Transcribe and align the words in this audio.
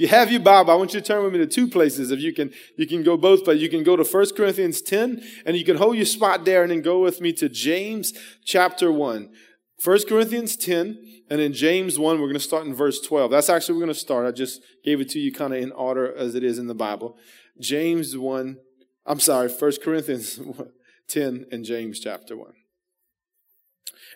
If 0.00 0.04
you 0.04 0.16
have 0.16 0.32
your 0.32 0.40
Bible, 0.40 0.70
I 0.70 0.76
want 0.76 0.94
you 0.94 1.00
to 1.00 1.06
turn 1.06 1.22
with 1.22 1.30
me 1.34 1.40
to 1.40 1.46
two 1.46 1.68
places. 1.68 2.10
If 2.10 2.20
you 2.20 2.32
can, 2.32 2.54
you 2.78 2.86
can 2.86 3.02
go 3.02 3.18
both 3.18 3.44
places. 3.44 3.62
You 3.62 3.68
can 3.68 3.84
go 3.84 3.96
to 3.96 4.02
1 4.02 4.26
Corinthians 4.34 4.80
10 4.80 5.22
and 5.44 5.58
you 5.58 5.62
can 5.62 5.76
hold 5.76 5.94
your 5.94 6.06
spot 6.06 6.46
there 6.46 6.62
and 6.62 6.72
then 6.72 6.80
go 6.80 7.02
with 7.02 7.20
me 7.20 7.34
to 7.34 7.50
James 7.50 8.14
chapter 8.42 8.90
1. 8.90 9.28
1 9.84 9.98
Corinthians 10.08 10.56
10 10.56 10.98
and 11.28 11.42
in 11.42 11.52
James 11.52 11.98
1, 11.98 12.16
we're 12.18 12.28
going 12.28 12.32
to 12.32 12.40
start 12.40 12.64
in 12.64 12.74
verse 12.74 12.98
12. 12.98 13.30
That's 13.30 13.50
actually 13.50 13.74
we're 13.74 13.84
going 13.84 13.92
to 13.92 14.00
start. 14.00 14.26
I 14.26 14.30
just 14.30 14.62
gave 14.82 15.02
it 15.02 15.10
to 15.10 15.18
you 15.18 15.34
kind 15.34 15.52
of 15.52 15.60
in 15.60 15.70
order 15.72 16.16
as 16.16 16.34
it 16.34 16.44
is 16.44 16.58
in 16.58 16.66
the 16.66 16.74
Bible. 16.74 17.18
James 17.60 18.16
1, 18.16 18.56
I'm 19.04 19.20
sorry, 19.20 19.50
1 19.50 19.72
Corinthians 19.84 20.40
10 21.10 21.44
and 21.52 21.62
James 21.62 22.00
chapter 22.00 22.38
1. 22.38 22.52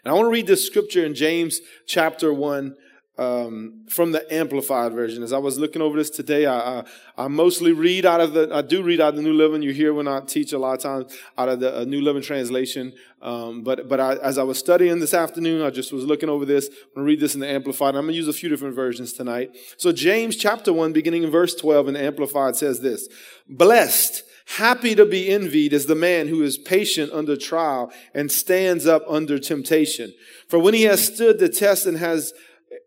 And 0.03 0.11
I 0.11 0.15
want 0.15 0.25
to 0.25 0.31
read 0.31 0.47
this 0.47 0.67
scripture 0.67 1.05
in 1.05 1.15
James 1.15 1.61
chapter 1.87 2.33
1 2.33 2.75
um, 3.17 3.85
from 3.89 4.13
the 4.13 4.33
Amplified 4.33 4.93
version. 4.93 5.23
As 5.23 5.33
I 5.33 5.39
was 5.39 5.59
looking 5.59 5.81
over 5.81 5.97
this 5.97 6.11
today, 6.11 6.47
I, 6.47 6.81
I, 6.81 6.85
I, 7.17 7.29
mostly 7.29 7.73
read 7.73 8.05
out 8.05 8.21
of 8.21 8.33
the, 8.33 8.49
I 8.53 8.61
do 8.63 8.83
read 8.83 9.01
out 9.01 9.11
of 9.11 9.17
the 9.17 9.23
New 9.23 9.33
Living. 9.33 9.63
You 9.63 9.73
hear 9.73 9.95
when 9.95 10.09
I 10.09 10.21
teach 10.21 10.53
a 10.53 10.59
lot 10.59 10.75
of 10.75 10.81
times 10.81 11.17
out 11.39 11.49
of 11.49 11.61
the 11.61 11.81
uh, 11.81 11.85
New 11.85 12.01
Living 12.01 12.23
Translation. 12.23 12.93
Um, 13.23 13.63
but 13.63 13.89
but 13.89 14.01
I, 14.01 14.17
as 14.17 14.37
I 14.37 14.43
was 14.43 14.59
studying 14.59 14.99
this 14.99 15.15
afternoon, 15.15 15.63
I 15.63 15.71
just 15.71 15.93
was 15.93 16.05
looking 16.05 16.29
over 16.29 16.45
this. 16.45 16.67
I'm 16.67 16.75
going 16.97 17.07
to 17.07 17.11
read 17.13 17.21
this 17.21 17.35
in 17.35 17.41
the 17.41 17.49
Amplified. 17.49 17.95
I'm 17.95 18.03
going 18.03 18.15
to 18.15 18.19
use 18.19 18.29
a 18.29 18.33
few 18.33 18.49
different 18.49 18.75
versions 18.75 19.13
tonight. 19.13 19.57
So 19.77 19.93
James 19.93 20.37
chapter 20.37 20.73
1, 20.73 20.93
beginning 20.93 21.23
in 21.23 21.31
verse 21.31 21.55
12 21.55 21.89
in 21.89 21.95
the 21.95 22.03
Amplified 22.03 22.57
says 22.57 22.81
this, 22.81 23.09
Blessed 23.49 24.25
Happy 24.47 24.95
to 24.95 25.07
be 25.07 25.31
envied 25.31 25.73
is 25.73 25.87
the 25.87 25.95
man 25.95 26.29
who 26.29 26.43
is 26.43 26.59
patient 26.59 27.13
under 27.13 27.37
trial 27.37 27.91
and 28.13 28.31
stands 28.31 28.87
up 28.87 29.03
under 29.09 29.39
temptation. 29.39 30.13
For 30.49 30.59
when 30.59 30.75
he 30.75 30.83
has 30.83 31.05
stood 31.05 31.39
the 31.39 31.49
test 31.49 31.87
and 31.87 31.97
has 31.97 32.35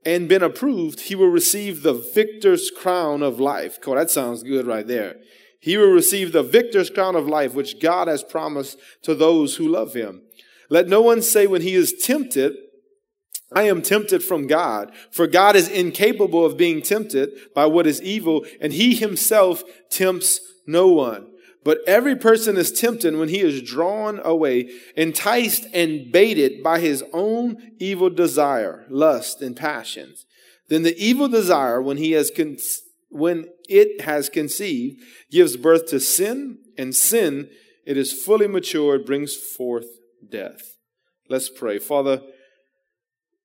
and 0.08 0.30
been 0.30 0.42
approved, 0.42 1.02
he 1.02 1.16
will 1.16 1.28
receive 1.28 1.84
the 1.84 1.94
victor's 1.94 2.72
crown 2.72 3.22
of 3.22 3.42
life. 3.42 3.78
Cool, 3.82 3.96
that 3.96 4.10
sounds 4.10 4.42
good 4.42 4.66
right 4.66 4.88
there. 4.88 5.18
He 5.60 5.76
will 5.76 5.92
receive 5.92 6.32
the 6.32 6.44
victor's 6.44 6.90
crown 6.90 7.18
of 7.18 7.28
life, 7.28 7.54
which 7.54 7.82
God 7.82 8.08
has 8.08 8.24
promised 8.24 8.80
to 9.02 9.14
those 9.14 9.58
who 9.58 9.68
love 9.68 9.94
him. 9.94 10.22
Let 10.70 10.88
no 10.88 11.02
one 11.02 11.22
say 11.22 11.46
when 11.46 11.62
he 11.62 11.74
is 11.74 11.92
tempted, 11.92 12.54
I 13.54 13.64
am 13.64 13.82
tempted 13.82 14.24
from 14.24 14.48
God, 14.48 14.94
for 15.12 15.28
God 15.28 15.58
is 15.58 15.68
incapable 15.68 16.46
of 16.46 16.56
being 16.56 16.82
tempted 16.82 17.32
by 17.54 17.66
what 17.66 17.86
is 17.86 18.02
evil, 18.02 18.46
and 18.62 18.72
he 18.72 18.96
himself 18.96 19.62
tempts 19.90 20.40
no 20.66 20.88
one. 20.88 21.28
But 21.68 21.80
every 21.86 22.16
person 22.16 22.56
is 22.56 22.72
tempted 22.72 23.18
when 23.18 23.28
he 23.28 23.42
is 23.42 23.62
drawn 23.62 24.22
away, 24.24 24.70
enticed 24.96 25.66
and 25.74 26.14
baited 26.14 26.64
by 26.64 26.80
his 26.80 27.04
own 27.12 27.74
evil 27.78 28.10
desire, 28.10 28.86
lust, 28.90 29.42
and 29.42 29.54
passions. 29.54 30.26
Then 30.70 30.84
the 30.84 30.98
evil 30.98 31.28
desire, 31.28 31.82
when 31.82 31.98
he 31.98 32.14
has 32.14 32.32
con- 32.34 32.56
when 33.10 33.50
it 33.68 34.00
has 34.00 34.30
conceived, 34.30 35.04
gives 35.30 35.58
birth 35.58 35.88
to 35.88 36.00
sin, 36.00 36.60
and 36.78 36.96
sin, 36.96 37.50
it 37.86 37.98
is 37.98 38.14
fully 38.14 38.48
matured, 38.48 39.06
brings 39.06 39.36
forth 39.36 39.88
death. 40.26 40.78
Let's 41.28 41.50
pray. 41.50 41.80
Father, 41.80 42.22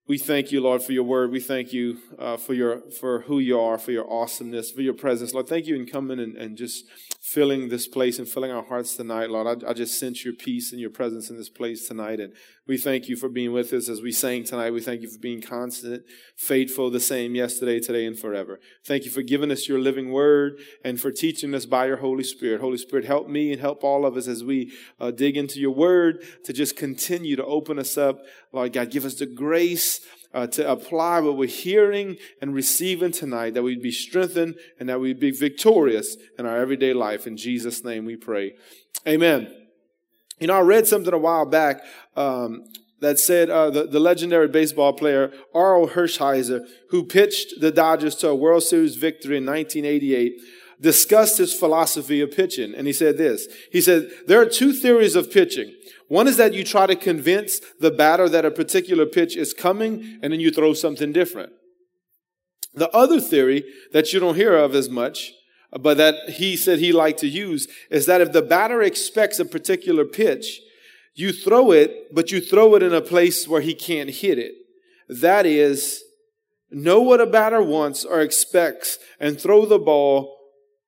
we 0.08 0.19
thank 0.19 0.50
you, 0.50 0.61
Lord, 0.61 0.83
for 0.83 0.92
your 0.92 1.05
word. 1.05 1.31
We 1.31 1.41
thank 1.41 1.72
you 1.72 1.98
uh, 2.19 2.36
for 2.36 2.55
your 2.55 2.81
for 2.91 3.20
who 3.20 3.39
you 3.39 3.58
are, 3.61 3.78
for 3.78 3.92
your 3.92 4.11
awesomeness, 4.12 4.72
for 4.72 4.83
your 4.83 4.95
presence. 4.95 5.33
Lord, 5.33 5.48
thank 5.48 5.67
you 5.67 5.77
in 5.77 5.86
coming 5.86 6.19
and, 6.19 6.36
and 6.36 6.56
just 6.56 6.84
filling 7.20 7.69
this 7.69 7.86
place 7.86 8.19
and 8.19 8.28
filling 8.28 8.50
our 8.50 8.64
hearts 8.64 8.97
tonight, 8.97 9.30
Lord. 9.30 9.64
I, 9.64 9.70
I, 9.70 9.73
just 9.75 9.98
sense 10.00 10.25
your 10.25 10.34
peace 10.34 10.73
and 10.73 10.80
your 10.80 10.91
presence 10.91 11.30
in 11.30 11.36
this 11.36 11.48
place 11.48 11.86
tonight. 11.86 12.19
And 12.19 12.33
we 12.67 12.79
thank 12.79 13.09
you 13.09 13.17
for 13.17 13.29
being 13.29 13.53
with 13.53 13.73
us 13.73 13.89
as 13.89 14.01
we 14.01 14.13
sang 14.13 14.45
tonight. 14.45 14.71
We 14.71 14.81
thank 14.81 15.03
you 15.03 15.11
for 15.11 15.19
being 15.19 15.43
constant, 15.43 16.05
faithful, 16.37 16.91
the 16.91 17.01
same 17.01 17.35
yesterday, 17.35 17.81
today, 17.81 18.07
and 18.07 18.17
forever. 18.17 18.61
Thank 18.87 19.05
you 19.05 19.11
for 19.11 19.23
giving 19.23 19.51
us 19.51 19.69
your 19.69 19.81
living 19.81 20.13
word 20.13 20.61
and 20.85 21.01
for 21.01 21.11
teaching 21.11 21.55
us 21.55 21.67
by 21.67 21.87
your 21.87 21.97
Holy 21.97 22.23
Spirit. 22.23 22.61
Holy 22.61 22.79
Spirit, 22.79 23.05
help 23.05 23.29
me 23.29 23.51
and 23.53 23.61
help 23.61 23.83
all 23.83 24.07
of 24.07 24.17
us 24.17 24.29
as 24.29 24.45
we 24.45 24.73
uh, 25.01 25.11
dig 25.11 25.37
into 25.37 25.59
your 25.59 25.73
word 25.73 26.25
to 26.45 26.53
just 26.53 26.77
continue 26.77 27.35
to 27.35 27.45
open 27.45 27.81
us 27.81 27.98
up. 27.98 28.20
Lord 28.53 28.73
God, 28.73 28.91
give 28.91 29.05
us 29.05 29.17
the 29.17 29.27
grace 29.27 30.01
uh, 30.33 30.47
to 30.47 30.70
apply 30.70 31.20
what 31.20 31.36
we're 31.36 31.48
hearing 31.48 32.17
and 32.41 32.55
receiving 32.55 33.11
tonight, 33.11 33.55
that 33.55 33.63
we'd 33.63 33.83
be 33.83 33.91
strengthened 33.91 34.55
and 34.79 34.89
that 34.89 35.01
we'd 35.01 35.20
be 35.20 35.33
victorious 35.33 36.17
in 36.39 36.47
our 36.47 36.59
everyday 36.59 36.92
life. 36.92 37.27
In 37.27 37.36
Jesus' 37.36 37.85
name 37.85 38.05
we 38.05 38.17
pray. 38.17 38.55
Amen. 39.07 39.61
You 40.42 40.48
know, 40.48 40.57
I 40.57 40.61
read 40.63 40.89
something 40.89 41.14
a 41.14 41.19
while 41.19 41.47
back 41.47 41.85
um, 42.17 42.64
that 42.98 43.20
said 43.20 43.48
uh, 43.48 43.70
the, 43.70 43.86
the 43.86 44.01
legendary 44.01 44.48
baseball 44.48 44.92
player 44.92 45.33
Orel 45.55 45.92
Hershiser, 45.92 46.67
who 46.91 47.05
pitched 47.05 47.61
the 47.61 47.70
Dodgers 47.70 48.17
to 48.17 48.30
a 48.30 48.35
World 48.35 48.64
Series 48.64 48.97
victory 48.97 49.36
in 49.36 49.47
1988, 49.47 50.33
discussed 50.80 51.39
his 51.39 51.55
philosophy 51.55 52.20
of 52.20 52.33
pitching. 52.33 52.75
And 52.75 52.89
he 52.89 52.92
said 52.92 53.19
this 53.19 53.47
He 53.70 53.80
said, 53.80 54.11
There 54.27 54.41
are 54.41 54.47
two 54.47 54.73
theories 54.73 55.14
of 55.14 55.30
pitching. 55.30 55.77
One 56.08 56.27
is 56.27 56.39
that 56.39 56.55
you 56.55 56.64
try 56.64 56.89
to 56.89 56.97
convince 56.97 57.61
the 57.79 57.92
batter 57.92 58.29
that 58.29 58.45
a 58.45 58.51
particular 58.51 59.07
pitch 59.07 59.36
is 59.36 59.55
coming 59.55 60.19
and 60.24 60.33
then 60.33 60.41
you 60.41 60.51
throw 60.51 60.73
something 60.73 61.13
different. 61.13 61.53
The 62.74 62.91
other 62.91 63.20
theory 63.20 63.63
that 63.92 64.13
you 64.13 64.19
don't 64.19 64.35
hear 64.35 64.57
of 64.57 64.74
as 64.74 64.89
much, 64.89 65.35
but 65.81 65.97
that 65.97 66.31
he 66.31 66.57
said 66.57 66.79
he 66.79 66.93
liked 66.93 67.21
to 67.21 67.29
use, 67.29 67.67
is 67.91 68.07
that 68.07 68.21
if 68.21 68.33
the 68.33 68.43
batter 68.43 68.83
expects 68.83 69.39
a 69.39 69.45
particular 69.45 70.05
pitch, 70.05 70.61
you 71.15 71.33
throw 71.33 71.73
it, 71.73 72.15
but 72.15 72.31
you 72.31 72.41
throw 72.41 72.75
it 72.75 72.83
in 72.83 72.95
a 72.95 73.01
place 73.01 73.47
where 73.47 73.61
he 73.61 73.75
can't 73.75 74.11
hit 74.11 74.39
it. 74.39 74.55
That 75.09 75.47
is, 75.47 76.03
know 76.71 77.01
what 77.01 77.21
a 77.21 77.27
batter 77.27 77.63
wants 77.63 78.05
or 78.05 78.21
expects 78.21 78.99
and 79.21 79.41
throw 79.41 79.67
the 79.67 79.79
ball 79.79 80.37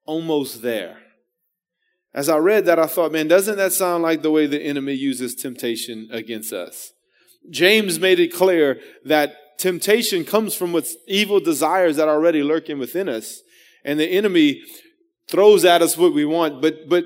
almost 0.07 0.63
there. 0.63 0.99
As 2.15 2.29
I 2.29 2.37
read 2.37 2.65
that, 2.67 2.79
I 2.79 2.87
thought, 2.87 3.13
man, 3.13 3.27
doesn't 3.27 3.57
that 3.57 3.73
sound 3.73 4.03
like 4.03 4.23
the 4.23 4.31
way 4.31 4.47
the 4.47 4.63
enemy 4.63 4.93
uses 4.93 5.35
temptation 5.35 6.09
against 6.13 6.53
us? 6.53 6.93
James 7.51 7.99
made 7.99 8.21
it 8.21 8.33
clear 8.33 8.81
that 9.05 9.59
temptation 9.59 10.25
comes 10.25 10.55
from 10.55 10.73
what's 10.73 10.97
evil 11.09 11.41
desires 11.41 11.97
that 11.97 12.09
are 12.09 12.15
already 12.15 12.43
lurking 12.43 12.79
within 12.79 13.09
us. 13.09 13.43
And 13.85 14.01
the 14.01 14.07
enemy 14.07 14.63
throws 15.29 15.65
at 15.65 15.83
us 15.83 15.97
what 15.97 16.15
we 16.15 16.25
want, 16.25 16.63
but, 16.63 16.89
but 16.89 17.05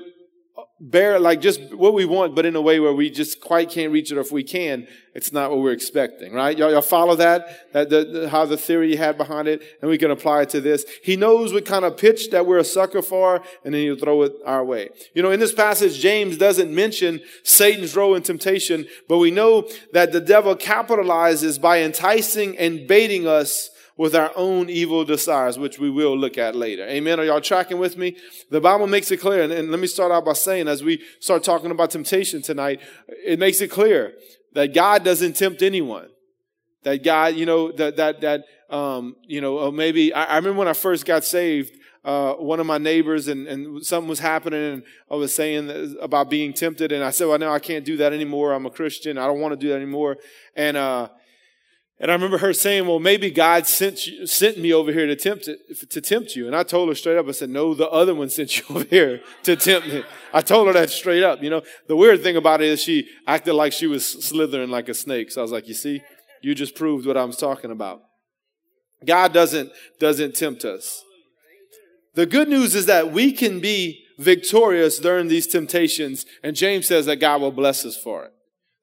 bear 0.79 1.19
like 1.19 1.41
just 1.41 1.73
what 1.73 1.93
we 1.93 2.05
want, 2.05 2.35
but 2.35 2.45
in 2.45 2.55
a 2.55 2.61
way 2.61 2.79
where 2.79 2.93
we 2.93 3.09
just 3.09 3.41
quite 3.41 3.69
can't 3.69 3.91
reach 3.91 4.11
it, 4.11 4.17
or 4.17 4.21
if 4.21 4.31
we 4.31 4.43
can, 4.43 4.87
it's 5.13 5.33
not 5.33 5.49
what 5.49 5.59
we're 5.59 5.73
expecting, 5.73 6.33
right? 6.33 6.57
Y'all, 6.57 6.71
y'all 6.71 6.81
follow 6.81 7.15
that? 7.15 7.73
That 7.73 7.89
the, 7.89 8.05
the, 8.05 8.29
how 8.29 8.45
the 8.45 8.57
theory 8.57 8.91
you 8.91 8.97
had 8.97 9.17
behind 9.17 9.47
it, 9.47 9.61
and 9.81 9.89
we 9.89 9.97
can 9.97 10.11
apply 10.11 10.43
it 10.43 10.49
to 10.49 10.61
this. 10.61 10.85
He 11.03 11.15
knows 11.17 11.51
what 11.53 11.65
kind 11.65 11.83
of 11.83 11.97
pitch 11.97 12.29
that 12.31 12.45
we're 12.45 12.59
a 12.59 12.63
sucker 12.63 13.01
for, 13.01 13.41
and 13.65 13.73
then 13.73 13.81
he'll 13.81 13.97
throw 13.97 14.21
it 14.23 14.33
our 14.45 14.63
way. 14.63 14.89
You 15.13 15.21
know, 15.21 15.31
in 15.31 15.39
this 15.39 15.53
passage, 15.53 15.99
James 15.99 16.37
doesn't 16.37 16.73
mention 16.73 17.21
Satan's 17.43 17.95
role 17.95 18.15
in 18.15 18.23
temptation, 18.23 18.87
but 19.07 19.17
we 19.17 19.31
know 19.31 19.67
that 19.91 20.11
the 20.11 20.21
devil 20.21 20.55
capitalizes 20.55 21.59
by 21.59 21.81
enticing 21.81 22.57
and 22.57 22.87
baiting 22.87 23.27
us 23.27 23.69
with 23.99 24.15
our 24.15 24.31
own 24.37 24.69
evil 24.69 25.03
desires, 25.03 25.59
which 25.59 25.77
we 25.77 25.89
will 25.89 26.17
look 26.17 26.37
at 26.37 26.55
later. 26.55 26.87
Amen. 26.87 27.19
Are 27.19 27.25
y'all 27.25 27.41
tracking 27.41 27.79
with 27.79 27.97
me? 27.97 28.15
The 28.49 28.61
Bible 28.61 28.87
makes 28.87 29.11
it 29.11 29.17
clear. 29.17 29.43
And, 29.43 29.51
and 29.51 29.69
let 29.71 29.79
me 29.81 29.87
start 29.87 30.09
out 30.09 30.23
by 30.23 30.31
saying, 30.31 30.69
as 30.69 30.81
we 30.81 31.03
start 31.19 31.43
talking 31.43 31.69
about 31.69 31.91
temptation 31.91 32.41
tonight, 32.41 32.79
it 33.09 33.39
makes 33.39 33.59
it 33.59 33.67
clear 33.67 34.13
that 34.53 34.73
God 34.73 35.03
doesn't 35.03 35.33
tempt 35.33 35.61
anyone. 35.61 36.07
That 36.83 37.03
God, 37.03 37.35
you 37.35 37.45
know, 37.45 37.73
that, 37.73 37.97
that, 37.97 38.21
that, 38.21 38.45
um, 38.69 39.17
you 39.27 39.41
know, 39.41 39.67
uh, 39.67 39.71
maybe 39.71 40.13
I, 40.13 40.23
I 40.23 40.35
remember 40.37 40.59
when 40.59 40.69
I 40.69 40.73
first 40.73 41.05
got 41.05 41.25
saved, 41.25 41.75
uh, 42.05 42.35
one 42.35 42.61
of 42.61 42.65
my 42.65 42.77
neighbors 42.77 43.27
and, 43.27 43.47
and 43.49 43.85
something 43.85 44.07
was 44.07 44.19
happening 44.19 44.75
and 44.75 44.83
I 45.11 45.15
was 45.15 45.35
saying 45.35 45.97
about 45.99 46.29
being 46.29 46.53
tempted 46.53 46.93
and 46.93 47.03
I 47.03 47.09
said, 47.09 47.27
well, 47.27 47.37
no, 47.37 47.51
I 47.51 47.59
can't 47.59 47.83
do 47.83 47.97
that 47.97 48.13
anymore. 48.13 48.53
I'm 48.53 48.65
a 48.65 48.69
Christian. 48.69 49.17
I 49.17 49.27
don't 49.27 49.41
want 49.41 49.51
to 49.51 49.57
do 49.57 49.67
that 49.67 49.75
anymore. 49.75 50.15
And, 50.55 50.77
uh, 50.77 51.09
and 52.01 52.09
I 52.09 52.13
remember 52.13 52.37
her 52.37 52.53
saying, 52.53 52.87
well, 52.87 52.99
maybe 52.99 53.29
God 53.29 53.67
sent 53.67 54.07
you, 54.07 54.25
sent 54.25 54.57
me 54.57 54.71
over 54.71 54.93
here 54.93 55.05
to 55.05 55.17
tempt 55.17 55.49
it, 55.49 55.89
to 55.89 55.99
tempt 55.99 56.33
you. 56.33 56.47
And 56.47 56.55
I 56.55 56.63
told 56.63 56.87
her 56.87 56.95
straight 56.95 57.17
up, 57.17 57.27
I 57.27 57.31
said, 57.31 57.49
no, 57.49 57.73
the 57.73 57.89
other 57.89 58.15
one 58.15 58.29
sent 58.29 58.57
you 58.57 58.63
over 58.69 58.85
here 58.85 59.21
to 59.43 59.57
tempt 59.57 59.89
me. 59.89 60.03
I 60.33 60.39
told 60.39 60.67
her 60.67 60.73
that 60.73 60.91
straight 60.91 61.23
up. 61.23 61.43
You 61.43 61.49
know, 61.49 61.61
the 61.87 61.97
weird 61.97 62.23
thing 62.23 62.37
about 62.37 62.61
it 62.61 62.69
is 62.69 62.81
she 62.81 63.09
acted 63.27 63.53
like 63.53 63.73
she 63.73 63.85
was 63.85 64.07
slithering 64.07 64.69
like 64.69 64.87
a 64.87 64.93
snake. 64.93 65.29
So 65.29 65.41
I 65.41 65.43
was 65.43 65.51
like, 65.51 65.67
you 65.67 65.73
see, 65.73 66.01
you 66.41 66.55
just 66.55 66.73
proved 66.73 67.05
what 67.05 67.17
I 67.17 67.25
was 67.25 67.35
talking 67.35 67.71
about. 67.71 68.01
God 69.05 69.33
doesn't, 69.33 69.69
doesn't 69.99 70.35
tempt 70.35 70.63
us. 70.63 71.03
The 72.15 72.25
good 72.25 72.47
news 72.47 72.75
is 72.75 72.85
that 72.85 73.11
we 73.11 73.33
can 73.33 73.59
be 73.59 74.05
victorious 74.17 74.99
during 74.99 75.27
these 75.27 75.47
temptations. 75.47 76.25
And 76.43 76.55
James 76.55 76.87
says 76.87 77.07
that 77.07 77.17
God 77.17 77.41
will 77.41 77.51
bless 77.51 77.85
us 77.85 77.97
for 77.97 78.23
it 78.23 78.33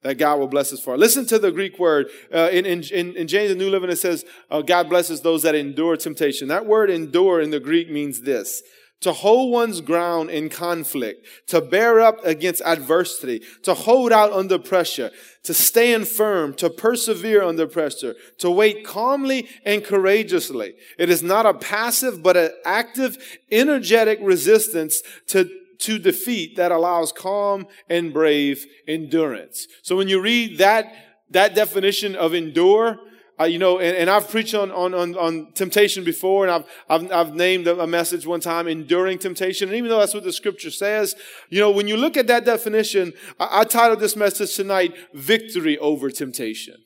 that 0.02 0.18
God 0.18 0.38
will 0.38 0.48
bless 0.48 0.72
us 0.72 0.80
for. 0.80 0.96
Listen 0.96 1.26
to 1.26 1.38
the 1.38 1.50
Greek 1.50 1.78
word. 1.78 2.08
Uh, 2.32 2.48
in, 2.52 2.64
in, 2.66 2.82
in, 3.16 3.26
James, 3.26 3.50
the 3.50 3.56
New 3.56 3.70
Living, 3.70 3.90
it 3.90 3.96
says, 3.96 4.24
uh, 4.50 4.62
God 4.62 4.88
blesses 4.88 5.20
those 5.20 5.42
that 5.42 5.54
endure 5.54 5.96
temptation. 5.96 6.48
That 6.48 6.66
word 6.66 6.90
endure 6.90 7.40
in 7.40 7.50
the 7.50 7.60
Greek 7.60 7.90
means 7.90 8.20
this 8.20 8.62
to 9.02 9.12
hold 9.12 9.52
one's 9.52 9.80
ground 9.82 10.30
in 10.30 10.48
conflict, 10.48 11.26
to 11.48 11.60
bear 11.60 12.00
up 12.00 12.24
against 12.24 12.62
adversity, 12.62 13.42
to 13.62 13.74
hold 13.74 14.10
out 14.10 14.32
under 14.32 14.58
pressure, 14.58 15.10
to 15.42 15.52
stand 15.52 16.08
firm, 16.08 16.54
to 16.54 16.70
persevere 16.70 17.42
under 17.42 17.66
pressure, 17.66 18.14
to 18.38 18.50
wait 18.50 18.86
calmly 18.86 19.48
and 19.64 19.84
courageously. 19.84 20.74
It 20.98 21.10
is 21.10 21.22
not 21.22 21.44
a 21.44 21.52
passive, 21.52 22.22
but 22.22 22.36
an 22.36 22.50
active, 22.64 23.18
energetic 23.50 24.18
resistance 24.22 25.02
to 25.28 25.50
to 25.80 25.98
defeat 25.98 26.56
that 26.56 26.72
allows 26.72 27.12
calm 27.12 27.66
and 27.88 28.12
brave 28.12 28.66
endurance. 28.86 29.66
So 29.82 29.96
when 29.96 30.08
you 30.08 30.20
read 30.20 30.58
that, 30.58 30.94
that 31.30 31.54
definition 31.54 32.16
of 32.16 32.34
endure, 32.34 32.98
uh, 33.38 33.44
you 33.44 33.58
know, 33.58 33.78
and, 33.78 33.96
and, 33.96 34.08
I've 34.08 34.30
preached 34.30 34.54
on, 34.54 34.70
on, 34.70 34.94
on, 34.94 35.14
on, 35.16 35.52
temptation 35.52 36.04
before, 36.04 36.46
and 36.46 36.50
I've, 36.50 36.64
I've, 36.88 37.12
I've 37.12 37.34
named 37.34 37.66
a 37.66 37.86
message 37.86 38.26
one 38.26 38.40
time, 38.40 38.66
enduring 38.66 39.18
temptation. 39.18 39.68
And 39.68 39.76
even 39.76 39.90
though 39.90 39.98
that's 39.98 40.14
what 40.14 40.24
the 40.24 40.32
scripture 40.32 40.70
says, 40.70 41.14
you 41.50 41.60
know, 41.60 41.70
when 41.70 41.86
you 41.86 41.98
look 41.98 42.16
at 42.16 42.28
that 42.28 42.46
definition, 42.46 43.12
I, 43.38 43.60
I 43.60 43.64
titled 43.64 44.00
this 44.00 44.16
message 44.16 44.54
tonight, 44.54 44.94
Victory 45.12 45.76
Over 45.78 46.10
Temptation. 46.10 46.76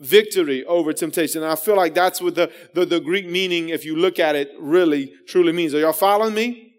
Victory 0.00 0.64
over 0.64 0.92
temptation. 0.92 1.44
And 1.44 1.52
I 1.52 1.54
feel 1.54 1.76
like 1.76 1.94
that's 1.94 2.20
what 2.20 2.34
the, 2.34 2.50
the, 2.74 2.84
the 2.84 2.98
Greek 2.98 3.28
meaning, 3.28 3.68
if 3.68 3.84
you 3.84 3.94
look 3.94 4.18
at 4.18 4.34
it, 4.34 4.50
really, 4.58 5.12
truly 5.28 5.52
means. 5.52 5.74
Are 5.74 5.78
y'all 5.78 5.92
following 5.92 6.34
me? 6.34 6.71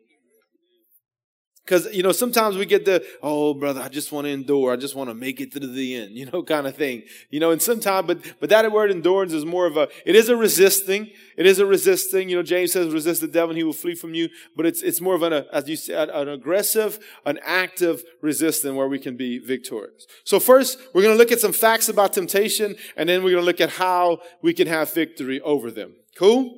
Because, 1.64 1.88
you 1.94 2.04
know, 2.04 2.12
sometimes 2.12 2.58
we 2.58 2.66
get 2.66 2.84
the, 2.84 3.06
oh, 3.22 3.54
brother, 3.54 3.80
I 3.80 3.88
just 3.88 4.12
want 4.12 4.26
to 4.26 4.32
endure. 4.32 4.74
I 4.74 4.76
just 4.76 4.96
want 4.96 5.10
to 5.10 5.14
make 5.14 5.40
it 5.40 5.54
to 5.54 5.60
the 5.60 5.96
end, 5.96 6.12
you 6.18 6.26
know, 6.26 6.44
kind 6.44 6.68
of 6.68 6.76
thing. 6.76 7.04
You 7.30 7.40
know, 7.40 7.52
and 7.52 7.62
sometimes, 7.62 8.06
but, 8.06 8.20
but 8.42 8.50
that 8.50 8.70
word 8.72 8.92
endurance 8.92 9.32
is 9.32 9.46
more 9.46 9.66
of 9.66 9.78
a, 9.78 9.88
it 10.06 10.16
is 10.16 10.28
a 10.28 10.36
resisting. 10.36 11.10
It 11.38 11.46
is 11.46 11.60
a 11.60 11.66
resisting. 11.66 12.28
You 12.28 12.36
know, 12.36 12.44
James 12.44 12.74
says, 12.74 12.94
resist 12.94 13.22
the 13.22 13.28
devil 13.28 13.52
and 13.52 13.58
he 13.58 13.64
will 13.64 13.72
flee 13.72 13.96
from 13.96 14.14
you. 14.14 14.28
But 14.58 14.66
it's, 14.66 14.82
it's 14.82 15.00
more 15.00 15.16
of 15.16 15.24
an, 15.24 15.46
as 15.54 15.70
you 15.70 15.78
said, 15.78 16.10
an 16.10 16.28
aggressive, 16.28 17.00
an 17.26 17.40
active 17.46 18.04
resistance 18.22 18.76
where 18.76 18.90
we 18.90 19.00
can 19.00 19.16
be 19.16 19.40
victorious. 19.40 20.06
So 20.26 20.42
first, 20.42 20.78
we're 20.94 21.02
going 21.02 21.16
to 21.16 21.18
look 21.18 21.32
at 21.32 21.40
some 21.40 21.54
facts 21.54 21.88
about 21.88 22.12
temptation 22.12 22.76
and 22.98 23.08
then 23.08 23.24
we're 23.24 23.32
going 23.32 23.42
to 23.42 23.46
look 23.46 23.62
at 23.62 23.70
how 23.70 24.20
we 24.42 24.54
can 24.54 24.68
have 24.68 24.94
victory 24.94 25.40
over 25.40 25.72
them. 25.72 25.96
Cool? 26.18 26.58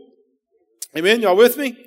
Amen. 0.97 1.21
Y'all 1.21 1.35
with 1.35 1.57
me? 1.57 1.77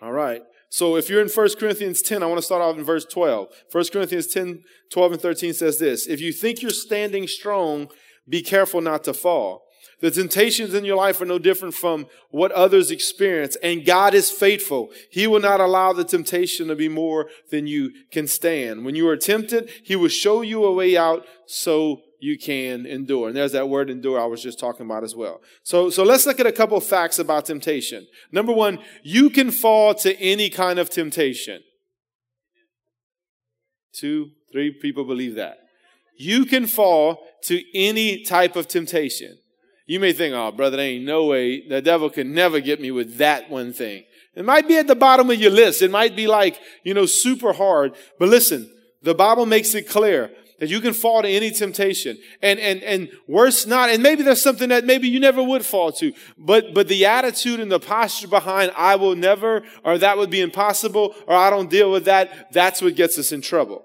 All 0.00 0.12
right. 0.12 0.42
So 0.68 0.96
if 0.96 1.08
you're 1.08 1.22
in 1.22 1.28
1 1.28 1.48
Corinthians 1.58 2.02
10, 2.02 2.22
I 2.22 2.26
want 2.26 2.38
to 2.38 2.44
start 2.44 2.62
off 2.62 2.76
in 2.76 2.84
verse 2.84 3.04
12. 3.04 3.48
1 3.70 3.84
Corinthians 3.92 4.26
10, 4.26 4.62
12 4.90 5.12
and 5.12 5.20
13 5.20 5.54
says 5.54 5.78
this. 5.78 6.06
If 6.06 6.20
you 6.20 6.32
think 6.32 6.62
you're 6.62 6.70
standing 6.70 7.28
strong, 7.28 7.88
be 8.28 8.42
careful 8.42 8.80
not 8.80 9.04
to 9.04 9.14
fall. 9.14 9.62
The 10.00 10.10
temptations 10.10 10.74
in 10.74 10.84
your 10.84 10.96
life 10.96 11.20
are 11.22 11.26
no 11.26 11.38
different 11.38 11.74
from 11.74 12.06
what 12.30 12.52
others 12.52 12.90
experience, 12.90 13.56
and 13.62 13.86
God 13.86 14.12
is 14.12 14.30
faithful. 14.30 14.90
He 15.10 15.26
will 15.26 15.40
not 15.40 15.60
allow 15.60 15.94
the 15.94 16.04
temptation 16.04 16.68
to 16.68 16.74
be 16.74 16.88
more 16.88 17.30
than 17.50 17.66
you 17.66 17.92
can 18.10 18.26
stand. 18.26 18.84
When 18.84 18.94
you 18.94 19.08
are 19.08 19.16
tempted, 19.16 19.70
He 19.84 19.96
will 19.96 20.08
show 20.08 20.42
you 20.42 20.64
a 20.64 20.72
way 20.72 20.98
out 20.98 21.24
so 21.46 22.02
you 22.20 22.38
can 22.38 22.86
endure. 22.86 23.28
And 23.28 23.36
there's 23.36 23.52
that 23.52 23.68
word 23.68 23.90
endure 23.90 24.20
I 24.20 24.26
was 24.26 24.42
just 24.42 24.58
talking 24.58 24.86
about 24.86 25.04
as 25.04 25.14
well. 25.14 25.40
So, 25.62 25.90
so 25.90 26.02
let's 26.02 26.26
look 26.26 26.40
at 26.40 26.46
a 26.46 26.52
couple 26.52 26.78
facts 26.80 27.18
about 27.18 27.46
temptation. 27.46 28.06
Number 28.32 28.52
one, 28.52 28.78
you 29.02 29.30
can 29.30 29.50
fall 29.50 29.94
to 29.96 30.16
any 30.20 30.50
kind 30.50 30.78
of 30.78 30.90
temptation. 30.90 31.62
Two, 33.92 34.30
three 34.52 34.72
people 34.72 35.04
believe 35.04 35.36
that. 35.36 35.58
You 36.18 36.44
can 36.44 36.66
fall 36.66 37.26
to 37.44 37.62
any 37.74 38.24
type 38.24 38.56
of 38.56 38.68
temptation. 38.68 39.38
You 39.86 40.00
may 40.00 40.12
think, 40.12 40.34
oh, 40.34 40.50
brother, 40.50 40.78
there 40.78 40.86
ain't 40.86 41.04
no 41.04 41.26
way 41.26 41.66
the 41.66 41.80
devil 41.80 42.10
can 42.10 42.34
never 42.34 42.60
get 42.60 42.80
me 42.80 42.90
with 42.90 43.18
that 43.18 43.48
one 43.50 43.72
thing. 43.72 44.04
It 44.34 44.44
might 44.44 44.68
be 44.68 44.76
at 44.76 44.86
the 44.86 44.94
bottom 44.94 45.30
of 45.30 45.40
your 45.40 45.50
list. 45.50 45.80
It 45.80 45.90
might 45.90 46.16
be 46.16 46.26
like, 46.26 46.58
you 46.84 46.92
know, 46.92 47.06
super 47.06 47.52
hard. 47.52 47.94
But 48.18 48.28
listen, 48.28 48.70
the 49.02 49.14
Bible 49.14 49.46
makes 49.46 49.74
it 49.74 49.88
clear 49.88 50.30
that 50.58 50.68
you 50.68 50.80
can 50.80 50.92
fall 50.92 51.22
to 51.22 51.28
any 51.28 51.50
temptation. 51.50 52.18
And 52.42 52.58
and 52.58 52.82
and 52.82 53.08
worse 53.26 53.66
not 53.66 53.90
and 53.90 54.02
maybe 54.02 54.22
there's 54.22 54.42
something 54.42 54.68
that 54.68 54.84
maybe 54.84 55.08
you 55.08 55.20
never 55.20 55.42
would 55.42 55.64
fall 55.64 55.92
to 55.92 56.12
but 56.38 56.74
but 56.74 56.88
the 56.88 57.06
attitude 57.06 57.60
and 57.60 57.70
the 57.70 57.80
posture 57.80 58.28
behind 58.28 58.72
i 58.76 58.96
will 58.96 59.14
never 59.14 59.62
or 59.84 59.98
that 59.98 60.16
would 60.16 60.30
be 60.30 60.40
impossible 60.40 61.14
or 61.26 61.34
i 61.34 61.50
don't 61.50 61.70
deal 61.70 61.90
with 61.90 62.04
that 62.04 62.52
that's 62.52 62.80
what 62.80 62.94
gets 62.94 63.18
us 63.18 63.32
in 63.32 63.40
trouble 63.40 63.84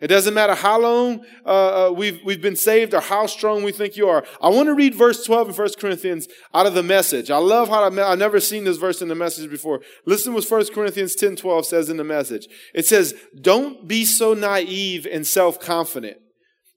it 0.00 0.06
doesn't 0.06 0.34
matter 0.34 0.54
how 0.54 0.80
long 0.80 1.24
uh, 1.44 1.88
uh, 1.88 1.92
we've, 1.92 2.20
we've 2.24 2.40
been 2.40 2.54
saved 2.54 2.94
or 2.94 3.00
how 3.00 3.26
strong 3.26 3.64
we 3.64 3.72
think 3.72 3.96
you 3.96 4.08
are. 4.08 4.24
I 4.40 4.48
want 4.48 4.68
to 4.68 4.74
read 4.74 4.94
verse 4.94 5.24
12 5.24 5.48
in 5.48 5.54
1 5.54 5.68
Corinthians 5.78 6.28
out 6.54 6.66
of 6.66 6.74
the 6.74 6.84
message. 6.84 7.30
I 7.30 7.38
love 7.38 7.68
how 7.68 7.82
I, 7.82 8.12
I've 8.12 8.18
never 8.18 8.38
seen 8.38 8.62
this 8.62 8.76
verse 8.76 9.02
in 9.02 9.08
the 9.08 9.16
message 9.16 9.50
before. 9.50 9.80
Listen 10.06 10.34
what 10.34 10.48
1 10.48 10.66
Corinthians 10.72 11.16
10 11.16 11.36
12 11.36 11.66
says 11.66 11.88
in 11.88 11.96
the 11.96 12.04
message. 12.04 12.46
It 12.74 12.86
says, 12.86 13.14
Don't 13.40 13.88
be 13.88 14.04
so 14.04 14.34
naive 14.34 15.04
and 15.10 15.26
self 15.26 15.58
confident. 15.58 16.18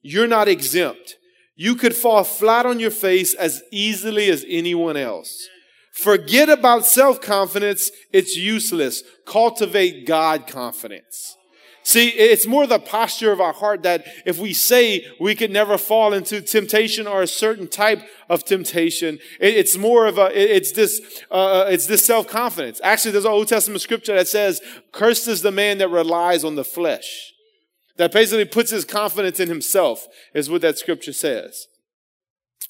You're 0.02 0.26
not 0.26 0.48
exempt. 0.48 1.16
You 1.54 1.76
could 1.76 1.94
fall 1.94 2.24
flat 2.24 2.66
on 2.66 2.80
your 2.80 2.90
face 2.90 3.34
as 3.34 3.62
easily 3.70 4.30
as 4.30 4.44
anyone 4.48 4.96
else. 4.96 5.48
Forget 5.92 6.48
about 6.48 6.86
self 6.86 7.20
confidence. 7.20 7.92
It's 8.12 8.36
useless. 8.36 9.04
Cultivate 9.26 10.06
God 10.06 10.48
confidence. 10.48 11.36
See, 11.84 12.08
it's 12.10 12.46
more 12.46 12.66
the 12.66 12.78
posture 12.78 13.32
of 13.32 13.40
our 13.40 13.52
heart 13.52 13.82
that 13.82 14.06
if 14.24 14.38
we 14.38 14.52
say 14.52 15.04
we 15.18 15.34
could 15.34 15.50
never 15.50 15.76
fall 15.76 16.12
into 16.12 16.40
temptation 16.40 17.08
or 17.08 17.22
a 17.22 17.26
certain 17.26 17.66
type 17.66 18.02
of 18.28 18.44
temptation, 18.44 19.18
it's 19.40 19.76
more 19.76 20.06
of 20.06 20.16
a, 20.16 20.30
it's 20.32 20.72
this, 20.72 21.00
uh, 21.30 21.66
it's 21.68 21.86
this 21.86 22.04
self-confidence. 22.06 22.80
Actually, 22.84 23.12
there's 23.12 23.24
an 23.24 23.32
Old 23.32 23.48
Testament 23.48 23.80
scripture 23.80 24.14
that 24.14 24.28
says, 24.28 24.60
cursed 24.92 25.26
is 25.26 25.42
the 25.42 25.50
man 25.50 25.78
that 25.78 25.88
relies 25.88 26.44
on 26.44 26.54
the 26.54 26.64
flesh. 26.64 27.32
That 27.96 28.12
basically 28.12 28.44
puts 28.44 28.70
his 28.70 28.84
confidence 28.84 29.40
in 29.40 29.48
himself, 29.48 30.06
is 30.34 30.48
what 30.48 30.62
that 30.62 30.78
scripture 30.78 31.12
says. 31.12 31.66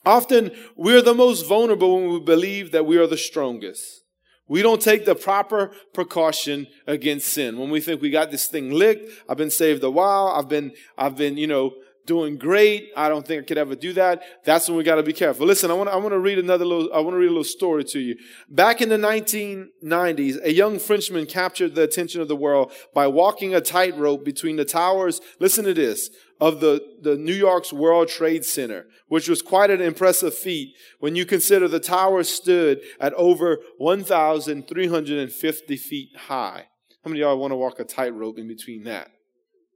Often, 0.05 0.50
we're 0.75 1.03
the 1.03 1.15
most 1.15 1.47
vulnerable 1.47 1.94
when 1.97 2.12
we 2.12 2.20
believe 2.20 2.73
that 2.73 2.87
we 2.87 2.97
are 2.97 3.06
the 3.06 3.17
strongest. 3.17 4.01
We 4.49 4.62
don't 4.62 4.83
take 4.83 5.05
the 5.05 5.15
proper 5.15 5.73
precaution 5.94 6.67
against 6.87 7.29
sin. 7.29 7.59
When 7.59 7.71
we 7.71 7.81
think 7.81 8.03
we 8.03 8.11
got 8.11 8.31
this 8.31 8.47
thing 8.47 8.71
licked, 8.71 9.11
I've 9.29 9.37
been 9.37 9.50
saved 9.50 9.83
a 9.85 9.91
while, 9.91 10.29
I've 10.29 10.49
been, 10.49 10.73
I've 10.99 11.17
been, 11.17 11.37
you 11.37 11.47
know, 11.47 11.75
doing 12.06 12.37
great. 12.37 12.91
I 12.97 13.09
don't 13.09 13.27
think 13.27 13.43
I 13.43 13.47
could 13.47 13.59
ever 13.59 13.75
do 13.75 13.93
that. 13.94 14.23
That's 14.44 14.69
when 14.69 14.77
we 14.77 14.85
got 14.85 14.97
to 14.97 15.03
be 15.03 15.12
careful. 15.12 15.47
Listen, 15.47 15.71
I 15.71 15.75
want 15.75 15.89
I 15.89 15.97
want 15.97 16.11
to 16.11 16.19
read 16.19 16.39
another 16.39 16.65
little, 16.65 16.93
I 16.93 16.99
want 17.00 17.15
to 17.15 17.19
read 17.19 17.27
a 17.27 17.31
little 17.31 17.44
story 17.44 17.85
to 17.85 18.00
you. 18.00 18.17
Back 18.49 18.81
in 18.81 18.89
the 18.89 18.97
1990s, 18.97 20.43
a 20.44 20.53
young 20.53 20.79
Frenchman 20.79 21.27
captured 21.27 21.75
the 21.75 21.83
attention 21.83 22.21
of 22.21 22.29
the 22.29 22.37
world 22.37 22.73
by 22.94 23.06
walking 23.06 23.55
a 23.55 23.61
tightrope 23.61 24.25
between 24.25 24.56
the 24.56 24.65
towers. 24.65 25.21
Listen 25.39 25.65
to 25.65 25.75
this 25.75 26.11
of 26.43 26.59
the, 26.59 26.85
the 27.00 27.17
New 27.17 27.33
York's 27.33 27.73
World 27.73 28.09
Trade 28.09 28.44
Center, 28.44 28.87
which 29.06 29.29
was 29.29 29.43
quite 29.43 29.71
an 29.71 29.81
impressive 29.81 30.37
feat 30.37 30.75
when 30.99 31.15
you 31.15 31.25
consider 31.25 31.69
the 31.69 31.79
tower 31.79 32.25
stood 32.25 32.81
at 32.99 33.15
over 33.15 33.61
1,350 33.79 35.77
feet 35.77 36.09
high. 36.17 36.67
How 37.05 37.11
many 37.11 37.20
of 37.20 37.29
y'all 37.29 37.39
want 37.39 37.53
to 37.53 37.56
walk 37.56 37.79
a 37.79 37.84
tightrope 37.84 38.41
in 38.41 38.49
between 38.49 38.82
that? 38.84 39.13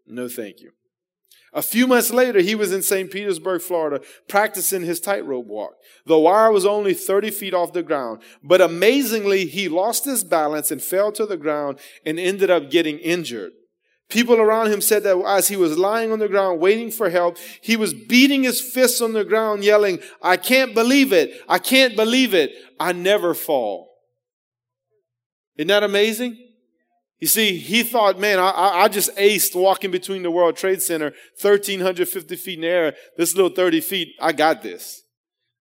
No, 0.08 0.28
thank 0.28 0.60
you. 0.60 0.72
A 1.52 1.62
few 1.62 1.86
months 1.86 2.10
later, 2.10 2.40
he 2.40 2.56
was 2.56 2.72
in 2.72 2.82
St. 2.82 3.12
Petersburg, 3.12 3.62
Florida, 3.62 4.04
practicing 4.28 4.82
his 4.82 4.98
tightrope 4.98 5.46
walk. 5.46 5.74
The 6.04 6.18
wire 6.18 6.50
was 6.50 6.66
only 6.66 6.94
30 6.94 7.30
feet 7.30 7.54
off 7.54 7.74
the 7.74 7.84
ground, 7.84 8.22
but 8.42 8.60
amazingly, 8.60 9.46
he 9.46 9.68
lost 9.68 10.04
his 10.04 10.24
balance 10.24 10.72
and 10.72 10.82
fell 10.82 11.12
to 11.12 11.26
the 11.26 11.36
ground 11.36 11.78
and 12.04 12.18
ended 12.18 12.50
up 12.50 12.72
getting 12.72 12.98
injured. 12.98 13.52
People 14.08 14.36
around 14.36 14.68
him 14.68 14.80
said 14.80 15.02
that 15.02 15.18
as 15.26 15.48
he 15.48 15.56
was 15.56 15.76
lying 15.76 16.12
on 16.12 16.20
the 16.20 16.28
ground 16.28 16.60
waiting 16.60 16.92
for 16.92 17.10
help, 17.10 17.38
he 17.60 17.76
was 17.76 17.92
beating 17.92 18.44
his 18.44 18.60
fists 18.60 19.00
on 19.00 19.12
the 19.12 19.24
ground, 19.24 19.64
yelling, 19.64 19.98
I 20.22 20.36
can't 20.36 20.74
believe 20.74 21.12
it. 21.12 21.42
I 21.48 21.58
can't 21.58 21.96
believe 21.96 22.32
it. 22.32 22.52
I 22.78 22.92
never 22.92 23.34
fall. 23.34 23.90
Isn't 25.56 25.68
that 25.68 25.82
amazing? 25.82 26.38
You 27.18 27.26
see, 27.26 27.56
he 27.56 27.82
thought, 27.82 28.20
man, 28.20 28.38
I, 28.38 28.50
I 28.50 28.88
just 28.88 29.16
aced 29.16 29.56
walking 29.56 29.90
between 29.90 30.22
the 30.22 30.30
World 30.30 30.56
Trade 30.56 30.82
Center, 30.82 31.12
1,350 31.40 32.36
feet 32.36 32.58
in 32.58 32.60
the 32.60 32.68
air. 32.68 32.94
This 33.16 33.34
little 33.34 33.50
30 33.50 33.80
feet, 33.80 34.08
I 34.20 34.32
got 34.32 34.62
this. 34.62 35.02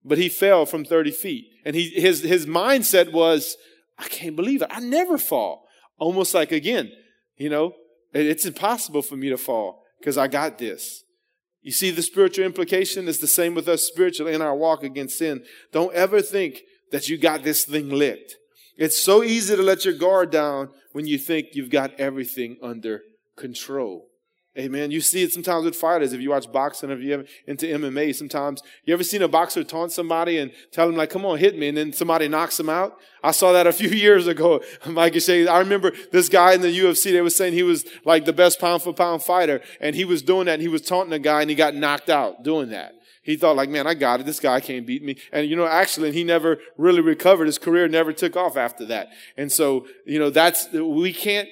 But 0.04 0.18
he 0.18 0.30
fell 0.30 0.66
from 0.66 0.86
30 0.86 1.12
feet. 1.12 1.46
And 1.64 1.75
he, 1.75 1.90
his, 1.90 2.22
his 2.22 2.46
mindset 2.46 3.12
was, 3.12 3.56
I 3.98 4.08
can't 4.10 4.36
believe 4.36 4.62
it. 4.62 4.68
I 4.70 4.82
never 4.82 5.18
fall. 5.18 5.66
Almost 5.98 6.34
like, 6.34 6.52
again, 6.52 6.92
you 7.38 7.50
know, 7.50 7.74
it's 8.24 8.46
impossible 8.46 9.02
for 9.02 9.16
me 9.16 9.30
to 9.30 9.38
fall 9.38 9.84
because 10.00 10.18
I 10.18 10.28
got 10.28 10.58
this. 10.58 11.04
You 11.62 11.72
see, 11.72 11.90
the 11.90 12.04
spiritual 12.04 12.46
implication 12.46 13.08
is 13.08 13.20
the 13.20 13.28
same 13.28 13.56
with 13.56 13.68
us 13.68 13.84
spiritually 13.84 14.34
in 14.34 14.42
our 14.42 14.56
walk 14.56 14.84
against 14.84 15.18
sin. 15.18 15.44
Don't 15.72 15.94
ever 15.96 16.22
think 16.22 16.62
that 16.92 17.10
you 17.10 17.18
got 17.18 17.44
this 17.44 17.66
thing 17.66 17.90
licked. 17.90 18.36
It's 18.78 19.00
so 19.00 19.24
easy 19.24 19.56
to 19.56 19.62
let 19.64 19.84
your 19.84 19.96
guard 19.96 20.30
down 20.30 20.70
when 20.92 21.08
you 21.08 21.18
think 21.18 21.48
you've 21.54 21.72
got 21.72 22.00
everything 22.00 22.58
under 22.62 23.02
control. 23.36 24.08
Amen. 24.58 24.90
You 24.90 25.02
see 25.02 25.22
it 25.22 25.34
sometimes 25.34 25.66
with 25.66 25.76
fighters. 25.76 26.14
If 26.14 26.22
you 26.22 26.30
watch 26.30 26.50
boxing, 26.50 26.90
if 26.90 27.02
you 27.02 27.14
ever 27.14 27.26
into 27.46 27.66
MMA, 27.66 28.16
sometimes 28.16 28.64
you 28.86 28.94
ever 28.94 29.04
seen 29.04 29.22
a 29.22 29.28
boxer 29.28 29.66
taunt 29.66 29.92
somebody 29.92 30.38
and 30.38 30.52
tell 30.72 30.88
him 30.88 30.96
like, 30.96 31.10
"Come 31.10 31.26
on, 31.26 31.38
hit 31.38 31.58
me," 31.58 31.68
and 31.68 31.78
then 31.78 31.92
somebody 31.92 32.30
knocks 32.30 32.58
him 32.58 32.70
out. 32.70 32.98
I 33.22 33.32
saw 33.32 33.52
that 33.52 33.68
a 33.68 33.74
few 33.74 33.90
years 34.06 34.28
ago. 34.28 34.62
Mike 34.86 35.20
saying, 35.20 35.50
I 35.50 35.60
remember 35.60 35.92
this 36.12 36.30
guy 36.30 36.54
in 36.54 36.62
the 36.62 36.68
UFC. 36.80 37.12
They 37.12 37.22
was 37.22 37.36
saying 37.36 37.54
he 37.54 37.64
was 37.64 37.86
like 38.06 38.24
the 38.24 38.34
best 38.34 38.60
pound 38.60 38.82
for 38.82 38.94
pound 38.94 39.24
fighter, 39.24 39.62
and 39.82 39.94
he 39.96 40.06
was 40.06 40.22
doing 40.22 40.46
that. 40.46 40.62
He 40.62 40.70
was 40.70 40.82
taunting 40.82 41.14
a 41.14 41.20
guy, 41.20 41.42
and 41.42 41.50
he 41.50 41.56
got 41.56 41.76
knocked 41.76 42.10
out 42.10 42.44
doing 42.44 42.70
that. 42.70 42.96
He 43.25 43.36
thought 43.36 43.55
like, 43.55 43.70
man, 43.70 43.88
I 43.88 43.96
got 43.96 44.20
it. 44.20 44.27
This 44.27 44.39
guy 44.39 44.60
can't 44.60 44.86
beat 44.86 45.03
me. 45.03 45.17
And 45.32 45.50
you 45.50 45.55
know, 45.55 45.65
actually, 45.65 46.12
he 46.12 46.24
never 46.24 46.60
really 46.77 47.01
recovered. 47.01 47.48
His 47.48 47.58
career 47.58 47.88
never 47.88 48.13
took 48.13 48.38
off 48.38 48.55
after 48.55 48.86
that. 48.86 49.10
And 49.36 49.51
so, 49.51 49.88
you 50.05 50.20
know, 50.20 50.29
that's, 50.29 50.72
we 50.72 51.12
can't, 51.12 51.50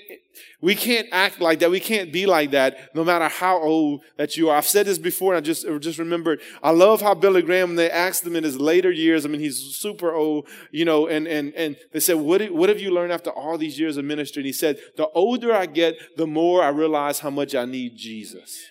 we 0.61 0.75
can't 0.75 1.07
act 1.11 1.41
like 1.41 1.59
that. 1.59 1.71
We 1.71 1.79
can't 1.79 2.13
be 2.13 2.27
like 2.27 2.51
that 2.51 2.95
no 2.95 3.03
matter 3.03 3.27
how 3.27 3.57
old 3.57 4.03
that 4.17 4.37
you 4.37 4.49
are. 4.49 4.57
I've 4.57 4.67
said 4.67 4.85
this 4.85 4.99
before 4.99 5.33
and 5.33 5.43
I 5.43 5.45
just, 5.45 5.65
just 5.79 5.97
remembered. 5.97 6.41
I 6.61 6.69
love 6.69 7.01
how 7.01 7.15
Billy 7.15 7.41
Graham, 7.41 7.75
they 7.75 7.89
asked 7.89 8.23
him 8.23 8.35
in 8.35 8.43
his 8.43 8.59
later 8.59 8.91
years, 8.91 9.25
I 9.25 9.29
mean, 9.29 9.41
he's 9.41 9.57
super 9.57 10.13
old, 10.13 10.47
you 10.71 10.85
know, 10.85 11.07
and, 11.07 11.27
and, 11.27 11.55
and 11.55 11.75
they 11.91 11.99
said, 11.99 12.17
what, 12.17 12.51
what 12.51 12.69
have 12.69 12.79
you 12.79 12.91
learned 12.91 13.11
after 13.11 13.31
all 13.31 13.57
these 13.57 13.79
years 13.79 13.97
of 13.97 14.05
ministry? 14.05 14.41
And 14.41 14.45
he 14.45 14.53
said, 14.53 14.77
the 14.95 15.07
older 15.09 15.51
I 15.53 15.65
get, 15.65 15.95
the 16.17 16.27
more 16.27 16.61
I 16.61 16.69
realize 16.69 17.19
how 17.19 17.31
much 17.31 17.55
I 17.55 17.65
need 17.65 17.97
Jesus. 17.97 18.63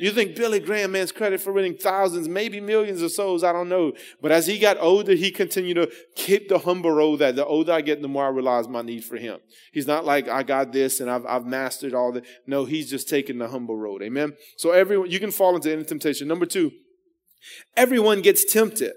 You 0.00 0.12
think 0.12 0.34
Billy 0.34 0.60
Graham 0.60 0.92
man's 0.92 1.12
credit 1.12 1.42
for 1.42 1.52
winning 1.52 1.76
thousands, 1.76 2.26
maybe 2.26 2.58
millions 2.58 3.02
of 3.02 3.12
souls, 3.12 3.44
I 3.44 3.52
don't 3.52 3.68
know. 3.68 3.92
But 4.22 4.32
as 4.32 4.46
he 4.46 4.58
got 4.58 4.78
older, 4.80 5.12
he 5.12 5.30
continued 5.30 5.74
to 5.74 5.92
keep 6.16 6.48
the 6.48 6.60
humble 6.60 6.90
road 6.90 7.18
that 7.18 7.36
the 7.36 7.44
older 7.44 7.72
I 7.72 7.82
get, 7.82 8.00
the 8.00 8.08
more 8.08 8.24
I 8.24 8.30
realize 8.30 8.66
my 8.66 8.80
need 8.80 9.04
for 9.04 9.18
him. 9.18 9.40
He's 9.72 9.86
not 9.86 10.06
like, 10.06 10.26
I 10.26 10.42
got 10.42 10.72
this 10.72 11.00
and 11.00 11.10
I've, 11.10 11.26
I've 11.26 11.44
mastered 11.44 11.92
all 11.92 12.12
the, 12.12 12.22
no, 12.46 12.64
he's 12.64 12.88
just 12.88 13.10
taking 13.10 13.36
the 13.36 13.48
humble 13.48 13.76
road. 13.76 14.02
Amen. 14.02 14.32
So 14.56 14.70
everyone, 14.70 15.10
you 15.10 15.20
can 15.20 15.30
fall 15.30 15.54
into 15.54 15.70
any 15.70 15.84
temptation. 15.84 16.26
Number 16.26 16.46
two, 16.46 16.72
everyone 17.76 18.22
gets 18.22 18.50
tempted. 18.50 18.92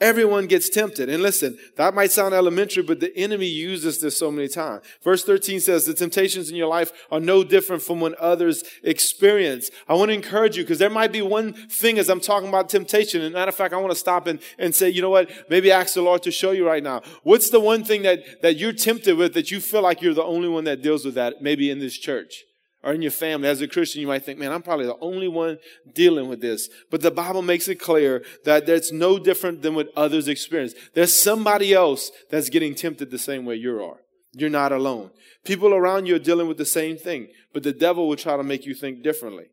Everyone 0.00 0.46
gets 0.46 0.70
tempted. 0.70 1.10
And 1.10 1.22
listen, 1.22 1.58
that 1.76 1.92
might 1.94 2.10
sound 2.10 2.32
elementary, 2.32 2.82
but 2.82 3.00
the 3.00 3.14
enemy 3.16 3.46
uses 3.46 4.00
this 4.00 4.16
so 4.16 4.30
many 4.30 4.48
times. 4.48 4.82
Verse 5.02 5.24
13 5.24 5.60
says 5.60 5.84
the 5.84 5.92
temptations 5.92 6.48
in 6.48 6.56
your 6.56 6.68
life 6.68 6.90
are 7.10 7.20
no 7.20 7.44
different 7.44 7.82
from 7.82 8.00
when 8.00 8.14
others 8.18 8.64
experience. 8.82 9.70
I 9.88 9.94
want 9.94 10.08
to 10.08 10.14
encourage 10.14 10.56
you 10.56 10.62
because 10.62 10.78
there 10.78 10.88
might 10.88 11.12
be 11.12 11.20
one 11.20 11.52
thing 11.52 11.98
as 11.98 12.08
I'm 12.08 12.20
talking 12.20 12.48
about 12.48 12.70
temptation. 12.70 13.20
And 13.20 13.34
matter 13.34 13.50
of 13.50 13.54
fact, 13.54 13.74
I 13.74 13.76
want 13.76 13.92
to 13.92 13.98
stop 13.98 14.26
and, 14.26 14.40
and 14.58 14.74
say, 14.74 14.88
you 14.88 15.02
know 15.02 15.10
what? 15.10 15.30
Maybe 15.50 15.70
ask 15.70 15.94
the 15.94 16.02
Lord 16.02 16.22
to 16.22 16.30
show 16.30 16.52
you 16.52 16.66
right 16.66 16.82
now. 16.82 17.02
What's 17.22 17.50
the 17.50 17.60
one 17.60 17.84
thing 17.84 18.02
that, 18.02 18.40
that 18.40 18.56
you're 18.56 18.72
tempted 18.72 19.18
with 19.18 19.34
that 19.34 19.50
you 19.50 19.60
feel 19.60 19.82
like 19.82 20.00
you're 20.00 20.14
the 20.14 20.24
only 20.24 20.48
one 20.48 20.64
that 20.64 20.80
deals 20.80 21.04
with 21.04 21.14
that 21.16 21.42
maybe 21.42 21.70
in 21.70 21.78
this 21.78 21.98
church? 21.98 22.44
Or 22.82 22.92
in 22.92 23.02
your 23.02 23.10
family. 23.10 23.48
As 23.48 23.60
a 23.60 23.68
Christian, 23.68 24.00
you 24.00 24.06
might 24.06 24.24
think, 24.24 24.38
man, 24.38 24.52
I'm 24.52 24.62
probably 24.62 24.86
the 24.86 24.98
only 25.00 25.28
one 25.28 25.58
dealing 25.92 26.28
with 26.28 26.40
this. 26.40 26.68
But 26.90 27.02
the 27.02 27.10
Bible 27.10 27.42
makes 27.42 27.68
it 27.68 27.76
clear 27.76 28.24
that 28.44 28.66
that's 28.66 28.92
no 28.92 29.18
different 29.18 29.62
than 29.62 29.74
what 29.74 29.92
others 29.96 30.28
experience. 30.28 30.74
There's 30.94 31.14
somebody 31.14 31.72
else 31.72 32.10
that's 32.30 32.48
getting 32.48 32.74
tempted 32.74 33.10
the 33.10 33.18
same 33.18 33.44
way 33.44 33.56
you 33.56 33.82
are. 33.82 33.98
You're 34.32 34.50
not 34.50 34.72
alone. 34.72 35.10
People 35.44 35.74
around 35.74 36.06
you 36.06 36.14
are 36.14 36.20
dealing 36.20 36.46
with 36.46 36.58
the 36.58 36.64
same 36.64 36.96
thing, 36.96 37.28
but 37.52 37.62
the 37.62 37.72
devil 37.72 38.08
will 38.08 38.16
try 38.16 38.36
to 38.36 38.42
make 38.44 38.64
you 38.64 38.74
think 38.74 39.02
differently. 39.02 39.46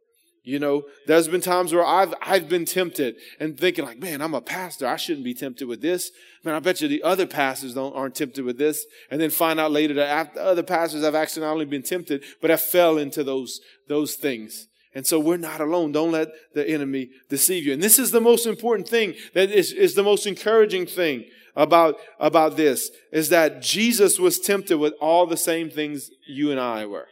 You 0.47 0.59
know, 0.59 0.85
there's 1.05 1.27
been 1.27 1.41
times 1.41 1.73
where 1.73 1.85
I've, 1.85 2.13
I've 2.21 2.47
been 2.47 2.63
tempted 2.63 3.17
and 3.37 3.59
thinking 3.59 3.83
like, 3.83 3.99
man, 3.99 4.21
I'm 4.21 4.33
a 4.33 4.39
pastor. 4.39 4.87
I 4.87 4.95
shouldn't 4.95 5.25
be 5.25 5.33
tempted 5.33 5.67
with 5.67 5.81
this. 5.81 6.09
Man, 6.45 6.55
I 6.55 6.59
bet 6.59 6.79
you 6.79 6.87
the 6.87 7.03
other 7.03 7.27
pastors 7.27 7.73
don't, 7.73 7.93
aren't 7.93 8.15
tempted 8.15 8.45
with 8.45 8.57
this. 8.57 8.85
And 9.11 9.19
then 9.19 9.29
find 9.29 9.59
out 9.59 9.73
later 9.73 9.93
that 9.95 10.37
other 10.37 10.63
pastors 10.63 11.03
have 11.03 11.15
actually 11.15 11.41
not 11.41 11.51
only 11.51 11.65
been 11.65 11.83
tempted, 11.83 12.23
but 12.39 12.49
have 12.49 12.61
fell 12.61 12.97
into 12.97 13.25
those, 13.25 13.59
those 13.89 14.15
things. 14.15 14.69
And 14.95 15.05
so 15.05 15.19
we're 15.19 15.35
not 15.35 15.59
alone. 15.59 15.91
Don't 15.91 16.13
let 16.13 16.29
the 16.53 16.65
enemy 16.65 17.09
deceive 17.29 17.65
you. 17.65 17.73
And 17.73 17.83
this 17.83 17.99
is 17.99 18.11
the 18.11 18.21
most 18.21 18.45
important 18.45 18.87
thing 18.87 19.15
that 19.33 19.51
is, 19.51 19.73
is 19.73 19.95
the 19.95 20.03
most 20.03 20.25
encouraging 20.25 20.85
thing 20.85 21.25
about, 21.57 21.97
about 22.21 22.55
this 22.55 22.89
is 23.11 23.27
that 23.29 23.61
Jesus 23.61 24.17
was 24.17 24.39
tempted 24.39 24.77
with 24.77 24.93
all 25.01 25.25
the 25.25 25.35
same 25.35 25.69
things 25.69 26.09
you 26.25 26.51
and 26.51 26.59
I 26.59 26.85
were. 26.85 27.09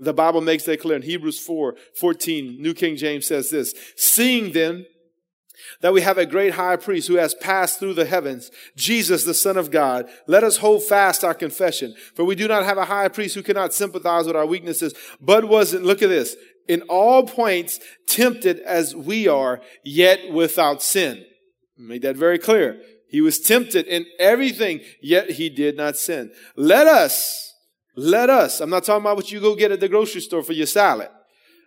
The 0.00 0.14
Bible 0.14 0.40
makes 0.40 0.64
that 0.64 0.80
clear 0.80 0.96
in 0.96 1.02
Hebrews 1.02 1.38
4 1.38 1.76
14. 1.98 2.60
New 2.60 2.74
King 2.74 2.96
James 2.96 3.26
says 3.26 3.50
this 3.50 3.74
Seeing 3.96 4.52
then 4.52 4.86
that 5.82 5.92
we 5.92 6.00
have 6.00 6.18
a 6.18 6.26
great 6.26 6.54
high 6.54 6.76
priest 6.76 7.06
who 7.06 7.16
has 7.16 7.34
passed 7.34 7.78
through 7.78 7.94
the 7.94 8.06
heavens, 8.06 8.50
Jesus, 8.76 9.24
the 9.24 9.34
Son 9.34 9.56
of 9.56 9.70
God, 9.70 10.08
let 10.26 10.42
us 10.42 10.56
hold 10.56 10.82
fast 10.82 11.22
our 11.22 11.34
confession. 11.34 11.94
For 12.14 12.24
we 12.24 12.34
do 12.34 12.48
not 12.48 12.64
have 12.64 12.78
a 12.78 12.86
high 12.86 13.08
priest 13.08 13.34
who 13.34 13.42
cannot 13.42 13.74
sympathize 13.74 14.26
with 14.26 14.36
our 14.36 14.46
weaknesses, 14.46 14.94
but 15.20 15.44
was, 15.44 15.74
look 15.74 16.02
at 16.02 16.08
this, 16.08 16.34
in 16.66 16.82
all 16.82 17.26
points 17.26 17.80
tempted 18.06 18.60
as 18.60 18.94
we 18.94 19.28
are, 19.28 19.60
yet 19.84 20.32
without 20.32 20.82
sin. 20.82 21.24
Made 21.76 22.02
that 22.02 22.16
very 22.16 22.38
clear. 22.38 22.80
He 23.08 23.20
was 23.20 23.40
tempted 23.40 23.86
in 23.86 24.06
everything, 24.18 24.80
yet 25.02 25.32
he 25.32 25.48
did 25.48 25.76
not 25.76 25.96
sin. 25.96 26.30
Let 26.56 26.86
us, 26.86 27.49
let 28.00 28.30
us, 28.30 28.60
I'm 28.60 28.70
not 28.70 28.84
talking 28.84 29.02
about 29.02 29.16
what 29.16 29.30
you 29.30 29.40
go 29.40 29.54
get 29.54 29.72
at 29.72 29.80
the 29.80 29.88
grocery 29.88 30.22
store 30.22 30.42
for 30.42 30.54
your 30.54 30.66
salad. 30.66 31.08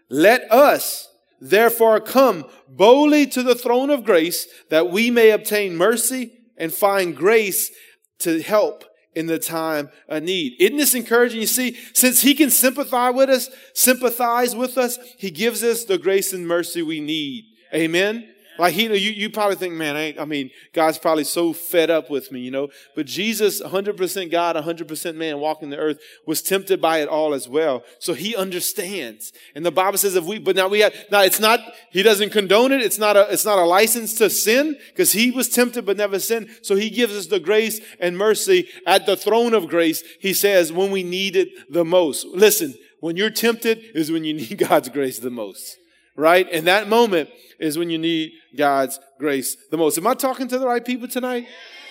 Let 0.09 0.51
us 0.51 1.07
therefore 1.39 1.99
come 1.99 2.45
boldly 2.67 3.27
to 3.27 3.43
the 3.43 3.53
throne 3.53 3.91
of 3.91 4.03
grace 4.03 4.47
that 4.69 4.89
we 4.89 5.11
may 5.11 5.29
obtain 5.29 5.75
mercy 5.75 6.31
and 6.57 6.73
find 6.73 7.15
grace 7.15 7.71
to 8.19 8.41
help 8.41 8.83
in 9.13 9.27
the 9.27 9.37
time 9.37 9.89
of 10.09 10.23
need. 10.23 10.55
Isn't 10.59 10.77
this 10.77 10.95
encouraging? 10.95 11.41
You 11.41 11.47
see, 11.47 11.77
since 11.93 12.21
he 12.21 12.33
can 12.33 12.49
sympathize 12.49 13.13
with 13.13 13.29
us, 13.29 13.49
sympathize 13.75 14.55
with 14.55 14.75
us, 14.77 14.97
he 15.19 15.29
gives 15.29 15.63
us 15.63 15.85
the 15.85 15.99
grace 15.99 16.33
and 16.33 16.47
mercy 16.47 16.81
we 16.81 16.99
need. 16.99 17.45
Amen. 17.73 18.32
Like 18.57 18.73
he, 18.73 18.85
you, 18.85 19.11
you 19.11 19.29
probably 19.29 19.55
think, 19.55 19.73
man, 19.73 19.95
I, 19.95 20.15
I, 20.19 20.25
mean, 20.25 20.51
God's 20.73 20.97
probably 20.97 21.23
so 21.23 21.53
fed 21.53 21.89
up 21.89 22.09
with 22.09 22.31
me, 22.31 22.39
you 22.39 22.51
know. 22.51 22.69
But 22.95 23.07
Jesus, 23.07 23.61
100% 23.61 24.31
God, 24.31 24.55
100% 24.55 25.15
man, 25.15 25.39
walking 25.39 25.69
the 25.69 25.77
earth, 25.77 25.99
was 26.25 26.41
tempted 26.41 26.81
by 26.81 26.99
it 26.99 27.07
all 27.07 27.33
as 27.33 27.49
well. 27.49 27.83
So 27.99 28.13
he 28.13 28.35
understands. 28.35 29.33
And 29.55 29.65
the 29.65 29.71
Bible 29.71 29.97
says, 29.97 30.15
if 30.15 30.23
we, 30.23 30.39
but 30.39 30.55
now 30.55 30.67
we 30.67 30.81
have, 30.81 30.93
now 31.11 31.21
it's 31.21 31.39
not, 31.39 31.59
he 31.91 32.03
doesn't 32.03 32.31
condone 32.31 32.71
it. 32.71 32.81
It's 32.81 32.99
not 32.99 33.17
a, 33.17 33.31
it's 33.31 33.45
not 33.45 33.57
a 33.57 33.65
license 33.65 34.13
to 34.15 34.29
sin 34.29 34.77
because 34.89 35.13
he 35.13 35.31
was 35.31 35.49
tempted 35.49 35.85
but 35.85 35.97
never 35.97 36.19
sinned. 36.19 36.49
So 36.61 36.75
he 36.75 36.89
gives 36.89 37.15
us 37.15 37.27
the 37.27 37.39
grace 37.39 37.81
and 37.99 38.17
mercy 38.17 38.69
at 38.85 39.05
the 39.05 39.17
throne 39.17 39.53
of 39.53 39.67
grace. 39.67 40.03
He 40.19 40.33
says, 40.33 40.71
when 40.71 40.91
we 40.91 41.03
need 41.03 41.35
it 41.35 41.49
the 41.71 41.85
most. 41.85 42.25
Listen, 42.27 42.75
when 42.99 43.17
you're 43.17 43.29
tempted 43.29 43.79
is 43.95 44.11
when 44.11 44.23
you 44.23 44.33
need 44.33 44.57
God's 44.69 44.89
grace 44.89 45.19
the 45.19 45.31
most 45.31 45.77
right? 46.15 46.47
And 46.51 46.67
that 46.67 46.87
moment 46.87 47.29
is 47.59 47.77
when 47.77 47.89
you 47.89 47.97
need 47.97 48.31
God's 48.57 48.99
grace 49.19 49.55
the 49.71 49.77
most. 49.77 49.97
Am 49.97 50.07
I 50.07 50.13
talking 50.13 50.47
to 50.47 50.59
the 50.59 50.67
right 50.67 50.83
people 50.83 51.07
tonight? 51.07 51.47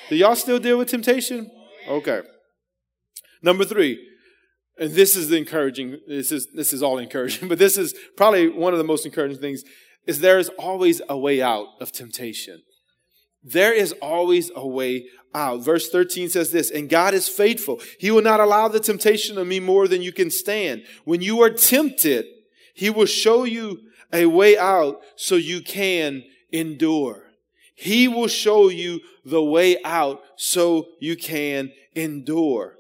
Do 0.09 0.17
y'all 0.17 0.37
still 0.37 0.59
deal 0.59 0.79
with 0.79 0.89
temptation? 0.89 1.51
Okay. 1.89 2.23
Number 3.43 3.65
three, 3.65 3.99
and 4.79 4.93
this 4.93 5.17
is 5.17 5.29
the 5.29 5.37
encouraging, 5.37 5.99
this 6.07 6.33
is, 6.33 6.49
this 6.55 6.73
is 6.73 6.83
all 6.83 6.99
encouraging, 6.99 7.49
but 7.49 7.59
this 7.59 7.77
is 7.77 7.95
probably 8.17 8.49
one 8.49 8.73
of 8.73 8.79
the 8.79 8.85
most 8.85 9.05
encouraging 9.07 9.39
things, 9.39 9.63
is 10.07 10.21
there 10.21 10.39
is 10.39 10.49
always 10.59 11.01
a 11.09 11.17
way 11.17 11.41
out 11.41 11.69
of 11.81 11.93
temptation. 11.93 12.63
There 13.43 13.73
is 13.73 13.93
always 14.01 14.51
a 14.55 14.67
way 14.67 15.07
out. 15.35 15.65
Verse 15.65 15.89
13 15.89 16.29
says 16.29 16.53
this, 16.53 16.71
and 16.71 16.89
God 16.89 17.15
is 17.15 17.29
faithful. 17.29 17.81
He 17.99 18.11
will 18.11 18.23
not 18.23 18.41
allow 18.41 18.69
the 18.69 18.81
temptation 18.81 19.39
of 19.39 19.47
me 19.47 19.59
more 19.59 19.89
than 19.89 20.03
you 20.03 20.13
can 20.13 20.31
stand. 20.31 20.85
When 21.05 21.23
you 21.23 21.43
are 21.43 21.51
tempted, 21.51 22.27
He 22.75 22.91
will 22.91 23.07
show 23.07 23.45
you 23.45 23.81
a 24.13 24.27
way 24.27 24.57
out 24.59 25.01
so 25.17 25.37
you 25.37 25.61
can 25.61 26.25
endure. 26.53 27.25
He 27.75 28.07
will 28.09 28.29
show 28.29 28.69
you 28.69 29.01
the 29.25 29.43
way 29.43 29.83
out 29.85 30.23
so 30.37 30.89
you 31.01 31.17
can 31.17 31.73
endure. 31.95 32.77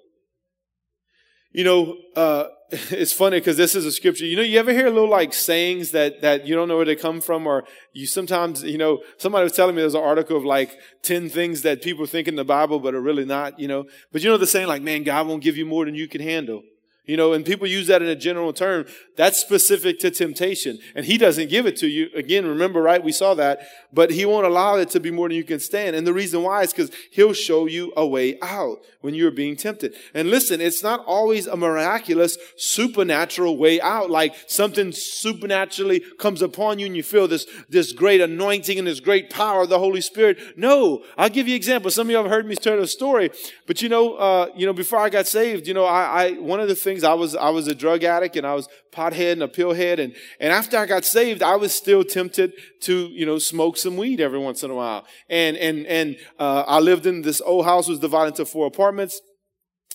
You 1.52 1.64
know, 1.64 1.96
uh, 2.16 2.44
it's 2.70 3.12
funny 3.12 3.38
because 3.38 3.56
this 3.56 3.74
is 3.74 3.84
a 3.84 3.92
scripture. 3.92 4.24
You 4.24 4.36
know, 4.36 4.42
you 4.42 4.58
ever 4.58 4.72
hear 4.72 4.88
little 4.88 5.08
like 5.08 5.34
sayings 5.34 5.90
that, 5.90 6.22
that 6.22 6.46
you 6.46 6.54
don't 6.54 6.68
know 6.68 6.76
where 6.76 6.86
they 6.86 6.96
come 6.96 7.20
from, 7.20 7.46
or 7.46 7.64
you 7.92 8.06
sometimes, 8.06 8.62
you 8.62 8.78
know, 8.78 9.02
somebody 9.18 9.44
was 9.44 9.52
telling 9.52 9.74
me 9.74 9.82
there's 9.82 9.94
an 9.94 10.02
article 10.02 10.36
of 10.36 10.44
like 10.44 10.78
10 11.02 11.28
things 11.28 11.62
that 11.62 11.82
people 11.82 12.06
think 12.06 12.28
in 12.28 12.36
the 12.36 12.44
Bible, 12.44 12.80
but 12.80 12.94
are 12.94 13.00
really 13.00 13.26
not, 13.26 13.58
you 13.60 13.68
know. 13.68 13.84
But 14.10 14.22
you 14.22 14.30
know 14.30 14.38
the 14.38 14.46
saying 14.46 14.68
like, 14.68 14.82
man, 14.82 15.02
God 15.02 15.26
won't 15.26 15.42
give 15.42 15.56
you 15.56 15.66
more 15.66 15.84
than 15.84 15.94
you 15.94 16.08
can 16.08 16.22
handle. 16.22 16.62
You 17.04 17.16
know, 17.16 17.32
and 17.32 17.44
people 17.44 17.66
use 17.66 17.88
that 17.88 18.00
in 18.00 18.06
a 18.06 18.14
general 18.14 18.52
term. 18.52 18.86
That's 19.16 19.36
specific 19.36 19.98
to 20.00 20.10
temptation. 20.10 20.78
And 20.94 21.04
he 21.04 21.18
doesn't 21.18 21.50
give 21.50 21.66
it 21.66 21.76
to 21.78 21.88
you. 21.88 22.08
Again, 22.14 22.46
remember, 22.46 22.80
right? 22.80 23.02
We 23.02 23.10
saw 23.10 23.34
that. 23.34 23.66
But 23.92 24.12
he 24.12 24.24
won't 24.24 24.46
allow 24.46 24.76
it 24.76 24.90
to 24.90 25.00
be 25.00 25.10
more 25.10 25.28
than 25.28 25.36
you 25.36 25.42
can 25.42 25.58
stand. 25.58 25.96
And 25.96 26.06
the 26.06 26.12
reason 26.12 26.44
why 26.44 26.62
is 26.62 26.72
because 26.72 26.92
he'll 27.10 27.32
show 27.32 27.66
you 27.66 27.92
a 27.96 28.06
way 28.06 28.38
out 28.40 28.84
when 29.00 29.14
you're 29.14 29.32
being 29.32 29.56
tempted. 29.56 29.96
And 30.14 30.30
listen, 30.30 30.60
it's 30.60 30.82
not 30.82 31.04
always 31.04 31.48
a 31.48 31.56
miraculous, 31.56 32.38
supernatural 32.56 33.56
way 33.56 33.80
out. 33.80 34.08
Like 34.08 34.36
something 34.46 34.92
supernaturally 34.92 36.04
comes 36.20 36.40
upon 36.40 36.78
you 36.78 36.86
and 36.86 36.96
you 36.96 37.02
feel 37.02 37.26
this, 37.26 37.46
this 37.68 37.92
great 37.92 38.20
anointing 38.20 38.78
and 38.78 38.86
this 38.86 39.00
great 39.00 39.28
power 39.28 39.62
of 39.62 39.70
the 39.70 39.80
Holy 39.80 40.02
Spirit. 40.02 40.38
No. 40.56 41.02
I'll 41.18 41.28
give 41.28 41.48
you 41.48 41.54
an 41.54 41.56
example. 41.56 41.90
Some 41.90 42.06
of 42.06 42.10
you 42.12 42.16
have 42.18 42.26
heard 42.26 42.46
me 42.46 42.54
tell 42.54 42.80
a 42.80 42.86
story. 42.86 43.32
But 43.66 43.82
you 43.82 43.88
know, 43.88 44.14
uh, 44.14 44.46
you 44.54 44.66
know, 44.66 44.72
before 44.72 45.00
I 45.00 45.08
got 45.08 45.26
saved, 45.26 45.66
you 45.66 45.74
know, 45.74 45.84
I, 45.84 46.24
I 46.24 46.32
one 46.34 46.60
of 46.60 46.68
the 46.68 46.76
things 46.76 46.91
things. 46.92 47.04
I 47.04 47.14
was 47.14 47.34
I 47.34 47.50
was 47.50 47.66
a 47.68 47.74
drug 47.74 48.04
addict 48.04 48.36
and 48.36 48.46
I 48.46 48.54
was 48.54 48.68
pothead 48.92 49.32
and 49.32 49.42
a 49.42 49.48
pillhead. 49.48 49.98
And 49.98 50.14
and 50.40 50.52
after 50.52 50.76
I 50.76 50.86
got 50.86 51.04
saved, 51.04 51.42
I 51.42 51.56
was 51.56 51.74
still 51.74 52.04
tempted 52.04 52.52
to 52.82 53.08
you 53.08 53.26
know 53.26 53.38
smoke 53.38 53.76
some 53.76 53.96
weed 53.96 54.20
every 54.20 54.38
once 54.38 54.62
in 54.62 54.70
a 54.70 54.74
while. 54.74 55.06
And 55.28 55.56
and 55.56 55.86
and 55.86 56.16
uh, 56.38 56.64
I 56.66 56.80
lived 56.80 57.06
in 57.06 57.22
this 57.22 57.40
old 57.40 57.64
house 57.64 57.88
was 57.88 57.98
divided 57.98 58.28
into 58.28 58.44
four 58.44 58.66
apartments. 58.66 59.20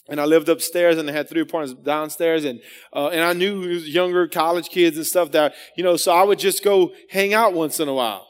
And 0.10 0.22
I 0.22 0.26
lived 0.26 0.48
upstairs 0.48 0.98
and 0.98 1.08
they 1.08 1.12
had 1.12 1.28
three 1.28 1.42
apartments 1.42 1.84
downstairs 1.84 2.46
and, 2.46 2.62
uh, 2.94 3.10
and 3.10 3.22
I 3.26 3.34
knew 3.34 3.64
younger 3.64 4.26
college 4.30 4.70
kids 4.70 4.96
and 4.96 5.06
stuff 5.06 5.32
that, 5.32 5.54
you 5.76 5.84
know, 5.84 5.98
so 5.98 6.14
I 6.14 6.24
would 6.24 6.40
just 6.40 6.64
go 6.64 6.94
hang 7.10 7.34
out 7.34 7.54
once 7.54 7.82
in 7.82 7.90
a 7.90 7.94
while. 7.94 8.26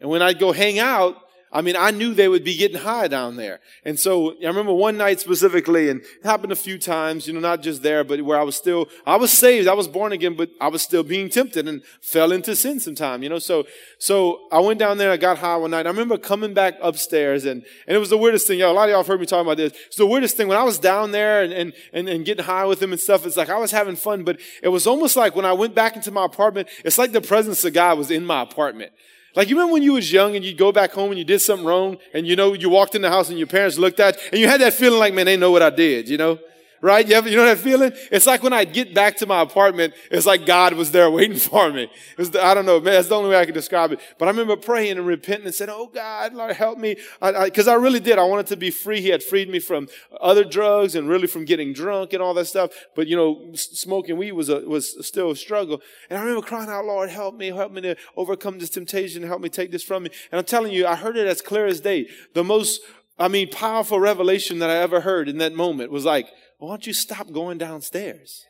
And 0.00 0.08
when 0.08 0.22
I'd 0.22 0.38
go 0.38 0.52
hang 0.52 0.78
out, 0.78 1.16
I 1.52 1.62
mean, 1.62 1.74
I 1.76 1.90
knew 1.90 2.14
they 2.14 2.28
would 2.28 2.44
be 2.44 2.56
getting 2.56 2.78
high 2.78 3.08
down 3.08 3.34
there. 3.34 3.58
And 3.84 3.98
so 3.98 4.34
I 4.40 4.46
remember 4.46 4.72
one 4.72 4.96
night 4.96 5.18
specifically, 5.18 5.88
and 5.88 6.00
it 6.00 6.24
happened 6.24 6.52
a 6.52 6.56
few 6.56 6.78
times, 6.78 7.26
you 7.26 7.32
know, 7.32 7.40
not 7.40 7.60
just 7.60 7.82
there, 7.82 8.04
but 8.04 8.22
where 8.22 8.38
I 8.38 8.44
was 8.44 8.54
still, 8.54 8.86
I 9.04 9.16
was 9.16 9.32
saved, 9.32 9.66
I 9.66 9.74
was 9.74 9.88
born 9.88 10.12
again, 10.12 10.34
but 10.34 10.50
I 10.60 10.68
was 10.68 10.82
still 10.82 11.02
being 11.02 11.28
tempted 11.28 11.66
and 11.66 11.82
fell 12.00 12.30
into 12.30 12.54
sin 12.54 12.78
sometime, 12.78 13.24
you 13.24 13.28
know. 13.28 13.40
So, 13.40 13.66
so 13.98 14.42
I 14.52 14.60
went 14.60 14.78
down 14.78 14.98
there, 14.98 15.10
I 15.10 15.16
got 15.16 15.38
high 15.38 15.56
one 15.56 15.72
night. 15.72 15.86
I 15.86 15.90
remember 15.90 16.18
coming 16.18 16.54
back 16.54 16.74
upstairs, 16.80 17.44
and, 17.44 17.64
and 17.88 17.96
it 17.96 17.98
was 17.98 18.10
the 18.10 18.18
weirdest 18.18 18.46
thing. 18.46 18.62
A 18.62 18.70
lot 18.70 18.84
of 18.84 18.90
y'all 18.90 19.00
have 19.00 19.08
heard 19.08 19.18
me 19.18 19.26
talking 19.26 19.46
about 19.46 19.56
this. 19.56 19.72
It's 19.86 19.96
the 19.96 20.06
weirdest 20.06 20.36
thing. 20.36 20.46
When 20.46 20.58
I 20.58 20.62
was 20.62 20.78
down 20.78 21.10
there 21.10 21.42
and, 21.42 21.52
and, 21.52 21.72
and, 21.92 22.08
and 22.08 22.24
getting 22.24 22.44
high 22.44 22.64
with 22.64 22.78
them 22.78 22.92
and 22.92 23.00
stuff, 23.00 23.26
it's 23.26 23.36
like 23.36 23.50
I 23.50 23.58
was 23.58 23.72
having 23.72 23.96
fun, 23.96 24.22
but 24.22 24.38
it 24.62 24.68
was 24.68 24.86
almost 24.86 25.16
like 25.16 25.34
when 25.34 25.44
I 25.44 25.52
went 25.52 25.74
back 25.74 25.96
into 25.96 26.12
my 26.12 26.24
apartment, 26.24 26.68
it's 26.84 26.96
like 26.96 27.10
the 27.10 27.20
presence 27.20 27.64
of 27.64 27.72
God 27.72 27.98
was 27.98 28.12
in 28.12 28.24
my 28.24 28.42
apartment. 28.42 28.92
Like 29.36 29.48
you 29.48 29.56
remember 29.56 29.74
when 29.74 29.82
you 29.82 29.92
was 29.92 30.12
young 30.12 30.34
and 30.34 30.44
you'd 30.44 30.58
go 30.58 30.72
back 30.72 30.92
home 30.92 31.10
and 31.10 31.18
you 31.18 31.24
did 31.24 31.40
something 31.40 31.66
wrong 31.66 31.98
and 32.12 32.26
you 32.26 32.34
know 32.34 32.52
you 32.52 32.68
walked 32.68 32.94
in 32.94 33.02
the 33.02 33.10
house 33.10 33.28
and 33.28 33.38
your 33.38 33.46
parents 33.46 33.78
looked 33.78 34.00
at 34.00 34.16
you 34.16 34.28
and 34.32 34.40
you 34.40 34.48
had 34.48 34.60
that 34.60 34.74
feeling 34.74 34.98
like, 34.98 35.14
man, 35.14 35.26
they 35.26 35.36
know 35.36 35.50
what 35.50 35.62
I 35.62 35.70
did, 35.70 36.08
you 36.08 36.16
know? 36.16 36.38
Right? 36.80 37.06
You, 37.06 37.14
ever, 37.14 37.28
you 37.28 37.36
know 37.36 37.44
that 37.44 37.58
feeling? 37.58 37.92
It's 38.10 38.26
like 38.26 38.42
when 38.42 38.52
I 38.52 38.64
get 38.64 38.94
back 38.94 39.16
to 39.18 39.26
my 39.26 39.40
apartment, 39.40 39.94
it's 40.10 40.26
like 40.26 40.46
God 40.46 40.74
was 40.74 40.92
there 40.92 41.10
waiting 41.10 41.38
for 41.38 41.70
me. 41.70 41.90
The, 42.16 42.42
I 42.42 42.54
don't 42.54 42.66
know, 42.66 42.80
man, 42.80 42.94
that's 42.94 43.08
the 43.08 43.16
only 43.16 43.30
way 43.30 43.38
I 43.38 43.44
can 43.44 43.54
describe 43.54 43.92
it. 43.92 44.00
But 44.18 44.26
I 44.26 44.30
remember 44.30 44.56
praying 44.56 44.98
and 44.98 45.06
repenting 45.06 45.46
and 45.46 45.54
said, 45.54 45.68
oh 45.68 45.86
God, 45.86 46.34
Lord, 46.34 46.54
help 46.56 46.78
me. 46.78 46.96
Because 47.20 47.68
I, 47.68 47.72
I, 47.72 47.76
I, 47.76 47.78
really 47.78 48.00
did. 48.00 48.18
I 48.18 48.24
wanted 48.24 48.46
to 48.48 48.56
be 48.56 48.70
free. 48.70 49.00
He 49.00 49.08
had 49.08 49.22
freed 49.22 49.48
me 49.48 49.58
from 49.58 49.88
other 50.20 50.44
drugs 50.44 50.94
and 50.94 51.08
really 51.08 51.26
from 51.26 51.44
getting 51.44 51.72
drunk 51.72 52.12
and 52.12 52.22
all 52.22 52.34
that 52.34 52.46
stuff. 52.46 52.70
But, 52.94 53.06
you 53.06 53.16
know, 53.16 53.52
smoking 53.54 54.16
weed 54.16 54.32
was, 54.32 54.48
a, 54.48 54.60
was 54.60 55.06
still 55.06 55.30
a 55.30 55.36
struggle. 55.36 55.80
And 56.08 56.18
I 56.18 56.22
remember 56.22 56.46
crying 56.46 56.70
out, 56.70 56.84
Lord, 56.84 57.10
help 57.10 57.36
me, 57.36 57.48
help 57.48 57.72
me 57.72 57.82
to 57.82 57.96
overcome 58.16 58.58
this 58.58 58.70
temptation, 58.70 59.22
help 59.22 59.40
me 59.40 59.48
take 59.48 59.70
this 59.70 59.82
from 59.82 60.04
me. 60.04 60.10
And 60.32 60.38
I'm 60.38 60.44
telling 60.44 60.72
you, 60.72 60.86
I 60.86 60.96
heard 60.96 61.16
it 61.16 61.26
as 61.26 61.40
clear 61.42 61.66
as 61.66 61.80
day. 61.80 62.08
The 62.34 62.44
most 62.44 62.80
I 63.20 63.28
mean, 63.28 63.50
powerful 63.50 64.00
revelation 64.00 64.60
that 64.60 64.70
I 64.70 64.76
ever 64.76 65.02
heard 65.02 65.28
in 65.28 65.36
that 65.38 65.52
moment 65.52 65.92
was 65.92 66.06
like, 66.06 66.26
why 66.60 66.68
don't 66.68 66.86
you 66.86 66.92
stop 66.92 67.32
going 67.32 67.58
downstairs? 67.58 68.44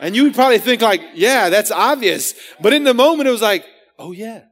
And 0.00 0.14
you 0.14 0.24
would 0.24 0.34
probably 0.34 0.58
think 0.58 0.82
like, 0.82 1.00
yeah, 1.14 1.48
that's 1.48 1.70
obvious. 1.70 2.34
But 2.60 2.72
in 2.72 2.84
the 2.84 2.92
moment, 2.92 3.28
it 3.28 3.32
was 3.32 3.40
like, 3.40 3.64
oh 3.98 4.12
yeah, 4.12 4.42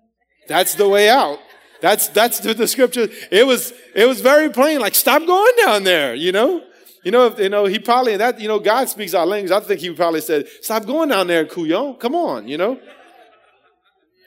that's 0.49 0.75
the 0.75 0.89
way 0.89 1.11
out. 1.11 1.39
That's, 1.83 2.09
that's 2.09 2.41
the, 2.41 2.55
the 2.55 2.67
scripture. 2.67 3.09
It 3.31 3.47
was, 3.47 3.73
it 3.95 4.07
was 4.07 4.21
very 4.21 4.49
plain. 4.51 4.81
Like, 4.81 4.95
stop 4.95 5.27
going 5.27 5.53
down 5.65 5.85
there, 5.85 6.15
you 6.15 6.33
know? 6.33 6.63
You 7.05 7.11
know, 7.11 7.27
if, 7.27 7.39
you 7.39 7.49
know, 7.49 7.65
he 7.65 7.79
probably, 7.79 8.17
that, 8.19 8.41
you 8.41 8.49
know, 8.49 8.59
God 8.59 8.89
speaks 8.89 9.15
our 9.15 9.25
language. 9.27 9.51
I 9.51 9.61
think 9.61 9.81
he 9.81 9.91
probably 9.93 10.21
said, 10.21 10.47
stop 10.61 10.87
going 10.87 11.09
down 11.09 11.27
there, 11.27 11.47
Couillon. 11.47 11.97
Come 11.97 12.15
on, 12.15 12.49
you 12.49 12.59
know? 12.59 12.79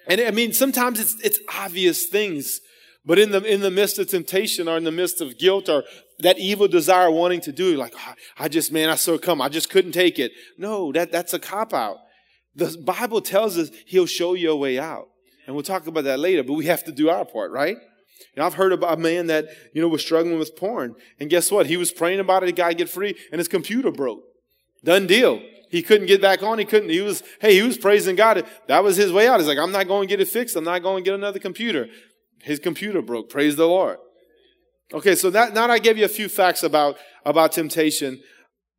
And 0.07 0.19
I 0.19 0.31
mean, 0.31 0.51
sometimes 0.51 0.99
it's, 0.99 1.15
it's 1.21 1.39
obvious 1.55 2.07
things 2.07 2.59
but 3.05 3.19
in 3.19 3.31
the, 3.31 3.43
in 3.43 3.61
the 3.61 3.71
midst 3.71 3.99
of 3.99 4.07
temptation 4.07 4.67
or 4.67 4.77
in 4.77 4.83
the 4.83 4.91
midst 4.91 5.19
of 5.19 5.37
guilt 5.37 5.67
or 5.67 5.83
that 6.23 6.39
evil 6.39 6.67
desire 6.67 7.09
wanting 7.09 7.41
to 7.41 7.51
do, 7.51 7.77
like, 7.77 7.93
oh, 7.95 8.13
I 8.37 8.47
just, 8.47 8.71
man, 8.71 8.89
I 8.89 8.95
saw 8.95 9.17
come. 9.17 9.41
I 9.41 9.49
just 9.49 9.69
couldn't 9.69 9.91
take 9.91 10.19
it. 10.19 10.31
No, 10.57 10.91
that, 10.91 11.11
that's 11.11 11.33
a 11.33 11.39
cop 11.39 11.73
out. 11.73 11.97
The 12.55 12.77
Bible 12.83 13.21
tells 13.21 13.57
us 13.57 13.69
he'll 13.85 14.05
show 14.05 14.33
you 14.33 14.51
a 14.51 14.55
way 14.55 14.79
out. 14.79 15.07
And 15.45 15.55
we'll 15.55 15.63
talk 15.63 15.87
about 15.87 16.05
that 16.05 16.19
later, 16.19 16.43
but 16.43 16.53
we 16.53 16.65
have 16.65 16.83
to 16.85 16.91
do 16.91 17.09
our 17.09 17.25
part, 17.25 17.51
right? 17.51 17.75
You 17.75 18.37
know, 18.37 18.45
I've 18.45 18.53
heard 18.53 18.71
about 18.71 18.97
a 18.97 19.01
man 19.01 19.27
that, 19.27 19.47
you 19.73 19.81
know, 19.81 19.87
was 19.87 20.01
struggling 20.01 20.39
with 20.39 20.55
porn. 20.55 20.95
And 21.19 21.29
guess 21.29 21.51
what? 21.51 21.67
He 21.67 21.77
was 21.77 21.91
praying 21.91 22.19
about 22.19 22.43
it, 22.43 22.47
the 22.47 22.51
guy 22.53 22.73
get 22.73 22.89
free, 22.89 23.15
and 23.31 23.39
his 23.39 23.47
computer 23.47 23.91
broke. 23.91 24.23
Done 24.83 25.07
deal. 25.07 25.41
He 25.69 25.81
couldn't 25.81 26.07
get 26.07 26.21
back 26.21 26.43
on. 26.43 26.59
He 26.59 26.65
couldn't. 26.65 26.89
He 26.89 27.01
was, 27.01 27.23
hey, 27.41 27.55
he 27.55 27.63
was 27.63 27.77
praising 27.77 28.15
God. 28.15 28.45
That 28.67 28.83
was 28.83 28.95
his 28.95 29.11
way 29.11 29.27
out. 29.27 29.39
He's 29.39 29.49
like, 29.49 29.57
I'm 29.57 29.71
not 29.71 29.87
going 29.87 30.07
to 30.07 30.11
get 30.11 30.21
it 30.21 30.27
fixed. 30.27 30.55
I'm 30.55 30.63
not 30.63 30.83
going 30.83 31.03
to 31.03 31.09
get 31.09 31.15
another 31.15 31.39
computer. 31.39 31.87
His 32.41 32.59
computer 32.59 33.01
broke. 33.01 33.29
Praise 33.29 33.55
the 33.55 33.67
Lord. 33.67 33.97
Okay, 34.93 35.15
so 35.15 35.31
that, 35.31 35.53
now 35.53 35.69
I 35.69 35.79
gave 35.79 35.97
you 35.97 36.05
a 36.05 36.09
few 36.09 36.29
facts 36.29 36.61
about, 36.61 36.97
about 37.25 37.51
temptation. 37.51 38.21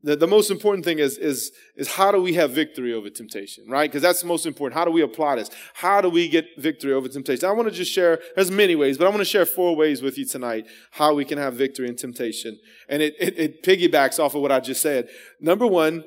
The, 0.04 0.14
the 0.14 0.28
most 0.28 0.48
important 0.50 0.84
thing 0.84 1.00
is, 1.00 1.18
is, 1.18 1.50
is 1.76 1.88
how 1.88 2.12
do 2.12 2.22
we 2.22 2.34
have 2.34 2.52
victory 2.52 2.92
over 2.92 3.10
temptation, 3.10 3.64
right? 3.68 3.90
Because 3.90 4.02
that's 4.02 4.20
the 4.20 4.28
most 4.28 4.46
important. 4.46 4.78
How 4.78 4.84
do 4.84 4.92
we 4.92 5.02
apply 5.02 5.36
this? 5.36 5.50
How 5.74 6.00
do 6.00 6.08
we 6.08 6.28
get 6.28 6.46
victory 6.56 6.92
over 6.92 7.08
temptation? 7.08 7.48
I 7.48 7.52
want 7.52 7.68
to 7.68 7.74
just 7.74 7.90
share, 7.90 8.20
there's 8.36 8.50
many 8.50 8.76
ways, 8.76 8.96
but 8.96 9.06
I 9.06 9.10
want 9.10 9.22
to 9.22 9.24
share 9.24 9.44
four 9.44 9.74
ways 9.74 10.02
with 10.02 10.16
you 10.16 10.24
tonight 10.24 10.66
how 10.92 11.14
we 11.14 11.24
can 11.24 11.38
have 11.38 11.54
victory 11.54 11.88
in 11.88 11.96
temptation. 11.96 12.58
And 12.88 13.02
it, 13.02 13.14
it, 13.18 13.38
it 13.38 13.62
piggybacks 13.64 14.20
off 14.20 14.36
of 14.36 14.42
what 14.42 14.52
I 14.52 14.60
just 14.60 14.82
said. 14.82 15.08
Number 15.40 15.66
one, 15.66 16.04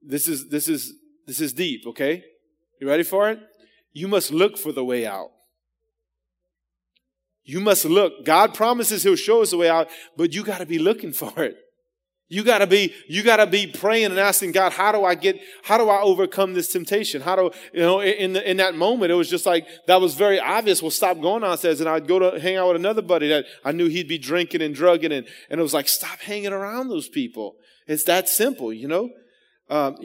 this 0.00 0.28
is, 0.28 0.48
this 0.48 0.66
is, 0.66 0.94
this 1.26 1.40
is 1.42 1.52
deep, 1.52 1.82
okay? 1.88 2.24
You 2.80 2.88
ready 2.88 3.02
for 3.02 3.28
it? 3.28 3.40
You 3.92 4.08
must 4.08 4.30
look 4.30 4.56
for 4.56 4.72
the 4.72 4.84
way 4.84 5.06
out. 5.06 5.28
You 7.48 7.60
must 7.60 7.86
look. 7.86 8.26
God 8.26 8.52
promises 8.52 9.02
He'll 9.02 9.16
show 9.16 9.40
us 9.40 9.52
the 9.52 9.56
way 9.56 9.70
out, 9.70 9.88
but 10.18 10.34
you 10.34 10.44
got 10.44 10.58
to 10.58 10.66
be 10.66 10.78
looking 10.78 11.12
for 11.12 11.32
it. 11.42 11.56
You 12.30 12.44
gotta 12.44 12.66
be, 12.66 12.92
you 13.08 13.22
gotta 13.22 13.46
be 13.46 13.66
praying 13.66 14.10
and 14.10 14.18
asking 14.18 14.52
God, 14.52 14.72
how 14.72 14.92
do 14.92 15.02
I 15.02 15.14
get, 15.14 15.40
how 15.62 15.78
do 15.78 15.88
I 15.88 16.02
overcome 16.02 16.52
this 16.52 16.70
temptation? 16.70 17.22
How 17.22 17.36
do, 17.36 17.50
you 17.72 17.80
know, 17.80 18.02
in 18.02 18.34
the, 18.34 18.50
in 18.50 18.58
that 18.58 18.74
moment, 18.74 19.10
it 19.10 19.14
was 19.14 19.30
just 19.30 19.46
like, 19.46 19.66
that 19.86 19.98
was 19.98 20.14
very 20.14 20.38
obvious. 20.38 20.82
Well, 20.82 20.90
stop 20.90 21.22
going 21.22 21.42
on, 21.42 21.56
says, 21.56 21.80
And 21.80 21.88
I'd 21.88 22.06
go 22.06 22.18
to 22.18 22.38
hang 22.38 22.56
out 22.56 22.68
with 22.68 22.76
another 22.76 23.00
buddy 23.00 23.28
that 23.28 23.46
I 23.64 23.72
knew 23.72 23.86
he'd 23.86 24.08
be 24.08 24.18
drinking 24.18 24.60
and 24.60 24.74
drugging. 24.74 25.10
And, 25.10 25.26
and 25.48 25.58
it 25.58 25.62
was 25.62 25.72
like, 25.72 25.88
stop 25.88 26.20
hanging 26.20 26.52
around 26.52 26.88
those 26.88 27.08
people. 27.08 27.54
It's 27.86 28.04
that 28.04 28.28
simple, 28.28 28.74
you 28.74 28.88
know? 28.88 29.08
Um, 29.70 29.96